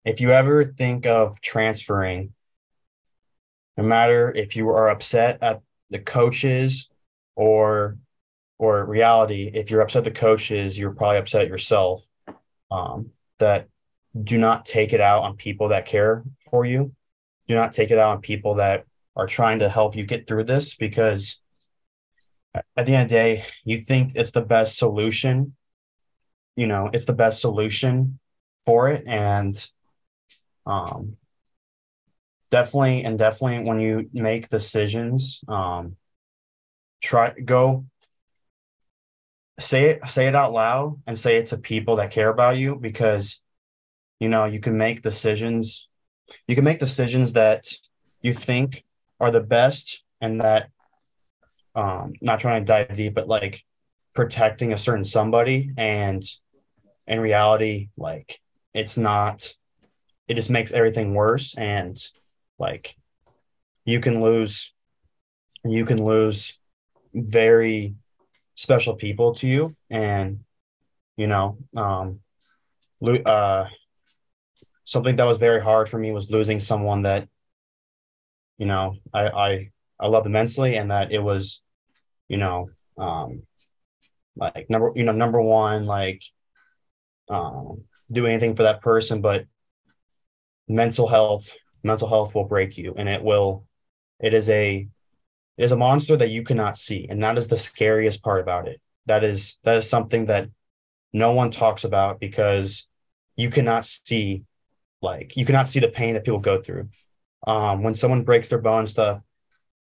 If 0.05 0.21
you 0.21 0.31
ever 0.31 0.63
think 0.63 1.07
of 1.07 1.41
transferring, 1.41 2.33
no 3.75 3.83
matter 3.83 4.31
if 4.31 4.55
you 4.55 4.69
are 4.69 4.89
upset 4.89 5.39
at 5.41 5.61
the 5.89 5.99
coaches 5.99 6.87
or 7.35 7.97
or 8.57 8.85
reality, 8.85 9.51
if 9.53 9.69
you're 9.69 9.81
upset 9.81 10.05
the 10.05 10.11
coaches, 10.11 10.77
you're 10.77 10.91
probably 10.91 11.17
upset 11.17 11.41
at 11.41 11.47
yourself. 11.49 12.07
Um, 12.71 13.11
that 13.39 13.67
do 14.23 14.37
not 14.37 14.65
take 14.65 14.93
it 14.93 15.01
out 15.01 15.23
on 15.23 15.35
people 15.35 15.69
that 15.69 15.85
care 15.85 16.23
for 16.49 16.65
you. 16.65 16.93
Do 17.47 17.55
not 17.55 17.73
take 17.73 17.91
it 17.91 17.97
out 17.97 18.11
on 18.11 18.21
people 18.21 18.55
that 18.55 18.85
are 19.15 19.27
trying 19.27 19.59
to 19.59 19.69
help 19.69 19.95
you 19.95 20.05
get 20.05 20.27
through 20.27 20.45
this 20.45 20.75
because 20.75 21.41
at 22.77 22.85
the 22.85 22.95
end 22.95 23.03
of 23.03 23.09
the 23.09 23.15
day, 23.15 23.45
you 23.63 23.81
think 23.81 24.13
it's 24.15 24.31
the 24.31 24.41
best 24.41 24.77
solution. 24.77 25.55
You 26.55 26.67
know, 26.67 26.89
it's 26.93 27.05
the 27.05 27.13
best 27.13 27.41
solution 27.41 28.19
for 28.63 28.89
it. 28.89 29.03
And 29.05 29.55
um, 30.65 31.13
definitely, 32.51 33.03
and 33.03 33.17
definitely 33.17 33.67
when 33.67 33.79
you 33.79 34.09
make 34.13 34.49
decisions, 34.49 35.41
um, 35.47 35.95
try 37.01 37.31
go 37.31 37.85
say 39.59 39.85
it 39.85 40.07
say 40.07 40.27
it 40.27 40.35
out 40.35 40.51
loud 40.51 40.99
and 41.07 41.17
say 41.17 41.37
it 41.37 41.47
to 41.47 41.57
people 41.57 41.97
that 41.97 42.11
care 42.11 42.29
about 42.29 42.57
you 42.57 42.75
because 42.75 43.39
you 44.19 44.27
know 44.27 44.45
you 44.45 44.59
can 44.59 44.77
make 44.77 45.01
decisions 45.01 45.87
you 46.47 46.55
can 46.55 46.63
make 46.63 46.79
decisions 46.79 47.33
that 47.33 47.71
you 48.21 48.33
think 48.33 48.83
are 49.19 49.31
the 49.31 49.41
best 49.41 50.03
and 50.19 50.41
that 50.41 50.69
um 51.75 52.13
not 52.21 52.39
trying 52.39 52.61
to 52.61 52.65
dive 52.65 52.95
deep 52.95 53.13
but 53.13 53.27
like 53.27 53.63
protecting 54.13 54.73
a 54.73 54.77
certain 54.77 55.05
somebody 55.05 55.71
and 55.77 56.23
in 57.07 57.19
reality 57.19 57.89
like 57.97 58.39
it's 58.73 58.97
not 58.97 59.53
it 60.27 60.35
just 60.35 60.49
makes 60.49 60.71
everything 60.71 61.13
worse 61.13 61.55
and 61.57 61.97
like 62.57 62.95
you 63.85 63.99
can 63.99 64.21
lose 64.21 64.73
you 65.63 65.85
can 65.85 66.03
lose 66.03 66.57
very 67.13 67.95
special 68.55 68.95
people 68.95 69.35
to 69.35 69.47
you 69.47 69.75
and 69.89 70.39
you 71.17 71.27
know 71.27 71.57
um 71.75 72.19
uh 73.25 73.65
something 74.85 75.15
that 75.15 75.25
was 75.25 75.37
very 75.37 75.61
hard 75.61 75.89
for 75.89 75.97
me 75.97 76.11
was 76.11 76.29
losing 76.29 76.59
someone 76.59 77.03
that 77.03 77.27
you 78.57 78.65
know 78.65 78.95
i 79.13 79.27
i 79.27 79.71
i 79.99 80.07
loved 80.07 80.25
immensely 80.25 80.75
and 80.75 80.91
that 80.91 81.11
it 81.11 81.19
was 81.19 81.61
you 82.27 82.37
know 82.37 82.69
um 82.97 83.43
like 84.35 84.69
number 84.69 84.91
you 84.95 85.03
know 85.03 85.11
number 85.11 85.41
one 85.41 85.85
like 85.85 86.21
um 87.29 87.83
do 88.11 88.25
anything 88.25 88.55
for 88.55 88.63
that 88.63 88.81
person 88.81 89.21
but 89.21 89.45
mental 90.67 91.07
health 91.07 91.51
mental 91.83 92.07
health 92.07 92.33
will 92.33 92.45
break 92.45 92.77
you 92.77 92.95
and 92.97 93.07
it 93.07 93.23
will 93.23 93.65
it 94.19 94.33
is 94.33 94.49
a 94.49 94.87
it 95.57 95.63
is 95.63 95.71
a 95.71 95.77
monster 95.77 96.17
that 96.17 96.29
you 96.29 96.43
cannot 96.43 96.77
see 96.77 97.07
and 97.09 97.21
that 97.23 97.37
is 97.37 97.47
the 97.47 97.57
scariest 97.57 98.23
part 98.23 98.41
about 98.41 98.67
it. 98.67 98.81
That 99.05 99.23
is 99.23 99.57
that 99.63 99.77
is 99.77 99.89
something 99.89 100.25
that 100.25 100.49
no 101.13 101.31
one 101.31 101.51
talks 101.51 101.83
about 101.83 102.19
because 102.19 102.87
you 103.35 103.49
cannot 103.49 103.85
see 103.85 104.43
like 105.01 105.37
you 105.37 105.45
cannot 105.45 105.67
see 105.67 105.79
the 105.79 105.87
pain 105.87 106.15
that 106.15 106.25
people 106.25 106.39
go 106.39 106.61
through. 106.61 106.89
Um 107.45 107.83
when 107.83 107.95
someone 107.95 108.23
breaks 108.23 108.49
their 108.49 108.59
bone 108.59 108.79
and 108.79 108.89
stuff 108.89 109.21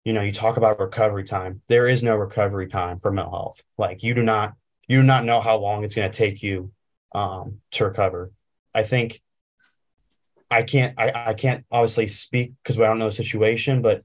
you 0.04 0.14
know 0.14 0.22
you 0.22 0.32
talk 0.32 0.56
about 0.56 0.80
recovery 0.80 1.24
time. 1.24 1.60
There 1.68 1.86
is 1.86 2.02
no 2.02 2.16
recovery 2.16 2.68
time 2.68 2.98
for 3.00 3.12
mental 3.12 3.32
health. 3.32 3.62
Like 3.76 4.02
you 4.02 4.14
do 4.14 4.22
not 4.22 4.54
you 4.88 5.00
do 5.00 5.06
not 5.06 5.24
know 5.24 5.40
how 5.40 5.58
long 5.58 5.84
it's 5.84 5.94
going 5.94 6.10
to 6.10 6.16
take 6.16 6.42
you 6.42 6.72
um 7.14 7.58
to 7.72 7.84
recover. 7.84 8.32
I 8.74 8.84
think 8.84 9.20
i 10.50 10.62
can't 10.62 10.94
i, 10.98 11.28
I 11.28 11.34
can't 11.34 11.64
obviously 11.70 12.06
speak 12.06 12.52
because 12.62 12.78
i 12.78 12.82
don't 12.82 12.98
know 12.98 13.08
the 13.08 13.14
situation 13.14 13.82
but 13.82 14.02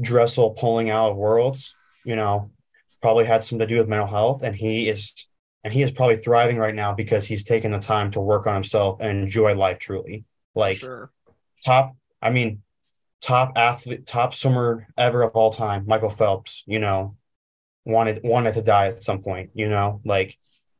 dressel 0.00 0.50
pulling 0.52 0.90
out 0.90 1.10
of 1.10 1.16
worlds 1.16 1.74
you 2.04 2.16
know 2.16 2.50
probably 3.02 3.24
had 3.24 3.42
something 3.42 3.66
to 3.66 3.74
do 3.74 3.78
with 3.78 3.88
mental 3.88 4.06
health 4.06 4.42
and 4.42 4.54
he 4.56 4.88
is 4.88 5.14
and 5.62 5.72
he 5.72 5.82
is 5.82 5.90
probably 5.90 6.16
thriving 6.16 6.56
right 6.56 6.74
now 6.74 6.94
because 6.94 7.26
he's 7.26 7.44
taken 7.44 7.70
the 7.70 7.78
time 7.78 8.10
to 8.10 8.20
work 8.20 8.46
on 8.46 8.54
himself 8.54 8.98
and 9.00 9.18
enjoy 9.22 9.54
life 9.54 9.78
truly 9.78 10.24
like 10.54 10.78
Sure. 10.78 11.10
top 11.64 11.94
i 12.22 12.30
mean 12.30 12.62
top 13.20 13.52
athlete 13.56 14.06
top 14.06 14.34
swimmer 14.34 14.88
ever 14.96 15.22
of 15.22 15.32
all 15.32 15.50
time 15.52 15.84
michael 15.86 16.10
phelps 16.10 16.62
you 16.66 16.78
know 16.78 17.16
wanted 17.84 18.20
wanted 18.24 18.54
to 18.54 18.62
die 18.62 18.86
at 18.86 19.02
some 19.02 19.22
point 19.22 19.50
you 19.54 19.68
know 19.68 20.00
like 20.04 20.38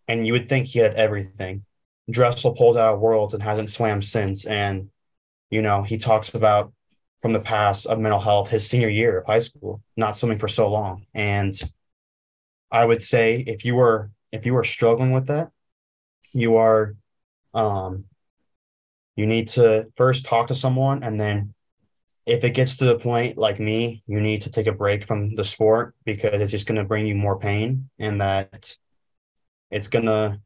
and 0.09 0.27
you 0.27 0.33
would 0.33 0.49
think 0.49 0.67
he 0.67 0.79
had 0.79 0.95
everything 0.95 1.65
dressel 2.11 2.53
pulls 2.53 2.77
out 2.77 2.95
of 2.95 3.01
worlds 3.01 3.35
and 3.35 3.43
hasn't 3.43 3.71
swam 3.71 4.03
since. 4.03 4.47
And 4.47 4.91
you 5.51 5.63
know 5.63 5.83
he 5.83 5.99
talks 5.99 6.35
about 6.35 6.73
from 7.23 7.33
the 7.33 7.41
past 7.41 7.87
of 7.87 7.99
mental 7.99 8.21
health 8.21 8.49
his 8.49 8.69
senior 8.69 8.89
year 8.89 9.19
of 9.19 9.27
high 9.27 9.41
school 9.41 9.83
not 9.97 10.17
swimming 10.17 10.39
for 10.39 10.49
so 10.49 10.69
long. 10.71 11.07
And 11.15 11.61
i 12.73 12.85
would 12.85 13.03
say 13.03 13.43
if 13.47 13.65
you 13.65 13.75
were 13.75 14.11
if 14.33 14.47
you 14.47 14.57
are 14.57 14.63
struggling 14.63 15.11
with 15.11 15.27
that 15.27 15.51
you 16.33 16.57
are 16.57 16.95
um 17.53 18.05
you 19.17 19.27
need 19.27 19.49
to 19.49 19.87
first 19.97 20.25
talk 20.25 20.47
to 20.47 20.55
someone. 20.55 21.03
And 21.03 21.21
then 21.21 21.53
if 22.25 22.43
it 22.45 22.51
gets 22.51 22.77
to 22.77 22.85
the 22.87 22.99
point 22.99 23.37
like 23.37 23.61
me 23.61 24.03
you 24.07 24.21
need 24.21 24.43
to 24.43 24.51
take 24.51 24.67
a 24.67 24.73
break 24.73 25.05
from 25.05 25.35
the 25.35 25.45
sport 25.45 25.95
because 26.05 26.41
it's 26.41 26.53
just 26.53 26.67
going 26.67 26.79
to 26.79 26.85
bring 26.85 27.07
you 27.07 27.15
more 27.15 27.39
pain 27.39 27.91
and 27.99 28.21
that 28.21 28.77
it's 29.71 29.89
going 29.89 30.07
to 30.07 30.41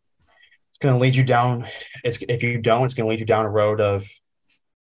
it's 0.74 0.78
going 0.80 0.94
to 0.94 1.00
lead 1.00 1.14
you 1.14 1.22
down 1.22 1.66
it's 2.02 2.18
if 2.28 2.42
you 2.42 2.60
don't 2.60 2.84
it's 2.84 2.94
going 2.94 3.06
to 3.06 3.10
lead 3.10 3.20
you 3.20 3.26
down 3.26 3.44
a 3.44 3.50
road 3.50 3.80
of 3.80 4.06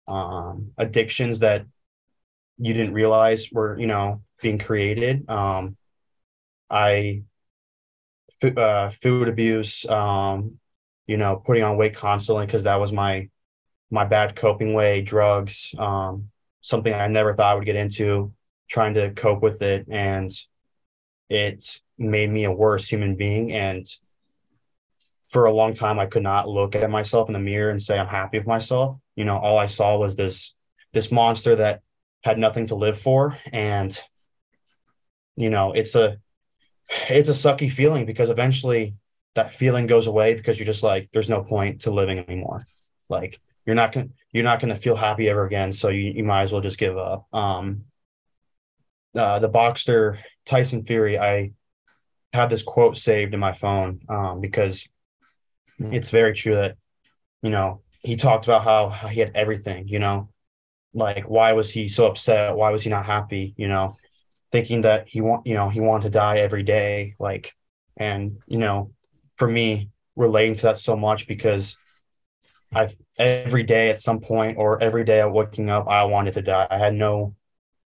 um 0.08 0.70
addictions 0.78 1.40
that 1.40 1.66
you 2.58 2.72
didn't 2.72 2.94
realize 2.94 3.50
were 3.52 3.78
you 3.78 3.86
know 3.86 4.22
being 4.40 4.58
created. 4.58 5.28
Um 5.28 5.76
i 6.70 7.22
f- 8.42 8.56
uh, 8.56 8.90
food 8.90 9.28
abuse 9.28 9.84
um 9.86 10.58
you 11.06 11.16
know 11.16 11.36
putting 11.44 11.64
on 11.64 11.76
weight 11.76 11.96
constantly 11.96 12.46
because 12.46 12.62
that 12.62 12.80
was 12.80 12.92
my 12.92 13.28
my 13.90 14.04
bad 14.04 14.36
coping 14.36 14.72
way 14.72 15.02
drugs 15.02 15.74
um 15.78 16.30
something 16.60 16.94
i 16.94 17.08
never 17.08 17.32
thought 17.34 17.52
i 17.52 17.54
would 17.54 17.64
get 17.64 17.76
into 17.76 18.32
trying 18.70 18.94
to 18.94 19.10
cope 19.10 19.42
with 19.42 19.60
it. 19.60 19.86
And 19.90 20.30
it 21.28 21.80
made 21.98 22.30
me 22.30 22.44
a 22.44 22.52
worse 22.52 22.88
human 22.88 23.16
being. 23.16 23.52
And 23.52 23.84
for 25.30 25.46
a 25.46 25.52
long 25.52 25.72
time 25.72 25.98
i 25.98 26.06
could 26.06 26.22
not 26.22 26.48
look 26.48 26.74
at 26.74 26.90
myself 26.90 27.28
in 27.28 27.32
the 27.32 27.38
mirror 27.38 27.70
and 27.70 27.82
say 27.82 27.98
i'm 27.98 28.06
happy 28.06 28.38
with 28.38 28.46
myself. 28.46 28.98
You 29.16 29.24
know 29.24 29.38
all 29.38 29.58
i 29.58 29.66
saw 29.66 29.96
was 29.96 30.16
this 30.16 30.54
this 30.92 31.12
monster 31.12 31.56
that 31.56 31.82
had 32.22 32.38
nothing 32.38 32.66
to 32.66 32.74
live 32.74 32.98
for. 32.98 33.36
And 33.52 33.96
you 35.36 35.50
know 35.50 35.72
it's 35.72 35.94
a 35.94 36.18
it's 37.08 37.28
a 37.28 37.32
sucky 37.32 37.70
feeling 37.70 38.04
because 38.04 38.30
eventually 38.30 38.94
that 39.34 39.52
feeling 39.52 39.86
goes 39.86 40.06
away 40.06 40.34
because 40.34 40.58
you're 40.58 40.66
just 40.66 40.82
like 40.82 41.08
there's 41.12 41.30
no 41.30 41.42
point 41.42 41.82
to 41.82 41.90
living 41.90 42.18
anymore. 42.18 42.66
Like 43.08 43.40
you're 43.64 43.76
not 43.76 43.92
gonna 43.92 44.08
you're 44.32 44.44
not 44.44 44.60
gonna 44.60 44.76
feel 44.76 44.96
happy 44.96 45.28
ever 45.28 45.44
again. 45.44 45.72
So 45.72 45.88
you, 45.88 46.12
you 46.12 46.24
might 46.24 46.42
as 46.42 46.52
well 46.52 46.60
just 46.60 46.78
give 46.78 46.98
up. 46.98 47.26
Um 47.32 47.84
uh, 49.14 49.40
the 49.40 49.48
boxer 49.48 50.20
tyson 50.46 50.84
fury 50.84 51.18
i 51.18 51.50
have 52.32 52.48
this 52.48 52.62
quote 52.62 52.96
saved 52.96 53.34
in 53.34 53.40
my 53.40 53.50
phone 53.50 53.98
um 54.08 54.40
because 54.40 54.88
Mm-hmm. 55.80 55.94
it's 55.94 56.10
very 56.10 56.34
true 56.34 56.56
that 56.56 56.76
you 57.42 57.50
know 57.50 57.80
he 58.02 58.16
talked 58.16 58.46
about 58.46 58.64
how, 58.64 58.88
how 58.88 59.08
he 59.08 59.20
had 59.20 59.32
everything 59.34 59.88
you 59.88 59.98
know? 59.98 60.28
Like 60.92 61.28
why 61.28 61.52
was 61.52 61.70
he 61.70 61.88
so 61.88 62.06
upset? 62.06 62.56
Why 62.56 62.70
was 62.70 62.82
he 62.82 62.90
not 62.90 63.06
happy 63.06 63.54
you 63.56 63.68
know? 63.68 63.96
Thinking 64.52 64.82
that 64.82 65.08
he 65.08 65.20
want 65.20 65.46
you 65.46 65.54
know 65.54 65.68
he 65.68 65.80
wanted 65.80 66.04
to 66.04 66.10
die 66.10 66.38
every 66.38 66.62
day 66.62 67.14
like 67.18 67.54
and 67.96 68.38
you 68.46 68.58
know 68.58 68.90
for 69.36 69.46
me 69.46 69.90
relating 70.16 70.54
to 70.56 70.62
that 70.62 70.78
so 70.78 70.96
much 70.96 71.26
because 71.26 71.76
i 72.74 72.88
every 73.18 73.62
day 73.62 73.90
at 73.90 74.00
some 74.00 74.20
point 74.20 74.58
or 74.58 74.82
every 74.82 75.04
day 75.04 75.20
i 75.20 75.26
waking 75.26 75.70
up 75.70 75.86
i 75.88 76.04
wanted 76.04 76.34
to 76.34 76.42
die. 76.42 76.66
I 76.70 76.78
had 76.78 76.94
no 76.94 77.34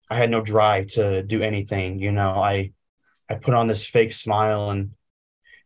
i 0.09 0.17
had 0.17 0.29
no 0.29 0.41
drive 0.41 0.87
to 0.87 1.23
do 1.23 1.41
anything 1.41 1.99
you 1.99 2.11
know? 2.11 2.29
I 2.29 2.71
i 3.29 3.35
put 3.35 3.53
on 3.53 3.67
this 3.67 3.85
fake 3.85 4.13
smile 4.13 4.69
and 4.69 4.91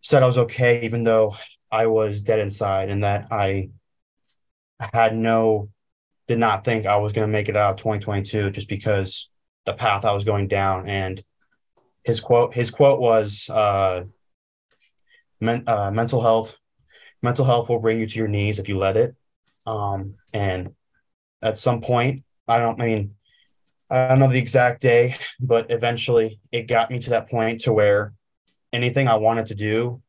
said 0.01 0.23
i 0.23 0.27
was 0.27 0.37
okay 0.37 0.81
even 0.81 1.03
though 1.03 1.35
i 1.71 1.87
was 1.87 2.21
dead 2.21 2.39
inside 2.39 2.89
and 2.89 3.03
that 3.03 3.27
i 3.31 3.69
had 4.93 5.15
no 5.15 5.69
did 6.27 6.39
not 6.39 6.63
think 6.63 6.85
i 6.85 6.97
was 6.97 7.13
going 7.13 7.27
to 7.27 7.31
make 7.31 7.49
it 7.49 7.57
out 7.57 7.71
of 7.71 7.77
2022 7.77 8.51
just 8.51 8.69
because 8.69 9.29
the 9.69 9.73
path 9.73 10.03
I 10.03 10.13
was 10.13 10.23
going 10.23 10.47
down. 10.47 10.89
And 10.89 11.23
his 12.03 12.19
quote, 12.19 12.53
his 12.55 12.71
quote 12.71 12.99
was, 12.99 13.47
uh, 13.49 14.05
men, 15.39 15.63
uh, 15.67 15.91
mental 15.91 16.21
health, 16.21 16.57
mental 17.21 17.45
health 17.45 17.69
will 17.69 17.79
bring 17.79 17.99
you 17.99 18.07
to 18.07 18.17
your 18.17 18.27
knees 18.27 18.57
if 18.57 18.67
you 18.67 18.77
let 18.77 18.97
it. 18.97 19.15
Um, 19.67 20.15
and 20.33 20.73
at 21.41 21.57
some 21.57 21.81
point, 21.81 22.23
I 22.47 22.57
don't 22.57 22.81
I 22.81 22.85
mean, 22.85 23.15
I 23.91 24.07
don't 24.07 24.19
know 24.19 24.27
the 24.27 24.39
exact 24.39 24.81
day, 24.81 25.15
but 25.39 25.69
eventually 25.69 26.39
it 26.51 26.67
got 26.67 26.89
me 26.89 26.99
to 26.99 27.11
that 27.11 27.29
point 27.29 27.61
to 27.61 27.73
where 27.73 28.13
anything 28.73 29.07
I 29.07 29.17
wanted 29.17 29.47
to 29.47 29.55
do, 29.55 30.01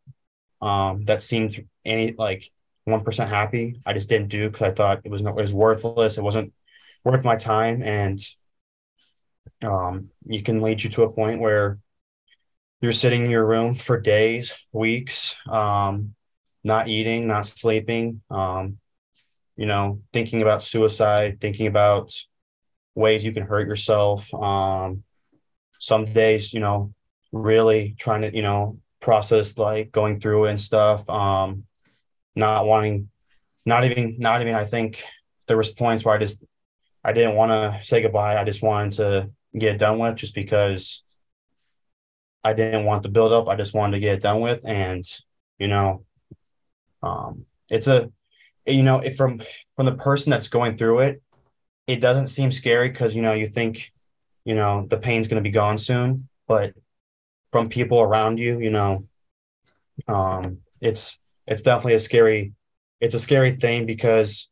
um, 0.61 1.05
that 1.05 1.23
seemed 1.23 1.67
any 1.85 2.13
like 2.13 2.51
1% 2.89 3.29
happy, 3.29 3.81
I 3.87 3.93
just 3.93 4.09
didn't 4.09 4.29
do 4.29 4.49
because 4.49 4.63
I 4.63 4.73
thought 4.73 5.01
it 5.05 5.11
was 5.11 5.23
no, 5.23 5.31
it 5.31 5.43
was 5.43 5.55
worthless. 5.55 6.19
It 6.19 6.25
wasn't 6.25 6.53
worth 7.05 7.25
my 7.25 7.37
time. 7.37 7.83
And 7.83 8.21
um, 9.63 10.11
you 10.25 10.43
can 10.43 10.61
lead 10.61 10.83
you 10.83 10.91
to 10.91 11.03
a 11.03 11.13
point 11.13 11.41
where 11.41 11.79
you're 12.81 12.93
sitting 12.93 13.25
in 13.25 13.31
your 13.31 13.47
room 13.47 13.75
for 13.75 14.01
days, 14.01 14.55
weeks, 14.73 15.37
um, 15.49 16.15
not 16.65 16.89
eating, 16.89 17.27
not 17.27 17.47
sleeping, 17.47 18.23
um, 18.31 18.79
you 19.57 19.67
know, 19.67 20.01
thinking 20.13 20.41
about 20.43 20.63
suicide, 20.63 21.41
thinking 21.41 21.67
about 21.67 22.15
ways 22.95 23.25
you 23.25 23.33
can 23.33 23.43
hurt 23.43 23.69
yourself. 23.69 24.33
Um, 24.35 25.05
some 25.79 26.07
days, 26.07 26.53
you 26.53 26.61
know, 26.61 26.93
really 27.33 27.95
trying 27.99 28.23
to, 28.23 28.35
you 28.35 28.43
know, 28.43 28.79
process 29.01 29.57
like 29.59 29.91
going 29.91 30.21
through 30.21 30.47
and 30.47 30.61
stuff. 30.61 31.09
Um, 31.09 31.65
not 32.37 32.67
wanting, 32.67 33.09
not 33.67 33.85
even, 33.85 34.17
not 34.19 34.41
even, 34.41 34.55
I 34.55 34.65
think 34.65 35.03
there 35.49 35.57
was 35.57 35.71
points 35.71 36.05
where 36.05 36.15
I 36.15 36.19
just, 36.19 36.45
I 37.03 37.13
didn't 37.13 37.35
want 37.35 37.51
to 37.51 37.85
say 37.85 38.03
goodbye. 38.03 38.41
I 38.41 38.45
just 38.45 38.63
wanted 38.63 38.93
to 38.93 39.31
get 39.59 39.79
done 39.79 39.99
with 39.99 40.17
just 40.17 40.35
because 40.35 41.03
I 42.45 42.53
didn't 42.53 42.85
want 42.85 43.03
the 43.03 43.09
build 43.09 43.33
up. 43.33 43.49
I 43.49 43.57
just 43.57 43.75
wanted 43.75 43.93
to 43.93 44.01
get 44.01 44.15
it 44.15 44.23
done 44.23 44.41
with. 44.41 44.65
And, 44.65 45.05
you 45.59 45.69
know, 45.69 46.05
um, 47.03 47.47
it's 47.69 47.87
a, 47.87 48.11
you 48.67 48.83
know, 48.83 49.01
if 49.01 49.17
from, 49.17 49.43
from 49.77 49.87
the 49.87 49.95
person 49.95 50.31
that's 50.31 50.49
going 50.49 50.77
through 50.77 51.01
it, 51.01 51.23
it 51.87 52.01
doesn't 52.01 52.29
seem 52.29 52.53
scary 52.53 52.91
because, 52.91 53.15
you 53.15 53.23
know, 53.23 53.33
you 53.33 53.49
think, 53.49 53.93
you 54.45 54.55
know, 54.55 54.87
the 54.89 54.97
pain's 54.97 55.27
going 55.27 55.43
to 55.43 55.47
be 55.49 55.53
gone 55.53 55.79
soon, 55.79 56.29
but 56.47 56.75
from 57.53 57.69
people 57.69 58.01
around 58.01 58.39
you, 58.39 58.61
you 58.61 58.71
know, 58.71 59.05
um, 60.09 60.59
it's, 60.81 61.19
it's 61.47 61.63
definitely 61.63 61.95
a 61.95 61.99
scary, 61.99 62.53
it's 63.01 63.15
a 63.15 63.19
scary 63.19 63.53
thing 63.53 63.87
because 63.87 64.49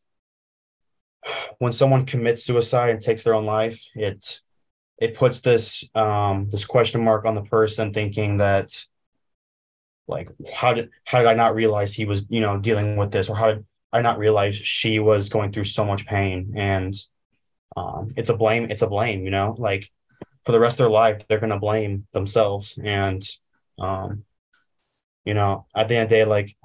when 1.58 1.72
someone 1.72 2.06
commits 2.06 2.44
suicide 2.44 2.90
and 2.90 3.00
takes 3.00 3.24
their 3.24 3.34
own 3.34 3.46
life, 3.46 3.86
it, 3.94 4.40
it 4.98 5.14
puts 5.14 5.40
this 5.40 5.88
um, 5.94 6.48
this 6.50 6.64
question 6.64 7.02
mark 7.02 7.24
on 7.24 7.34
the 7.34 7.42
person 7.42 7.92
thinking 7.92 8.38
that 8.38 8.84
like 10.08 10.30
how 10.52 10.74
did 10.74 10.90
how 11.06 11.18
did 11.18 11.28
I 11.28 11.34
not 11.34 11.54
realize 11.54 11.94
he 11.94 12.04
was 12.04 12.24
you 12.28 12.40
know 12.40 12.58
dealing 12.58 12.96
with 12.96 13.12
this? 13.12 13.28
Or 13.28 13.36
how 13.36 13.46
did 13.46 13.64
I 13.92 14.00
not 14.00 14.18
realize 14.18 14.56
she 14.56 14.98
was 14.98 15.28
going 15.28 15.52
through 15.52 15.64
so 15.64 15.84
much 15.84 16.06
pain? 16.06 16.54
And 16.56 16.94
um, 17.76 18.12
it's 18.16 18.30
a 18.30 18.36
blame 18.36 18.70
it's 18.70 18.82
a 18.82 18.88
blame 18.88 19.24
you 19.24 19.30
know? 19.30 19.54
Like 19.56 19.88
for 20.48 20.52
the 20.52 20.60
rest 20.60 20.80
of 20.80 20.84
their 20.84 20.88
life 20.88 21.28
they're 21.28 21.40
gonna 21.40 21.58
blame 21.58 22.06
themselves. 22.14 22.78
And 22.82 23.22
um, 23.78 24.24
you 25.26 25.34
know 25.34 25.66
at 25.76 25.88
the 25.88 25.96
end 25.96 26.04
of 26.04 26.08
the 26.08 26.14
day 26.14 26.24
like 26.24 26.56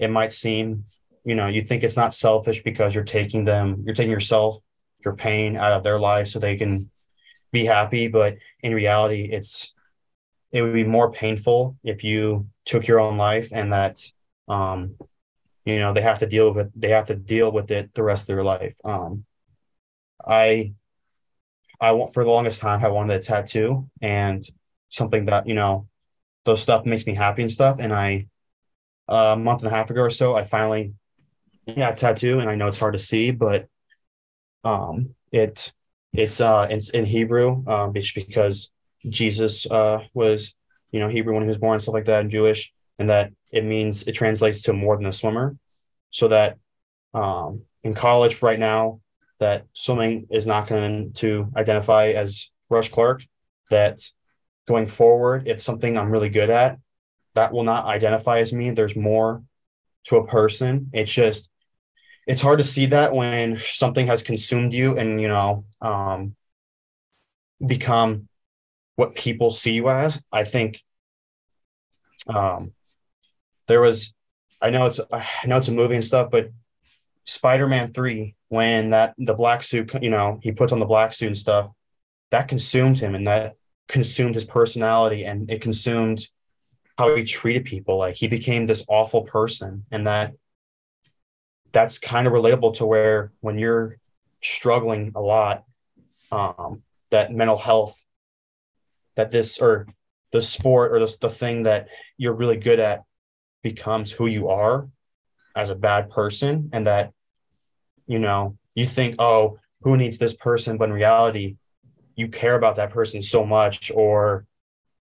it 0.00 0.10
might 0.10 0.32
seem 0.32 0.84
you 1.22 1.34
know 1.34 1.46
you 1.46 1.60
think 1.60 1.82
it's 1.82 1.98
not 1.98 2.14
selfish 2.14 2.62
because 2.62 2.94
you're 2.94 3.04
taking 3.04 3.44
them 3.44 3.82
you're 3.84 3.94
taking 3.94 4.10
yourself 4.10 4.56
your 5.04 5.16
pain 5.16 5.54
out 5.54 5.72
of 5.72 5.82
their 5.82 6.00
life 6.00 6.28
so 6.28 6.38
they 6.38 6.56
can 6.56 6.90
be 7.52 7.66
happy. 7.66 8.08
But 8.08 8.38
in 8.62 8.72
reality 8.72 9.28
it's 9.30 9.74
it 10.50 10.62
would 10.62 10.72
be 10.72 10.84
more 10.84 11.12
painful 11.12 11.76
if 11.84 12.04
you 12.04 12.46
took 12.64 12.86
your 12.86 13.00
own 13.00 13.18
life 13.18 13.50
and 13.52 13.70
that 13.74 14.02
um 14.48 14.96
you 15.66 15.78
know 15.78 15.92
they 15.92 16.00
have 16.00 16.20
to 16.20 16.26
deal 16.26 16.54
with 16.54 16.72
they 16.74 16.88
have 16.88 17.08
to 17.08 17.14
deal 17.14 17.52
with 17.52 17.70
it 17.70 17.92
the 17.92 18.02
rest 18.02 18.22
of 18.22 18.28
their 18.28 18.44
life. 18.44 18.76
Um 18.82 19.26
i 20.26 20.72
i 21.80 21.92
want 21.92 22.12
for 22.12 22.24
the 22.24 22.30
longest 22.30 22.60
time 22.60 22.84
i 22.84 22.88
wanted 22.88 23.16
a 23.16 23.22
tattoo 23.22 23.88
and 24.00 24.46
something 24.88 25.26
that 25.26 25.46
you 25.46 25.54
know 25.54 25.86
those 26.44 26.62
stuff 26.62 26.86
makes 26.86 27.06
me 27.06 27.14
happy 27.14 27.42
and 27.42 27.50
stuff. 27.50 27.78
And 27.80 27.92
i 27.92 28.26
a 29.08 29.36
month 29.36 29.62
and 29.62 29.72
a 29.72 29.76
half 29.76 29.90
ago 29.90 30.02
or 30.02 30.10
so 30.10 30.34
i 30.34 30.44
finally 30.44 30.94
a 31.68 31.94
tattoo 31.94 32.40
and 32.40 32.50
i 32.50 32.54
know 32.54 32.68
it's 32.68 32.78
hard 32.78 32.92
to 32.92 32.98
see 32.98 33.30
but 33.30 33.68
um 34.64 35.14
it 35.32 35.72
it's 36.12 36.40
uh 36.40 36.66
it's 36.70 36.90
in 36.90 37.04
hebrew 37.04 37.62
um 37.68 37.92
because 37.92 38.70
jesus 39.08 39.66
uh 39.70 40.00
was 40.12 40.54
you 40.90 40.98
know 40.98 41.08
hebrew 41.08 41.34
when 41.34 41.42
he 41.42 41.48
was 41.48 41.58
born 41.58 41.74
and 41.74 41.82
stuff 41.82 41.94
like 41.94 42.06
that 42.06 42.20
and 42.20 42.30
jewish 42.30 42.72
and 42.98 43.10
that 43.10 43.32
it 43.52 43.64
means 43.64 44.04
it 44.04 44.12
translates 44.12 44.62
to 44.62 44.72
more 44.72 44.96
than 44.96 45.06
a 45.06 45.12
swimmer. 45.12 45.56
So 46.10 46.28
that 46.28 46.58
um, 47.14 47.62
in 47.82 47.94
college 47.94 48.42
right 48.42 48.58
now 48.58 49.00
that 49.38 49.66
swimming 49.72 50.26
is 50.30 50.46
not 50.46 50.66
going 50.66 51.12
to 51.12 51.50
identify 51.56 52.08
as 52.08 52.50
rush 52.70 52.88
clark 52.88 53.22
that 53.70 54.00
going 54.66 54.86
forward 54.86 55.46
it's 55.46 55.64
something 55.64 55.96
i'm 55.96 56.10
really 56.10 56.28
good 56.28 56.50
at 56.50 56.78
that 57.36 57.52
will 57.52 57.62
not 57.62 57.84
identify 57.84 58.40
as 58.40 58.52
me. 58.52 58.70
There's 58.70 58.96
more 58.96 59.42
to 60.04 60.16
a 60.16 60.26
person. 60.26 60.90
It's 60.92 61.12
just 61.12 61.48
it's 62.26 62.40
hard 62.40 62.58
to 62.58 62.64
see 62.64 62.86
that 62.86 63.14
when 63.14 63.60
something 63.60 64.08
has 64.08 64.22
consumed 64.22 64.74
you 64.74 64.98
and 64.98 65.20
you 65.20 65.28
know 65.28 65.64
um, 65.80 66.34
become 67.64 68.28
what 68.96 69.14
people 69.14 69.50
see 69.50 69.72
you 69.72 69.88
as. 69.88 70.20
I 70.32 70.44
think 70.44 70.82
um, 72.26 72.72
there 73.68 73.80
was 73.80 74.12
I 74.60 74.70
know 74.70 74.86
it's 74.86 74.98
I 75.12 75.46
know 75.46 75.58
it's 75.58 75.68
a 75.68 75.72
movie 75.72 75.94
and 75.94 76.04
stuff, 76.04 76.30
but 76.30 76.50
Spider-Man 77.24 77.92
3 77.92 78.34
when 78.48 78.90
that 78.90 79.14
the 79.18 79.34
black 79.34 79.62
suit, 79.62 79.92
you 80.02 80.10
know, 80.10 80.38
he 80.42 80.52
puts 80.52 80.72
on 80.72 80.78
the 80.78 80.86
black 80.86 81.12
suit 81.12 81.28
and 81.28 81.38
stuff, 81.38 81.70
that 82.30 82.48
consumed 82.48 82.98
him 82.98 83.14
and 83.14 83.26
that 83.26 83.54
consumed 83.88 84.34
his 84.34 84.44
personality 84.44 85.24
and 85.24 85.50
it 85.50 85.60
consumed 85.60 86.26
how 86.98 87.14
he 87.14 87.24
treated 87.24 87.64
people. 87.64 87.98
Like 87.98 88.14
he 88.14 88.28
became 88.28 88.66
this 88.66 88.84
awful 88.88 89.22
person 89.22 89.84
and 89.90 90.06
that 90.06 90.32
that's 91.72 91.98
kind 91.98 92.26
of 92.26 92.32
relatable 92.32 92.76
to 92.76 92.86
where 92.86 93.32
when 93.40 93.58
you're 93.58 93.98
struggling 94.42 95.12
a 95.14 95.20
lot, 95.20 95.64
um, 96.32 96.82
that 97.10 97.32
mental 97.32 97.56
health, 97.56 98.02
that 99.16 99.30
this 99.30 99.58
or 99.58 99.86
the 100.32 100.40
sport 100.40 100.92
or 100.92 100.98
this 100.98 101.18
the 101.18 101.30
thing 101.30 101.64
that 101.64 101.88
you're 102.16 102.34
really 102.34 102.56
good 102.56 102.78
at 102.78 103.02
becomes 103.62 104.10
who 104.12 104.26
you 104.26 104.48
are 104.48 104.88
as 105.54 105.70
a 105.70 105.74
bad 105.74 106.10
person 106.10 106.70
and 106.72 106.86
that 106.86 107.12
you 108.06 108.18
know 108.18 108.56
you 108.74 108.86
think 108.86 109.16
oh 109.18 109.58
who 109.82 109.96
needs 109.96 110.18
this 110.18 110.34
person 110.36 110.76
but 110.76 110.88
in 110.88 110.94
reality 110.94 111.56
you 112.14 112.28
care 112.28 112.54
about 112.54 112.76
that 112.76 112.90
person 112.90 113.20
so 113.20 113.44
much 113.44 113.90
or 113.94 114.46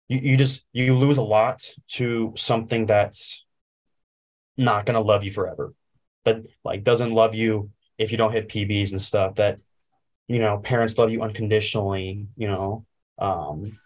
you, 0.07 0.19
you 0.19 0.37
just 0.37 0.63
you 0.73 0.97
lose 0.97 1.17
a 1.17 1.23
lot 1.23 1.69
to 1.87 2.33
something 2.35 2.85
that's 2.85 3.45
not 4.57 4.85
going 4.85 4.95
to 4.95 5.01
love 5.01 5.23
you 5.23 5.31
forever 5.31 5.73
that 6.25 6.37
like 6.63 6.83
doesn't 6.83 7.11
love 7.11 7.35
you 7.35 7.69
if 7.97 8.11
you 8.11 8.17
don't 8.17 8.31
hit 8.31 8.49
pbs 8.49 8.91
and 8.91 9.01
stuff 9.01 9.35
that 9.35 9.59
you 10.27 10.39
know 10.39 10.57
parents 10.57 10.97
love 10.97 11.11
you 11.11 11.21
unconditionally 11.21 12.27
you 12.35 12.47
know 12.47 12.85
um 13.19 13.77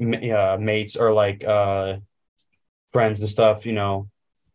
uh, 0.00 0.56
mates 0.60 0.94
or 0.94 1.10
like 1.12 1.44
uh 1.44 1.96
friends 2.90 3.20
and 3.20 3.28
stuff, 3.28 3.66
you 3.66 3.72
know, 3.72 4.08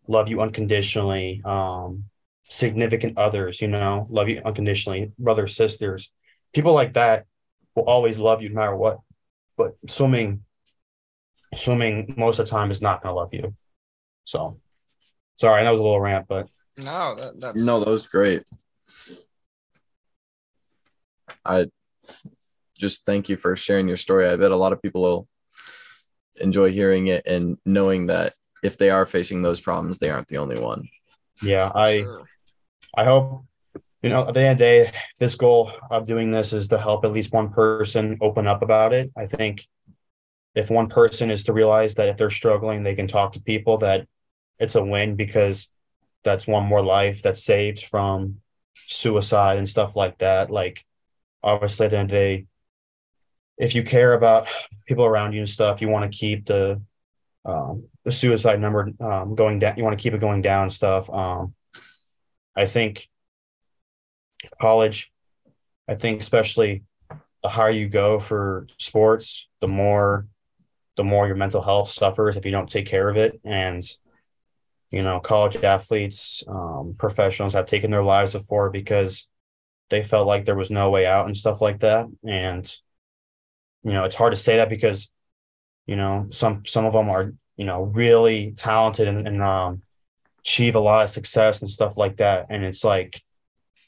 love 0.07 0.29
you 0.29 0.41
unconditionally. 0.41 1.41
Um, 1.45 2.05
significant 2.53 3.17
others, 3.17 3.59
you 3.61 3.67
know, 3.67 4.05
love 4.11 4.29
you 4.29 4.39
unconditionally, 4.45 5.11
brothers, 5.17 5.55
sisters, 5.55 6.11
people 6.53 6.71
like 6.71 6.93
that 6.93 7.25
will 7.75 7.85
always 7.85 8.19
love 8.19 8.43
you 8.43 8.49
no 8.49 8.55
matter 8.55 8.75
what. 8.75 8.99
But 9.57 9.73
swimming, 9.87 10.43
swimming 11.55 12.13
most 12.15 12.37
of 12.37 12.45
the 12.45 12.51
time 12.51 12.69
is 12.69 12.79
not 12.79 13.01
going 13.01 13.11
to 13.11 13.19
love 13.19 13.33
you. 13.33 13.55
So, 14.25 14.59
sorry, 15.35 15.63
that 15.63 15.71
was 15.71 15.79
a 15.79 15.83
little 15.83 15.99
rant, 15.99 16.27
but 16.27 16.47
no, 16.77 17.15
that, 17.15 17.39
that's 17.39 17.63
no, 17.63 17.79
that 17.79 17.89
was 17.89 18.05
great. 18.05 18.43
I 21.43 21.65
just 22.77 23.03
thank 23.03 23.29
you 23.29 23.37
for 23.37 23.55
sharing 23.55 23.87
your 23.87 23.97
story. 23.97 24.29
I 24.29 24.35
bet 24.35 24.51
a 24.51 24.55
lot 24.55 24.73
of 24.73 24.81
people 24.81 25.01
will 25.01 25.27
enjoy 26.39 26.71
hearing 26.71 27.07
it 27.07 27.25
and 27.25 27.57
knowing 27.65 28.07
that 28.07 28.33
if 28.61 28.77
they 28.77 28.91
are 28.91 29.07
facing 29.07 29.41
those 29.41 29.59
problems, 29.59 29.97
they 29.97 30.11
aren't 30.11 30.27
the 30.27 30.37
only 30.37 30.59
one. 30.59 30.87
Yeah, 31.41 31.71
I 31.73 32.01
sure. 32.01 32.25
I 32.95 33.05
hope 33.05 33.45
you 34.01 34.09
know 34.09 34.27
at 34.27 34.33
the 34.33 34.41
end 34.41 34.51
of 34.51 34.57
the 34.57 34.63
day, 34.63 34.91
this 35.19 35.35
goal 35.35 35.71
of 35.89 36.07
doing 36.07 36.31
this 36.31 36.53
is 36.53 36.67
to 36.69 36.77
help 36.77 37.05
at 37.05 37.11
least 37.11 37.33
one 37.33 37.51
person 37.51 38.17
open 38.21 38.47
up 38.47 38.61
about 38.61 38.93
it. 38.93 39.11
I 39.17 39.25
think 39.27 39.67
if 40.55 40.69
one 40.69 40.87
person 40.87 41.31
is 41.31 41.43
to 41.45 41.53
realize 41.53 41.95
that 41.95 42.09
if 42.09 42.17
they're 42.17 42.29
struggling, 42.29 42.83
they 42.83 42.95
can 42.95 43.07
talk 43.07 43.33
to 43.33 43.41
people 43.41 43.79
that 43.79 44.07
it's 44.59 44.75
a 44.75 44.83
win 44.83 45.15
because 45.15 45.69
that's 46.23 46.47
one 46.47 46.63
more 46.63 46.81
life 46.81 47.21
that's 47.21 47.43
saved 47.43 47.83
from 47.85 48.41
suicide 48.87 49.57
and 49.57 49.67
stuff 49.67 49.95
like 49.95 50.19
that. 50.19 50.51
Like 50.51 50.85
obviously 51.41 51.85
at 51.85 51.91
the 51.91 51.97
end 51.97 52.09
of 52.09 52.11
the 52.11 52.17
day, 52.17 52.45
if 53.57 53.75
you 53.75 53.83
care 53.83 54.13
about 54.13 54.47
people 54.87 55.05
around 55.05 55.33
you 55.33 55.39
and 55.39 55.49
stuff, 55.49 55.81
you 55.81 55.89
want 55.89 56.11
to 56.11 56.17
keep 56.17 56.45
the 56.45 56.81
um, 57.45 57.87
the 58.05 58.11
suicide 58.11 58.59
number 58.59 58.89
um, 59.01 59.35
going 59.35 59.59
down. 59.59 59.75
You 59.77 59.83
want 59.83 59.97
to 59.97 60.01
keep 60.01 60.13
it 60.13 60.21
going 60.21 60.41
down. 60.41 60.69
Stuff. 60.69 61.09
Um, 61.09 61.53
I 62.55 62.65
think 62.65 63.09
college. 64.61 65.11
I 65.87 65.95
think 65.95 66.21
especially 66.21 66.83
the 67.41 67.49
higher 67.49 67.71
you 67.71 67.89
go 67.89 68.19
for 68.19 68.67
sports, 68.77 69.49
the 69.59 69.67
more 69.67 70.27
the 70.95 71.03
more 71.03 71.25
your 71.27 71.35
mental 71.35 71.61
health 71.61 71.89
suffers 71.89 72.37
if 72.37 72.45
you 72.45 72.51
don't 72.51 72.69
take 72.69 72.85
care 72.85 73.09
of 73.09 73.17
it. 73.17 73.39
And 73.43 73.83
you 74.91 75.01
know, 75.01 75.19
college 75.19 75.55
athletes, 75.63 76.43
um, 76.47 76.95
professionals 76.99 77.53
have 77.53 77.65
taken 77.65 77.89
their 77.89 78.03
lives 78.03 78.33
before 78.33 78.69
because 78.69 79.27
they 79.89 80.03
felt 80.03 80.27
like 80.27 80.45
there 80.45 80.55
was 80.55 80.69
no 80.69 80.91
way 80.91 81.07
out 81.07 81.25
and 81.25 81.35
stuff 81.35 81.61
like 81.61 81.79
that. 81.79 82.05
And 82.27 82.71
you 83.83 83.91
know, 83.91 84.05
it's 84.05 84.15
hard 84.15 84.31
to 84.33 84.37
say 84.37 84.57
that 84.57 84.69
because, 84.69 85.11
you 85.87 85.95
know, 85.95 86.27
some 86.29 86.63
some 86.65 86.85
of 86.85 86.93
them 86.93 87.09
are, 87.09 87.33
you 87.57 87.65
know, 87.65 87.83
really 87.83 88.51
talented 88.51 89.07
and, 89.07 89.27
and 89.27 89.41
um, 89.41 89.81
achieve 90.43 90.75
a 90.75 90.79
lot 90.79 91.03
of 91.03 91.09
success 91.09 91.61
and 91.61 91.69
stuff 91.69 91.97
like 91.97 92.17
that. 92.17 92.47
And 92.49 92.63
it's 92.63 92.83
like 92.83 93.21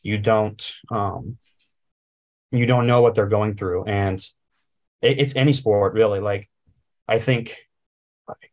you 0.02 0.18
don't 0.18 0.72
um 0.92 1.38
you 2.52 2.66
don't 2.66 2.88
know 2.88 3.02
what 3.02 3.16
they're 3.16 3.28
going 3.28 3.56
through. 3.56 3.86
And 3.86 4.20
it, 5.02 5.20
it's 5.20 5.36
any 5.36 5.54
sport 5.54 5.94
really. 5.94 6.20
Like 6.20 6.50
I 7.08 7.20
think 7.20 7.56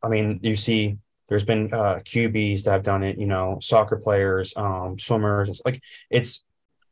I 0.02 0.08
mean, 0.08 0.40
you 0.42 0.56
see 0.56 0.98
there's 1.28 1.44
been 1.44 1.72
uh, 1.72 2.00
QBs 2.04 2.64
that 2.64 2.72
have 2.72 2.82
done 2.82 3.02
it, 3.02 3.18
you 3.18 3.26
know, 3.26 3.58
soccer 3.62 3.96
players, 3.96 4.52
um, 4.54 4.98
swimmers. 4.98 5.48
It's 5.48 5.62
like 5.64 5.80
it's 6.10 6.44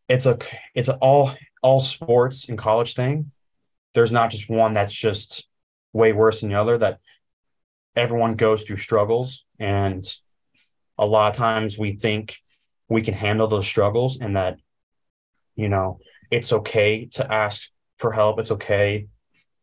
it's 0.09 0.25
a 0.25 0.39
it's 0.75 0.89
a 0.89 0.97
all 0.97 1.35
all 1.63 1.81
sports 1.81 2.49
in 2.49 2.57
college 2.57 2.95
thing 2.95 3.33
there's 3.95 4.13
not 4.13 4.31
just 4.31 4.49
one 4.49 4.75
that's 4.75 4.93
just 4.93 5.49
way 5.93 6.13
worse 6.13 6.41
than 6.41 6.51
the 6.51 6.61
other 6.61 6.79
that 6.79 7.01
everyone 7.97 8.35
goes 8.35 8.63
through 8.63 8.77
struggles 8.77 9.45
and 9.59 10.05
a 11.01 11.07
lot 11.07 11.31
of 11.31 11.37
times 11.37 11.77
we 11.77 11.93
think 11.93 12.37
we 12.89 13.03
can 13.03 13.15
handle 13.15 13.49
those 13.49 13.67
struggles 13.67 14.19
and 14.21 14.37
that 14.37 14.59
you 15.57 15.69
know 15.69 15.99
it's 16.31 16.53
okay 16.53 17.07
to 17.07 17.33
ask 17.33 17.69
for 17.99 18.13
help 18.13 18.39
it's 18.39 18.53
okay 18.53 19.09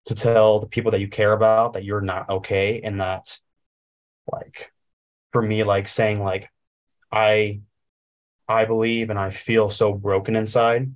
to 0.05 0.13
tell 0.13 0.59
the 0.59 0.67
people 0.67 0.91
that 0.91 0.99
you 0.99 1.07
care 1.07 1.31
about 1.31 1.73
that 1.73 1.85
you're 1.85 2.01
not 2.01 2.29
okay 2.29 2.81
and 2.81 2.99
that 2.99 3.37
like 4.31 4.71
for 5.31 5.41
me 5.41 5.63
like 5.63 5.87
saying 5.87 6.21
like 6.21 6.49
i 7.11 7.61
i 8.49 8.65
believe 8.65 9.09
and 9.09 9.19
i 9.19 9.31
feel 9.31 9.69
so 9.69 9.93
broken 9.93 10.35
inside 10.35 10.91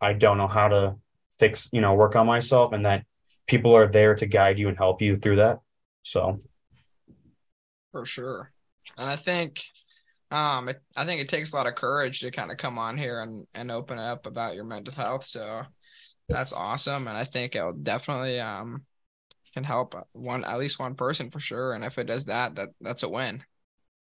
i 0.00 0.12
don't 0.12 0.38
know 0.38 0.48
how 0.48 0.68
to 0.68 0.96
fix, 1.38 1.68
you 1.72 1.80
know, 1.80 1.94
work 1.94 2.16
on 2.16 2.26
myself 2.26 2.72
and 2.72 2.86
that 2.86 3.04
people 3.46 3.74
are 3.74 3.86
there 3.86 4.14
to 4.14 4.26
guide 4.26 4.58
you 4.58 4.68
and 4.68 4.76
help 4.76 5.02
you 5.02 5.16
through 5.16 5.36
that. 5.36 5.60
So 6.02 6.40
for 7.92 8.06
sure. 8.06 8.52
And 8.96 9.08
I 9.08 9.16
think 9.16 9.64
um 10.30 10.68
it, 10.68 10.80
I 10.96 11.04
think 11.04 11.20
it 11.20 11.28
takes 11.28 11.52
a 11.52 11.56
lot 11.56 11.66
of 11.66 11.74
courage 11.74 12.20
to 12.20 12.30
kind 12.30 12.50
of 12.50 12.56
come 12.56 12.78
on 12.78 12.96
here 12.98 13.20
and 13.20 13.46
and 13.54 13.70
open 13.70 13.98
up 13.98 14.26
about 14.26 14.54
your 14.54 14.64
mental 14.64 14.94
health. 14.94 15.24
So 15.24 15.62
that's 16.28 16.52
awesome 16.52 17.06
and 17.08 17.16
I 17.16 17.24
think 17.24 17.54
it'll 17.54 17.72
definitely 17.72 18.40
um 18.40 18.84
can 19.52 19.64
help 19.64 19.94
one 20.12 20.44
at 20.44 20.58
least 20.58 20.78
one 20.78 20.94
person 20.96 21.30
for 21.30 21.38
sure 21.38 21.74
and 21.74 21.84
if 21.84 21.98
it 21.98 22.04
does 22.04 22.24
that 22.26 22.56
that 22.56 22.70
that's 22.80 23.02
a 23.02 23.08
win. 23.08 23.44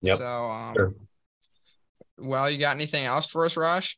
Yep. 0.02 0.18
So 0.18 0.26
um 0.26 0.76
Sure. 0.76 0.94
well, 2.18 2.50
you 2.50 2.58
got 2.58 2.76
anything 2.76 3.06
else 3.06 3.26
for 3.26 3.46
us, 3.46 3.56
Rush? 3.56 3.98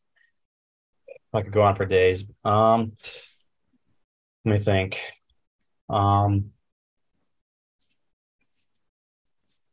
I 1.34 1.41
could 1.41 1.53
go 1.53 1.62
on 1.62 1.76
for 1.76 1.86
days. 1.86 2.26
Um, 2.43 2.93
let 4.45 4.51
me 4.53 4.57
think. 4.57 4.99
Um, 5.89 6.51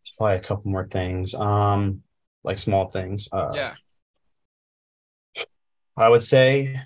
there's 0.03 0.14
probably 0.16 0.36
a 0.36 0.41
couple 0.41 0.70
more 0.70 0.86
things. 0.86 1.34
Um, 1.34 2.03
like 2.49 2.59
small 2.59 2.88
things. 2.88 3.28
Uh, 3.30 3.53
yeah. 3.55 3.74
I 5.96 6.09
would 6.09 6.22
say, 6.22 6.80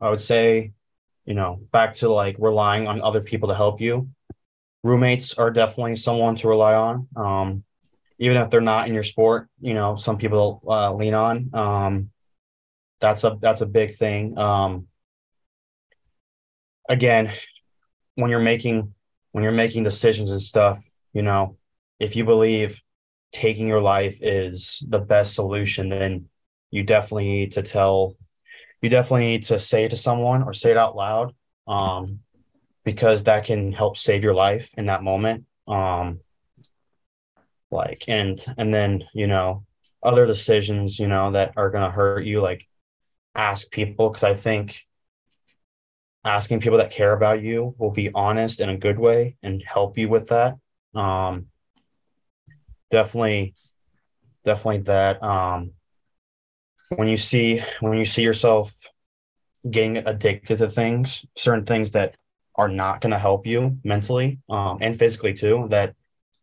I 0.00 0.08
would 0.08 0.22
say, 0.22 0.72
you 1.26 1.34
know, 1.34 1.60
back 1.72 1.92
to 1.94 2.08
like 2.08 2.36
relying 2.38 2.88
on 2.88 3.02
other 3.02 3.20
people 3.20 3.50
to 3.50 3.54
help 3.54 3.82
you. 3.82 4.08
Roommates 4.82 5.34
are 5.34 5.50
definitely 5.50 5.96
someone 5.96 6.36
to 6.36 6.48
rely 6.48 6.74
on. 6.74 7.08
Um, 7.16 7.64
even 8.18 8.38
if 8.38 8.48
they're 8.48 8.62
not 8.62 8.88
in 8.88 8.94
your 8.94 9.02
sport, 9.02 9.48
you 9.60 9.74
know, 9.74 9.94
some 9.94 10.16
people 10.16 10.62
uh, 10.66 10.94
lean 10.94 11.12
on. 11.12 11.50
Um, 11.52 12.10
that's 13.00 13.24
a 13.24 13.36
that's 13.42 13.60
a 13.60 13.66
big 13.66 13.94
thing. 13.94 14.38
Um, 14.38 14.88
again, 16.88 17.30
when 18.14 18.30
you're 18.30 18.40
making 18.40 18.94
when 19.32 19.44
you're 19.44 19.52
making 19.52 19.82
decisions 19.82 20.30
and 20.30 20.42
stuff, 20.42 20.88
you 21.12 21.22
know, 21.22 21.58
if 22.00 22.16
you 22.16 22.24
believe 22.24 22.80
taking 23.32 23.68
your 23.68 23.80
life 23.80 24.18
is 24.22 24.82
the 24.88 24.98
best 24.98 25.34
solution, 25.34 25.88
then 25.88 26.28
you 26.70 26.82
definitely 26.82 27.28
need 27.28 27.52
to 27.52 27.62
tell 27.62 28.16
you 28.80 28.88
definitely 28.88 29.26
need 29.26 29.42
to 29.44 29.58
say 29.58 29.84
it 29.84 29.90
to 29.90 29.96
someone 29.96 30.42
or 30.42 30.52
say 30.52 30.70
it 30.70 30.76
out 30.76 30.94
loud. 30.94 31.34
Um, 31.66 32.20
because 32.84 33.24
that 33.24 33.44
can 33.44 33.70
help 33.70 33.98
save 33.98 34.24
your 34.24 34.32
life 34.32 34.72
in 34.78 34.86
that 34.86 35.02
moment. 35.02 35.44
Um, 35.66 36.20
like 37.70 38.04
and 38.08 38.42
and 38.56 38.72
then, 38.72 39.04
you 39.12 39.26
know, 39.26 39.66
other 40.02 40.26
decisions, 40.26 40.98
you 40.98 41.06
know, 41.06 41.32
that 41.32 41.52
are 41.56 41.70
gonna 41.70 41.90
hurt 41.90 42.24
you, 42.24 42.40
like 42.40 42.66
ask 43.34 43.70
people 43.70 44.08
because 44.08 44.24
I 44.24 44.34
think 44.34 44.86
asking 46.24 46.60
people 46.60 46.78
that 46.78 46.90
care 46.90 47.12
about 47.12 47.42
you 47.42 47.74
will 47.76 47.90
be 47.90 48.10
honest 48.14 48.60
in 48.60 48.70
a 48.70 48.78
good 48.78 48.98
way 48.98 49.36
and 49.42 49.62
help 49.62 49.98
you 49.98 50.08
with 50.08 50.28
that. 50.28 50.56
Um, 50.94 51.48
definitely, 52.90 53.54
definitely 54.44 54.82
that. 54.82 55.22
Um, 55.22 55.72
when 56.90 57.08
you 57.08 57.16
see 57.16 57.62
when 57.80 57.98
you 57.98 58.04
see 58.04 58.22
yourself 58.22 58.72
getting 59.68 59.98
addicted 59.98 60.58
to 60.58 60.68
things, 60.68 61.24
certain 61.36 61.66
things 61.66 61.90
that 61.92 62.14
are 62.54 62.68
not 62.68 63.00
going 63.00 63.12
to 63.12 63.18
help 63.18 63.46
you 63.46 63.78
mentally 63.84 64.40
um, 64.48 64.78
and 64.80 64.98
physically 64.98 65.34
too, 65.34 65.66
that 65.70 65.94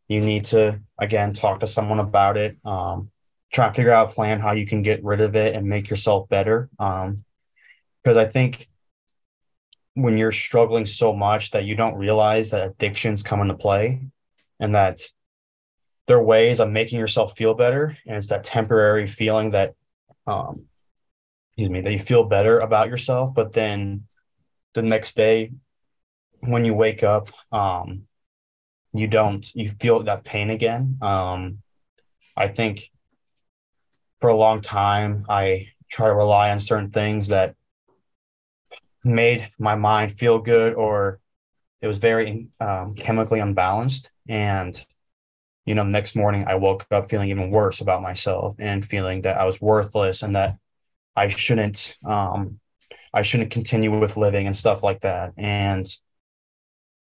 you 0.07 0.21
need 0.21 0.45
to 0.45 0.79
again 0.99 1.33
talk 1.33 1.59
to 1.59 1.67
someone 1.67 1.99
about 1.99 2.37
it. 2.37 2.57
Um, 2.63 3.11
try 3.51 3.67
to 3.67 3.73
figure 3.73 3.91
out 3.91 4.11
a 4.11 4.13
plan 4.13 4.39
how 4.39 4.51
you 4.51 4.65
can 4.65 4.81
get 4.81 5.03
rid 5.03 5.21
of 5.21 5.35
it 5.35 5.55
and 5.55 5.67
make 5.67 5.89
yourself 5.89 6.27
better. 6.29 6.69
Um, 6.79 7.23
because 8.03 8.17
I 8.17 8.27
think 8.27 8.69
when 9.95 10.17
you're 10.17 10.31
struggling 10.31 10.85
so 10.85 11.13
much 11.13 11.51
that 11.51 11.63
you 11.63 11.73
don't 11.73 11.95
realize 11.95 12.51
that 12.51 12.67
addictions 12.67 13.23
come 13.23 13.41
into 13.41 13.55
play 13.55 14.01
and 14.59 14.75
that 14.75 15.01
there 16.07 16.17
are 16.17 16.23
ways 16.23 16.59
of 16.59 16.69
making 16.69 16.99
yourself 16.99 17.35
feel 17.35 17.53
better. 17.53 17.97
And 18.05 18.17
it's 18.17 18.27
that 18.27 18.43
temporary 18.43 19.07
feeling 19.07 19.51
that, 19.51 19.75
um, 20.27 20.65
excuse 21.51 21.69
me, 21.69 21.81
that 21.81 21.91
you 21.91 21.99
feel 21.99 22.25
better 22.25 22.59
about 22.59 22.89
yourself. 22.89 23.33
But 23.33 23.53
then 23.53 24.05
the 24.73 24.81
next 24.81 25.15
day, 25.15 25.51
when 26.41 26.65
you 26.65 26.73
wake 26.73 27.03
up, 27.03 27.31
um, 27.51 28.03
you 28.93 29.07
don't, 29.07 29.53
you 29.55 29.69
feel 29.69 30.03
that 30.03 30.23
pain 30.23 30.49
again. 30.49 30.97
Um, 31.01 31.61
I 32.37 32.49
think 32.49 32.91
for 34.21 34.29
a 34.29 34.35
long 34.35 34.61
time, 34.61 35.25
I 35.27 35.69
try 35.89 36.07
to 36.07 36.13
rely 36.13 36.51
on 36.51 36.59
certain 36.59 36.91
things 36.91 37.27
that 37.29 37.55
made 39.03 39.49
my 39.59 39.75
mind 39.75 40.11
feel 40.11 40.39
good 40.39 40.73
or 40.73 41.19
it 41.81 41.87
was 41.87 41.99
very 41.99 42.47
um, 42.59 42.95
chemically 42.95 43.39
unbalanced 43.39 44.09
and 44.27 44.83
you 45.65 45.75
know 45.75 45.83
next 45.83 46.15
morning 46.15 46.45
i 46.47 46.55
woke 46.55 46.85
up 46.91 47.09
feeling 47.09 47.29
even 47.29 47.49
worse 47.49 47.81
about 47.81 48.01
myself 48.01 48.55
and 48.59 48.85
feeling 48.85 49.21
that 49.21 49.37
i 49.37 49.45
was 49.45 49.61
worthless 49.61 50.21
and 50.21 50.35
that 50.35 50.57
i 51.15 51.27
shouldn't 51.27 51.97
um, 52.05 52.59
i 53.13 53.21
shouldn't 53.21 53.51
continue 53.51 53.97
with 53.97 54.17
living 54.17 54.47
and 54.47 54.55
stuff 54.55 54.83
like 54.83 55.01
that 55.01 55.33
and 55.37 55.87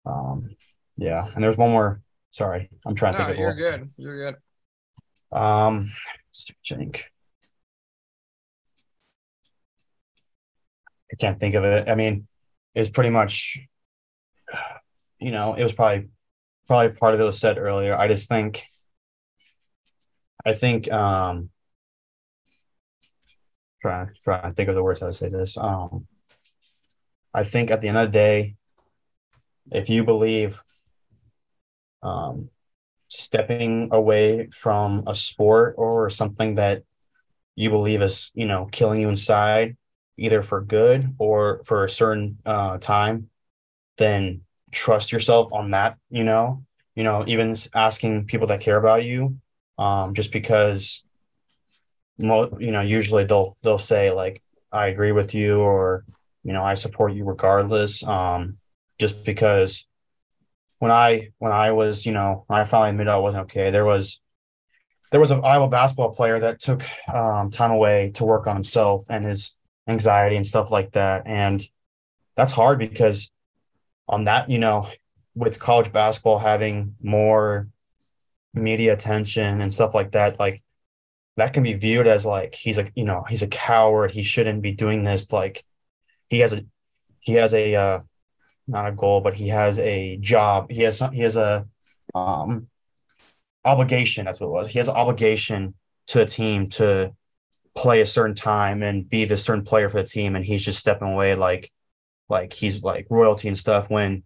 um, 0.05 0.49
yeah 0.97 1.27
and 1.35 1.43
there's 1.43 1.57
one 1.57 1.71
more 1.71 2.01
sorry 2.31 2.69
i'm 2.85 2.95
trying 2.95 3.13
to 3.13 3.19
think 3.19 3.29
of 3.31 3.37
you're 3.37 3.53
one. 3.53 3.57
good. 3.57 3.89
You're 3.97 4.31
good. 4.31 5.37
um 5.37 5.91
think 6.67 7.11
I 11.13 11.15
can't 11.15 11.39
think 11.39 11.53
of 11.53 11.63
it. 11.63 11.89
I 11.89 11.95
mean, 11.95 12.27
it 12.73 12.79
was 12.79 12.89
pretty 12.89 13.11
much, 13.11 13.59
you 15.19 15.31
know, 15.31 15.53
it 15.53 15.61
was 15.61 15.73
probably 15.73 16.09
probably 16.67 16.95
part 16.95 17.13
of 17.13 17.19
it 17.19 17.23
was 17.23 17.39
said 17.39 17.57
earlier. 17.57 17.95
I 17.95 18.07
just 18.07 18.27
think, 18.27 18.65
I 20.45 20.53
think, 20.53 20.91
um, 20.91 21.49
trying 23.81 24.09
trying 24.23 24.49
to 24.49 24.53
think 24.53 24.69
of 24.69 24.75
the 24.75 24.83
words 24.83 24.99
how 24.99 25.07
to 25.07 25.13
say 25.13 25.29
this. 25.29 25.57
Um, 25.57 26.07
I 27.33 27.43
think 27.43 27.71
at 27.71 27.81
the 27.81 27.87
end 27.87 27.97
of 27.97 28.07
the 28.07 28.17
day, 28.17 28.55
if 29.71 29.89
you 29.89 30.03
believe, 30.03 30.61
um, 32.01 32.49
stepping 33.09 33.89
away 33.91 34.49
from 34.53 35.03
a 35.07 35.15
sport 35.15 35.75
or 35.77 36.09
something 36.09 36.55
that 36.55 36.83
you 37.55 37.69
believe 37.69 38.01
is 38.01 38.31
you 38.33 38.47
know 38.47 38.65
killing 38.71 39.01
you 39.01 39.09
inside 39.09 39.77
either 40.17 40.41
for 40.41 40.61
good 40.61 41.15
or 41.17 41.61
for 41.65 41.83
a 41.83 41.89
certain 41.89 42.37
uh, 42.45 42.77
time, 42.77 43.29
then 43.97 44.41
trust 44.73 45.11
yourself 45.11 45.51
on 45.53 45.71
that. 45.71 45.97
You 46.09 46.23
know, 46.23 46.65
you 46.95 47.03
know, 47.03 47.23
even 47.27 47.55
asking 47.73 48.25
people 48.25 48.47
that 48.47 48.61
care 48.61 48.77
about 48.77 49.05
you, 49.05 49.37
um, 49.77 50.13
just 50.13 50.31
because, 50.31 51.03
mo- 52.17 52.57
you 52.59 52.71
know, 52.71 52.81
usually 52.81 53.23
they'll 53.23 53.55
they'll 53.63 53.77
say 53.77 54.11
like, 54.11 54.41
"I 54.71 54.87
agree 54.87 55.11
with 55.11 55.33
you," 55.33 55.59
or 55.59 56.05
you 56.43 56.53
know, 56.53 56.63
"I 56.63 56.73
support 56.73 57.13
you 57.13 57.23
regardless." 57.23 58.03
Um, 58.03 58.57
just 58.99 59.23
because 59.23 59.85
when 60.79 60.91
I 60.91 61.29
when 61.39 61.51
I 61.51 61.71
was, 61.71 62.05
you 62.05 62.11
know, 62.11 62.43
when 62.47 62.59
I 62.59 62.63
finally 62.65 62.89
admitted 62.89 63.11
I 63.11 63.17
wasn't 63.17 63.43
okay, 63.43 63.71
there 63.71 63.85
was 63.85 64.19
there 65.11 65.19
was 65.19 65.31
an 65.31 65.41
Iowa 65.43 65.69
basketball 65.69 66.15
player 66.15 66.39
that 66.39 66.59
took 66.59 66.83
um, 67.07 67.51
time 67.51 67.71
away 67.71 68.11
to 68.15 68.25
work 68.25 68.47
on 68.47 68.55
himself 68.55 69.03
and 69.09 69.23
his 69.23 69.55
anxiety 69.87 70.35
and 70.35 70.45
stuff 70.45 70.71
like 70.71 70.93
that. 70.93 71.23
And 71.27 71.63
that's 72.35 72.51
hard 72.51 72.79
because 72.79 73.31
on 74.07 74.25
that, 74.25 74.49
you 74.49 74.59
know, 74.59 74.87
with 75.35 75.59
college 75.59 75.91
basketball 75.91 76.39
having 76.39 76.95
more 77.01 77.67
media 78.53 78.93
attention 78.93 79.61
and 79.61 79.73
stuff 79.73 79.93
like 79.93 80.11
that, 80.11 80.39
like 80.39 80.63
that 81.37 81.53
can 81.53 81.63
be 81.63 81.73
viewed 81.73 82.07
as 82.07 82.25
like 82.25 82.55
he's 82.55 82.77
a 82.77 82.91
you 82.95 83.05
know, 83.05 83.23
he's 83.27 83.41
a 83.41 83.47
coward. 83.47 84.11
He 84.11 84.23
shouldn't 84.23 84.61
be 84.61 84.71
doing 84.73 85.03
this. 85.03 85.31
Like 85.31 85.63
he 86.29 86.39
has 86.39 86.53
a 86.53 86.65
he 87.19 87.33
has 87.33 87.53
a 87.53 87.75
uh 87.75 87.99
not 88.67 88.87
a 88.87 88.91
goal, 88.91 89.21
but 89.21 89.33
he 89.33 89.49
has 89.49 89.79
a 89.79 90.17
job. 90.17 90.71
He 90.71 90.83
has 90.83 91.01
he 91.11 91.21
has 91.21 91.35
a 91.37 91.65
um 92.13 92.67
obligation, 93.65 94.25
that's 94.25 94.39
what 94.39 94.47
it 94.47 94.51
was. 94.51 94.67
He 94.69 94.79
has 94.79 94.87
an 94.87 94.95
obligation 94.95 95.73
to 96.07 96.19
the 96.19 96.25
team 96.25 96.69
to 96.69 97.13
play 97.75 98.01
a 98.01 98.05
certain 98.05 98.35
time 98.35 98.83
and 98.83 99.09
be 99.09 99.25
the 99.25 99.37
certain 99.37 99.63
player 99.63 99.89
for 99.89 100.01
the 100.01 100.07
team 100.07 100.35
and 100.35 100.45
he's 100.45 100.63
just 100.63 100.79
stepping 100.79 101.11
away 101.11 101.33
like 101.33 101.71
like 102.29 102.53
he's 102.53 102.81
like 102.81 103.07
royalty 103.09 103.47
and 103.47 103.57
stuff 103.57 103.89
when 103.89 104.23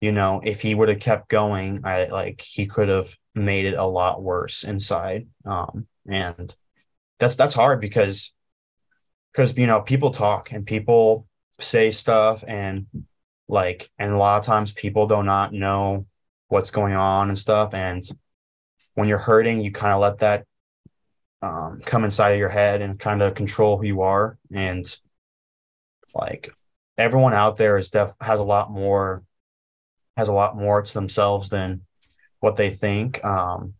you 0.00 0.12
know 0.12 0.40
if 0.44 0.60
he 0.60 0.74
would 0.74 0.88
have 0.88 1.00
kept 1.00 1.28
going 1.28 1.80
i 1.84 2.06
like 2.06 2.40
he 2.40 2.66
could 2.66 2.88
have 2.88 3.14
made 3.34 3.66
it 3.66 3.74
a 3.74 3.84
lot 3.84 4.22
worse 4.22 4.64
inside 4.64 5.26
um 5.44 5.86
and 6.08 6.54
that's 7.18 7.34
that's 7.34 7.54
hard 7.54 7.80
because 7.80 8.32
because 9.32 9.56
you 9.56 9.66
know 9.66 9.80
people 9.80 10.10
talk 10.10 10.52
and 10.52 10.66
people 10.66 11.26
say 11.60 11.90
stuff 11.90 12.44
and 12.46 12.86
like 13.48 13.90
and 13.98 14.12
a 14.12 14.16
lot 14.16 14.38
of 14.38 14.44
times 14.44 14.72
people 14.72 15.06
do 15.06 15.22
not 15.22 15.52
know 15.52 16.06
what's 16.48 16.70
going 16.70 16.94
on 16.94 17.28
and 17.28 17.38
stuff 17.38 17.74
and 17.74 18.08
when 18.94 19.08
you're 19.08 19.18
hurting 19.18 19.60
you 19.60 19.70
kind 19.70 19.92
of 19.92 20.00
let 20.00 20.18
that 20.18 20.44
um, 21.42 21.80
come 21.84 22.04
inside 22.04 22.30
of 22.30 22.38
your 22.38 22.48
head 22.48 22.82
and 22.82 22.98
kind 22.98 23.22
of 23.22 23.34
control 23.34 23.78
who 23.78 23.86
you 23.86 24.02
are. 24.02 24.38
And 24.52 24.84
like 26.14 26.50
everyone 26.98 27.32
out 27.32 27.56
there 27.56 27.78
is 27.78 27.90
def 27.90 28.14
has 28.20 28.40
a 28.40 28.44
lot 28.44 28.70
more 28.70 29.22
has 30.16 30.28
a 30.28 30.32
lot 30.32 30.56
more 30.56 30.82
to 30.82 30.92
themselves 30.92 31.48
than 31.48 31.82
what 32.40 32.56
they 32.56 32.70
think. 32.70 33.24
Um, 33.24 33.74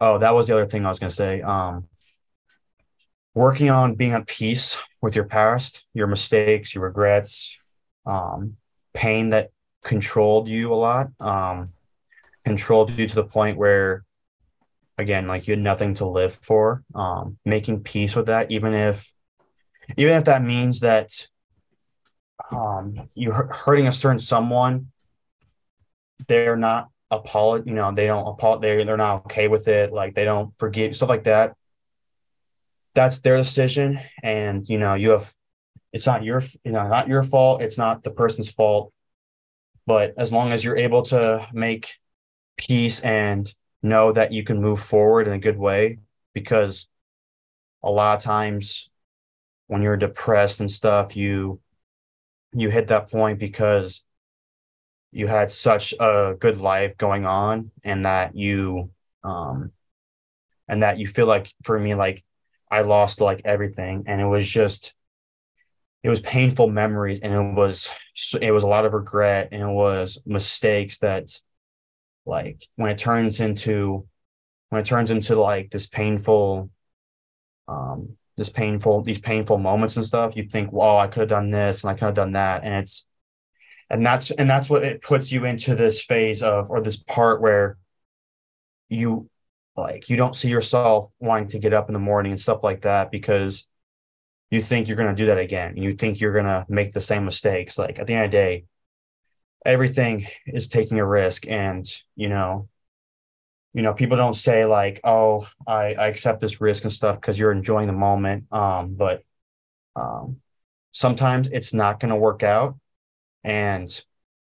oh, 0.00 0.18
that 0.18 0.34
was 0.34 0.48
the 0.48 0.54
other 0.54 0.66
thing 0.66 0.84
I 0.84 0.88
was 0.88 0.98
gonna 0.98 1.10
say. 1.10 1.40
Um, 1.42 1.86
working 3.34 3.70
on 3.70 3.94
being 3.94 4.12
at 4.12 4.26
peace 4.26 4.82
with 5.00 5.14
your 5.14 5.26
past, 5.26 5.86
your 5.94 6.08
mistakes, 6.08 6.74
your 6.74 6.84
regrets, 6.84 7.58
um, 8.04 8.56
pain 8.92 9.30
that 9.30 9.50
controlled 9.84 10.48
you 10.48 10.72
a 10.72 10.74
lot, 10.74 11.08
um, 11.20 11.70
controlled 12.44 12.90
you 12.90 13.06
to 13.06 13.14
the 13.14 13.24
point 13.24 13.56
where, 13.56 14.04
again, 14.96 15.28
like 15.28 15.46
you 15.46 15.52
had 15.52 15.62
nothing 15.62 15.94
to 15.94 16.06
live 16.06 16.34
for. 16.34 16.82
Um, 16.96 17.38
making 17.44 17.84
peace 17.84 18.16
with 18.16 18.26
that, 18.26 18.50
even 18.50 18.74
if, 18.74 19.12
even 19.96 20.14
if 20.14 20.24
that 20.24 20.42
means 20.42 20.80
that 20.80 21.28
um, 22.50 23.08
you're 23.14 23.52
hurting 23.52 23.86
a 23.86 23.92
certain 23.92 24.18
someone, 24.18 24.90
they're 26.26 26.56
not 26.56 26.88
apolog 27.10 27.66
you 27.66 27.72
know 27.72 27.90
they 27.90 28.06
don't 28.06 28.26
apol 28.26 28.58
they 28.58 28.84
they're 28.84 28.98
not 28.98 29.24
okay 29.24 29.48
with 29.48 29.66
it 29.66 29.92
like 29.92 30.14
they 30.14 30.24
don't 30.24 30.52
forgive 30.58 30.94
stuff 30.94 31.08
like 31.08 31.24
that. 31.24 31.54
That's 32.94 33.18
their 33.18 33.36
decision 33.36 34.00
and 34.22 34.68
you 34.68 34.78
know 34.78 34.94
you 34.94 35.10
have 35.10 35.32
it's 35.92 36.06
not 36.06 36.24
your 36.24 36.42
you 36.64 36.72
know 36.72 36.86
not 36.88 37.08
your 37.08 37.22
fault 37.22 37.62
it's 37.62 37.78
not 37.78 38.02
the 38.02 38.10
person's 38.10 38.50
fault. 38.50 38.92
But 39.86 40.14
as 40.18 40.32
long 40.32 40.52
as 40.52 40.62
you're 40.62 40.76
able 40.76 41.02
to 41.04 41.48
make 41.52 41.94
peace 42.58 43.00
and 43.00 43.52
know 43.82 44.12
that 44.12 44.32
you 44.32 44.42
can 44.42 44.60
move 44.60 44.80
forward 44.80 45.26
in 45.26 45.32
a 45.32 45.38
good 45.38 45.56
way 45.56 45.98
because 46.34 46.88
a 47.82 47.90
lot 47.90 48.18
of 48.18 48.22
times 48.22 48.90
when 49.68 49.80
you're 49.80 49.96
depressed 49.96 50.60
and 50.60 50.70
stuff 50.70 51.16
you 51.16 51.60
you 52.52 52.70
hit 52.70 52.88
that 52.88 53.10
point 53.10 53.38
because 53.38 54.04
you 55.10 55.26
had 55.26 55.50
such 55.50 55.94
a 55.98 56.34
good 56.38 56.60
life 56.60 56.96
going 56.96 57.24
on 57.24 57.70
and 57.84 58.04
that 58.04 58.36
you 58.36 58.90
um 59.24 59.72
and 60.68 60.82
that 60.82 60.98
you 60.98 61.06
feel 61.06 61.26
like 61.26 61.52
for 61.62 61.78
me 61.78 61.94
like 61.94 62.24
I 62.70 62.82
lost 62.82 63.20
like 63.20 63.42
everything. 63.44 64.04
And 64.06 64.20
it 64.20 64.26
was 64.26 64.48
just 64.48 64.94
it 66.02 66.10
was 66.10 66.20
painful 66.20 66.68
memories 66.68 67.20
and 67.20 67.34
it 67.34 67.54
was 67.54 67.88
it 68.40 68.52
was 68.52 68.64
a 68.64 68.68
lot 68.68 68.84
of 68.84 68.94
regret 68.94 69.48
and 69.52 69.62
it 69.62 69.72
was 69.72 70.18
mistakes 70.24 70.98
that 70.98 71.28
like 72.24 72.66
when 72.76 72.90
it 72.90 72.98
turns 72.98 73.40
into 73.40 74.06
when 74.68 74.80
it 74.80 74.86
turns 74.86 75.10
into 75.10 75.40
like 75.40 75.70
this 75.70 75.86
painful 75.86 76.70
um 77.66 78.16
this 78.38 78.48
painful 78.48 79.02
these 79.02 79.18
painful 79.18 79.58
moments 79.58 79.96
and 79.96 80.06
stuff 80.06 80.36
you 80.36 80.44
think 80.44 80.72
well 80.72 80.96
i 80.96 81.08
could 81.08 81.20
have 81.20 81.28
done 81.28 81.50
this 81.50 81.82
and 81.82 81.90
i 81.90 81.94
could 81.94 82.06
have 82.06 82.14
done 82.14 82.32
that 82.32 82.62
and 82.64 82.72
it's 82.72 83.04
and 83.90 84.06
that's 84.06 84.30
and 84.30 84.48
that's 84.48 84.70
what 84.70 84.84
it 84.84 85.02
puts 85.02 85.32
you 85.32 85.44
into 85.44 85.74
this 85.74 86.02
phase 86.02 86.42
of 86.42 86.70
or 86.70 86.80
this 86.80 86.96
part 86.96 87.42
where 87.42 87.76
you 88.88 89.28
like 89.76 90.08
you 90.08 90.16
don't 90.16 90.36
see 90.36 90.48
yourself 90.48 91.12
wanting 91.18 91.48
to 91.48 91.58
get 91.58 91.74
up 91.74 91.88
in 91.88 91.92
the 91.92 91.98
morning 91.98 92.32
and 92.32 92.40
stuff 92.40 92.62
like 92.62 92.82
that 92.82 93.10
because 93.10 93.66
you 94.50 94.62
think 94.62 94.86
you're 94.88 94.96
going 94.96 95.14
to 95.14 95.20
do 95.20 95.26
that 95.26 95.38
again 95.38 95.76
you 95.76 95.92
think 95.92 96.20
you're 96.20 96.32
going 96.32 96.44
to 96.44 96.64
make 96.68 96.92
the 96.92 97.00
same 97.00 97.24
mistakes. 97.24 97.76
Like 97.76 97.98
at 97.98 98.06
the 98.06 98.14
end 98.14 98.26
of 98.26 98.30
the 98.30 98.36
day 98.36 98.64
everything 99.64 100.26
is 100.46 100.68
taking 100.68 101.00
a 101.00 101.06
risk 101.06 101.46
and 101.48 101.86
you 102.14 102.28
know 102.28 102.68
you 103.78 103.82
know 103.82 103.94
people 103.94 104.16
don't 104.16 104.34
say 104.34 104.64
like 104.64 105.00
oh 105.04 105.46
i, 105.66 105.94
I 105.94 106.08
accept 106.08 106.40
this 106.40 106.60
risk 106.60 106.84
and 106.84 106.92
stuff 106.92 107.16
because 107.16 107.38
you're 107.38 107.52
enjoying 107.52 107.86
the 107.86 107.92
moment 107.94 108.52
um 108.52 108.94
but 108.94 109.22
um 109.96 110.38
sometimes 110.92 111.48
it's 111.48 111.72
not 111.72 112.00
going 112.00 112.10
to 112.10 112.16
work 112.16 112.42
out 112.42 112.76
and 113.44 114.04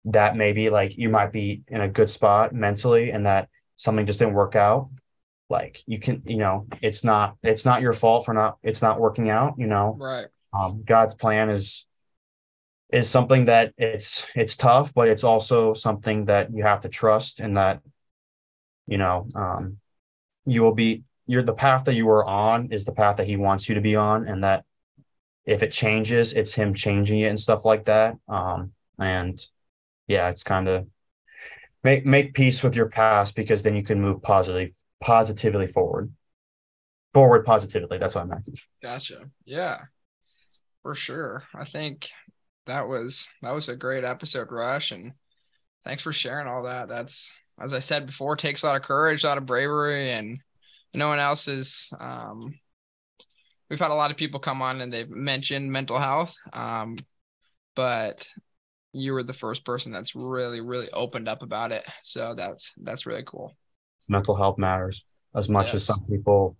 that 0.06 0.36
maybe 0.36 0.70
like 0.70 0.98
you 0.98 1.10
might 1.10 1.32
be 1.32 1.64
in 1.68 1.82
a 1.82 1.88
good 1.88 2.10
spot 2.10 2.54
mentally 2.54 3.12
and 3.12 3.26
that 3.26 3.50
something 3.78 4.06
just 4.06 4.20
didn't 4.20 4.34
work 4.34 4.56
out. 4.56 4.90
Like 5.50 5.82
you 5.86 6.00
can 6.00 6.24
you 6.26 6.38
know 6.38 6.68
it's 6.82 7.04
not 7.04 7.38
it's 7.44 7.66
not 7.66 7.82
your 7.82 7.94
fault 7.94 8.26
for 8.26 8.34
not 8.34 8.58
it's 8.64 8.82
not 8.82 9.00
working 9.00 9.30
out 9.30 9.56
you 9.58 9.68
know? 9.68 9.96
Right. 10.00 10.28
Um, 10.52 10.84
god's 10.86 11.14
plan 11.16 11.50
is 11.50 11.86
is 12.92 13.10
something 13.10 13.46
that 13.46 13.74
it's 13.78 14.26
it's 14.36 14.56
tough 14.56 14.94
but 14.94 15.10
it's 15.10 15.24
also 15.24 15.74
something 15.74 16.26
that 16.26 16.54
you 16.54 16.64
have 16.64 16.82
to 16.82 16.90
trust 16.90 17.40
and 17.40 17.58
that 17.58 17.82
you 18.88 18.98
know 18.98 19.28
um, 19.36 19.78
you 20.46 20.62
will 20.62 20.74
be 20.74 21.04
you're 21.26 21.44
the 21.44 21.54
path 21.54 21.86
that 21.86 21.94
you 21.94 22.10
are 22.10 22.26
on 22.26 22.72
is 22.72 22.86
the 22.86 22.92
path 22.92 23.18
that 23.18 23.28
he 23.28 23.38
wants 23.38 23.70
you 23.70 23.76
to 23.76 23.82
be 23.82 23.96
on 23.96 24.28
and 24.28 24.44
that 24.44 24.66
if 25.46 25.64
it 25.64 25.72
changes 25.72 26.34
it's 26.34 26.54
him 26.54 26.74
changing 26.74 27.20
it 27.20 27.28
and 27.28 27.40
stuff 27.40 27.66
like 27.66 27.86
that. 27.86 28.16
Um, 28.28 28.72
and 29.00 29.40
yeah 30.08 30.30
it's 30.30 30.44
kind 30.44 30.68
of 30.68 30.88
make 31.84 32.06
make 32.06 32.34
peace 32.34 32.62
with 32.62 32.76
your 32.76 32.90
past 32.90 33.36
because 33.36 33.64
then 33.64 33.76
you 33.76 33.84
can 33.84 34.02
move 34.02 34.22
positively 34.22 34.74
positively 35.02 35.68
forward. 35.68 36.12
Forward 37.14 37.46
positively 37.46 37.98
that's 37.98 38.16
what 38.16 38.26
i 38.26 38.28
meant. 38.28 38.50
Gotcha. 38.82 39.30
Yeah 39.46 39.82
for 40.84 40.94
sure. 40.94 41.44
I 41.56 41.66
think 41.66 42.10
that 42.66 42.88
was 42.88 43.28
that 43.42 43.54
was 43.54 43.70
a 43.70 43.76
great 43.76 44.04
episode 44.04 44.52
rush 44.52 44.92
and 44.92 45.14
thanks 45.84 46.04
for 46.04 46.14
sharing 46.14 46.48
all 46.48 46.64
that. 46.64 46.90
That's 46.90 47.32
as 47.62 47.74
i 47.74 47.80
said 47.80 48.06
before 48.06 48.36
takes 48.36 48.64
a 48.64 48.66
lot 48.66 48.76
of 48.76 48.82
courage 48.82 49.24
a 49.24 49.28
lot 49.28 49.38
of 49.38 49.45
bravery 49.45 50.12
and 50.12 50.39
no 50.93 51.08
one 51.08 51.20
else 51.20 51.47
is 51.47 51.89
um 51.99 52.54
we've 53.70 53.80
had 53.80 53.91
a 53.91 53.95
lot 53.95 54.12
of 54.12 54.18
people 54.18 54.39
come 54.39 54.62
on 54.62 54.82
and 54.82 54.93
they've 54.93 55.10
mentioned 55.10 55.72
mental 55.72 55.97
health 55.97 56.36
um 56.54 56.97
but 57.76 58.28
you 58.93 59.14
were 59.14 59.24
the 59.24 59.34
first 59.34 59.66
person 59.66 59.91
that's 59.91 60.16
really 60.16 60.62
really 60.62 60.89
opened 60.91 61.28
up 61.28 61.41
about 61.41 61.72
it. 61.72 61.84
So 62.04 62.36
that's 62.36 62.74
that's 62.82 63.06
really 63.06 63.24
cool. 63.26 63.51
Mental 64.08 64.36
health 64.36 64.58
matters 64.58 65.06
as 65.36 65.49
much 65.49 65.68
yes. 65.68 65.76
as 65.76 65.86
some 65.86 66.06
people 66.06 66.56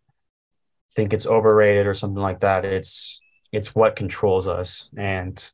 think 0.96 1.14
it's 1.14 1.28
overrated 1.28 1.86
or 1.88 1.94
something 1.94 2.22
like 2.22 2.42
that. 2.42 2.66
It's 2.66 3.22
it's 3.52 3.76
what 3.76 3.96
controls 3.96 4.48
us. 4.48 4.90
And 4.98 5.52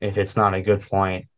if 0.00 0.18
it's 0.18 0.36
not 0.36 0.54
a 0.54 0.60
good 0.60 0.82
point 0.82 1.28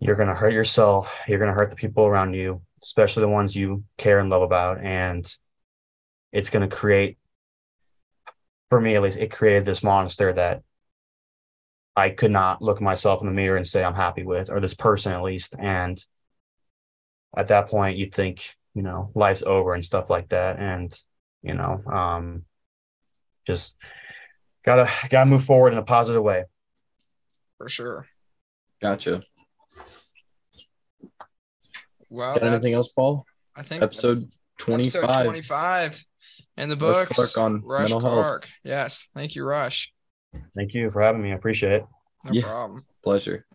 you're 0.00 0.16
going 0.16 0.28
to 0.28 0.34
hurt 0.34 0.52
yourself 0.52 1.12
you're 1.26 1.38
going 1.38 1.50
to 1.50 1.54
hurt 1.54 1.70
the 1.70 1.76
people 1.76 2.06
around 2.06 2.34
you 2.34 2.60
especially 2.82 3.22
the 3.22 3.28
ones 3.28 3.56
you 3.56 3.84
care 3.96 4.18
and 4.18 4.30
love 4.30 4.42
about 4.42 4.80
and 4.80 5.36
it's 6.32 6.50
going 6.50 6.68
to 6.68 6.76
create 6.76 7.18
for 8.68 8.80
me 8.80 8.94
at 8.94 9.02
least 9.02 9.18
it 9.18 9.30
created 9.30 9.64
this 9.64 9.82
monster 9.82 10.32
that 10.32 10.62
I 11.96 12.10
could 12.10 12.30
not 12.30 12.60
look 12.60 12.80
myself 12.82 13.22
in 13.22 13.26
the 13.26 13.32
mirror 13.32 13.56
and 13.56 13.66
say 13.66 13.82
I'm 13.82 13.94
happy 13.94 14.22
with, 14.22 14.50
or 14.50 14.60
this 14.60 14.74
person 14.74 15.12
at 15.12 15.22
least. 15.22 15.56
And 15.58 16.04
at 17.34 17.48
that 17.48 17.68
point, 17.68 17.96
you 17.96 18.06
think, 18.06 18.54
you 18.74 18.82
know, 18.82 19.10
life's 19.14 19.42
over 19.42 19.72
and 19.72 19.84
stuff 19.84 20.10
like 20.10 20.28
that. 20.28 20.58
And, 20.58 20.94
you 21.42 21.54
know, 21.54 21.82
um, 21.86 22.44
just 23.46 23.76
gotta 24.62 24.90
gotta 25.08 25.30
move 25.30 25.44
forward 25.44 25.72
in 25.72 25.78
a 25.78 25.82
positive 25.82 26.22
way. 26.22 26.44
For 27.56 27.68
sure. 27.70 28.06
Gotcha. 28.82 29.22
Well, 32.08 32.34
got 32.34 32.42
anything 32.44 32.74
else, 32.74 32.88
Paul? 32.88 33.24
I 33.54 33.62
think 33.62 33.82
episode 33.82 34.24
25. 34.58 35.02
Episode 35.04 35.24
25 35.24 36.04
in 36.58 36.68
the 36.68 36.76
books. 36.76 37.10
Rush 37.10 37.32
Clark 37.32 37.38
on 37.38 37.62
Rush 37.64 37.80
mental 37.90 38.00
Clark. 38.00 38.44
health. 38.44 38.52
Yes. 38.64 39.08
Thank 39.14 39.34
you, 39.34 39.44
Rush. 39.44 39.92
Thank 40.54 40.74
you 40.74 40.90
for 40.90 41.00
having 41.02 41.22
me. 41.22 41.32
I 41.32 41.34
appreciate 41.34 41.72
it. 41.72 41.86
No 42.24 42.32
Yeah. 42.32 42.42
problem. 42.42 42.84
Pleasure. 43.02 43.46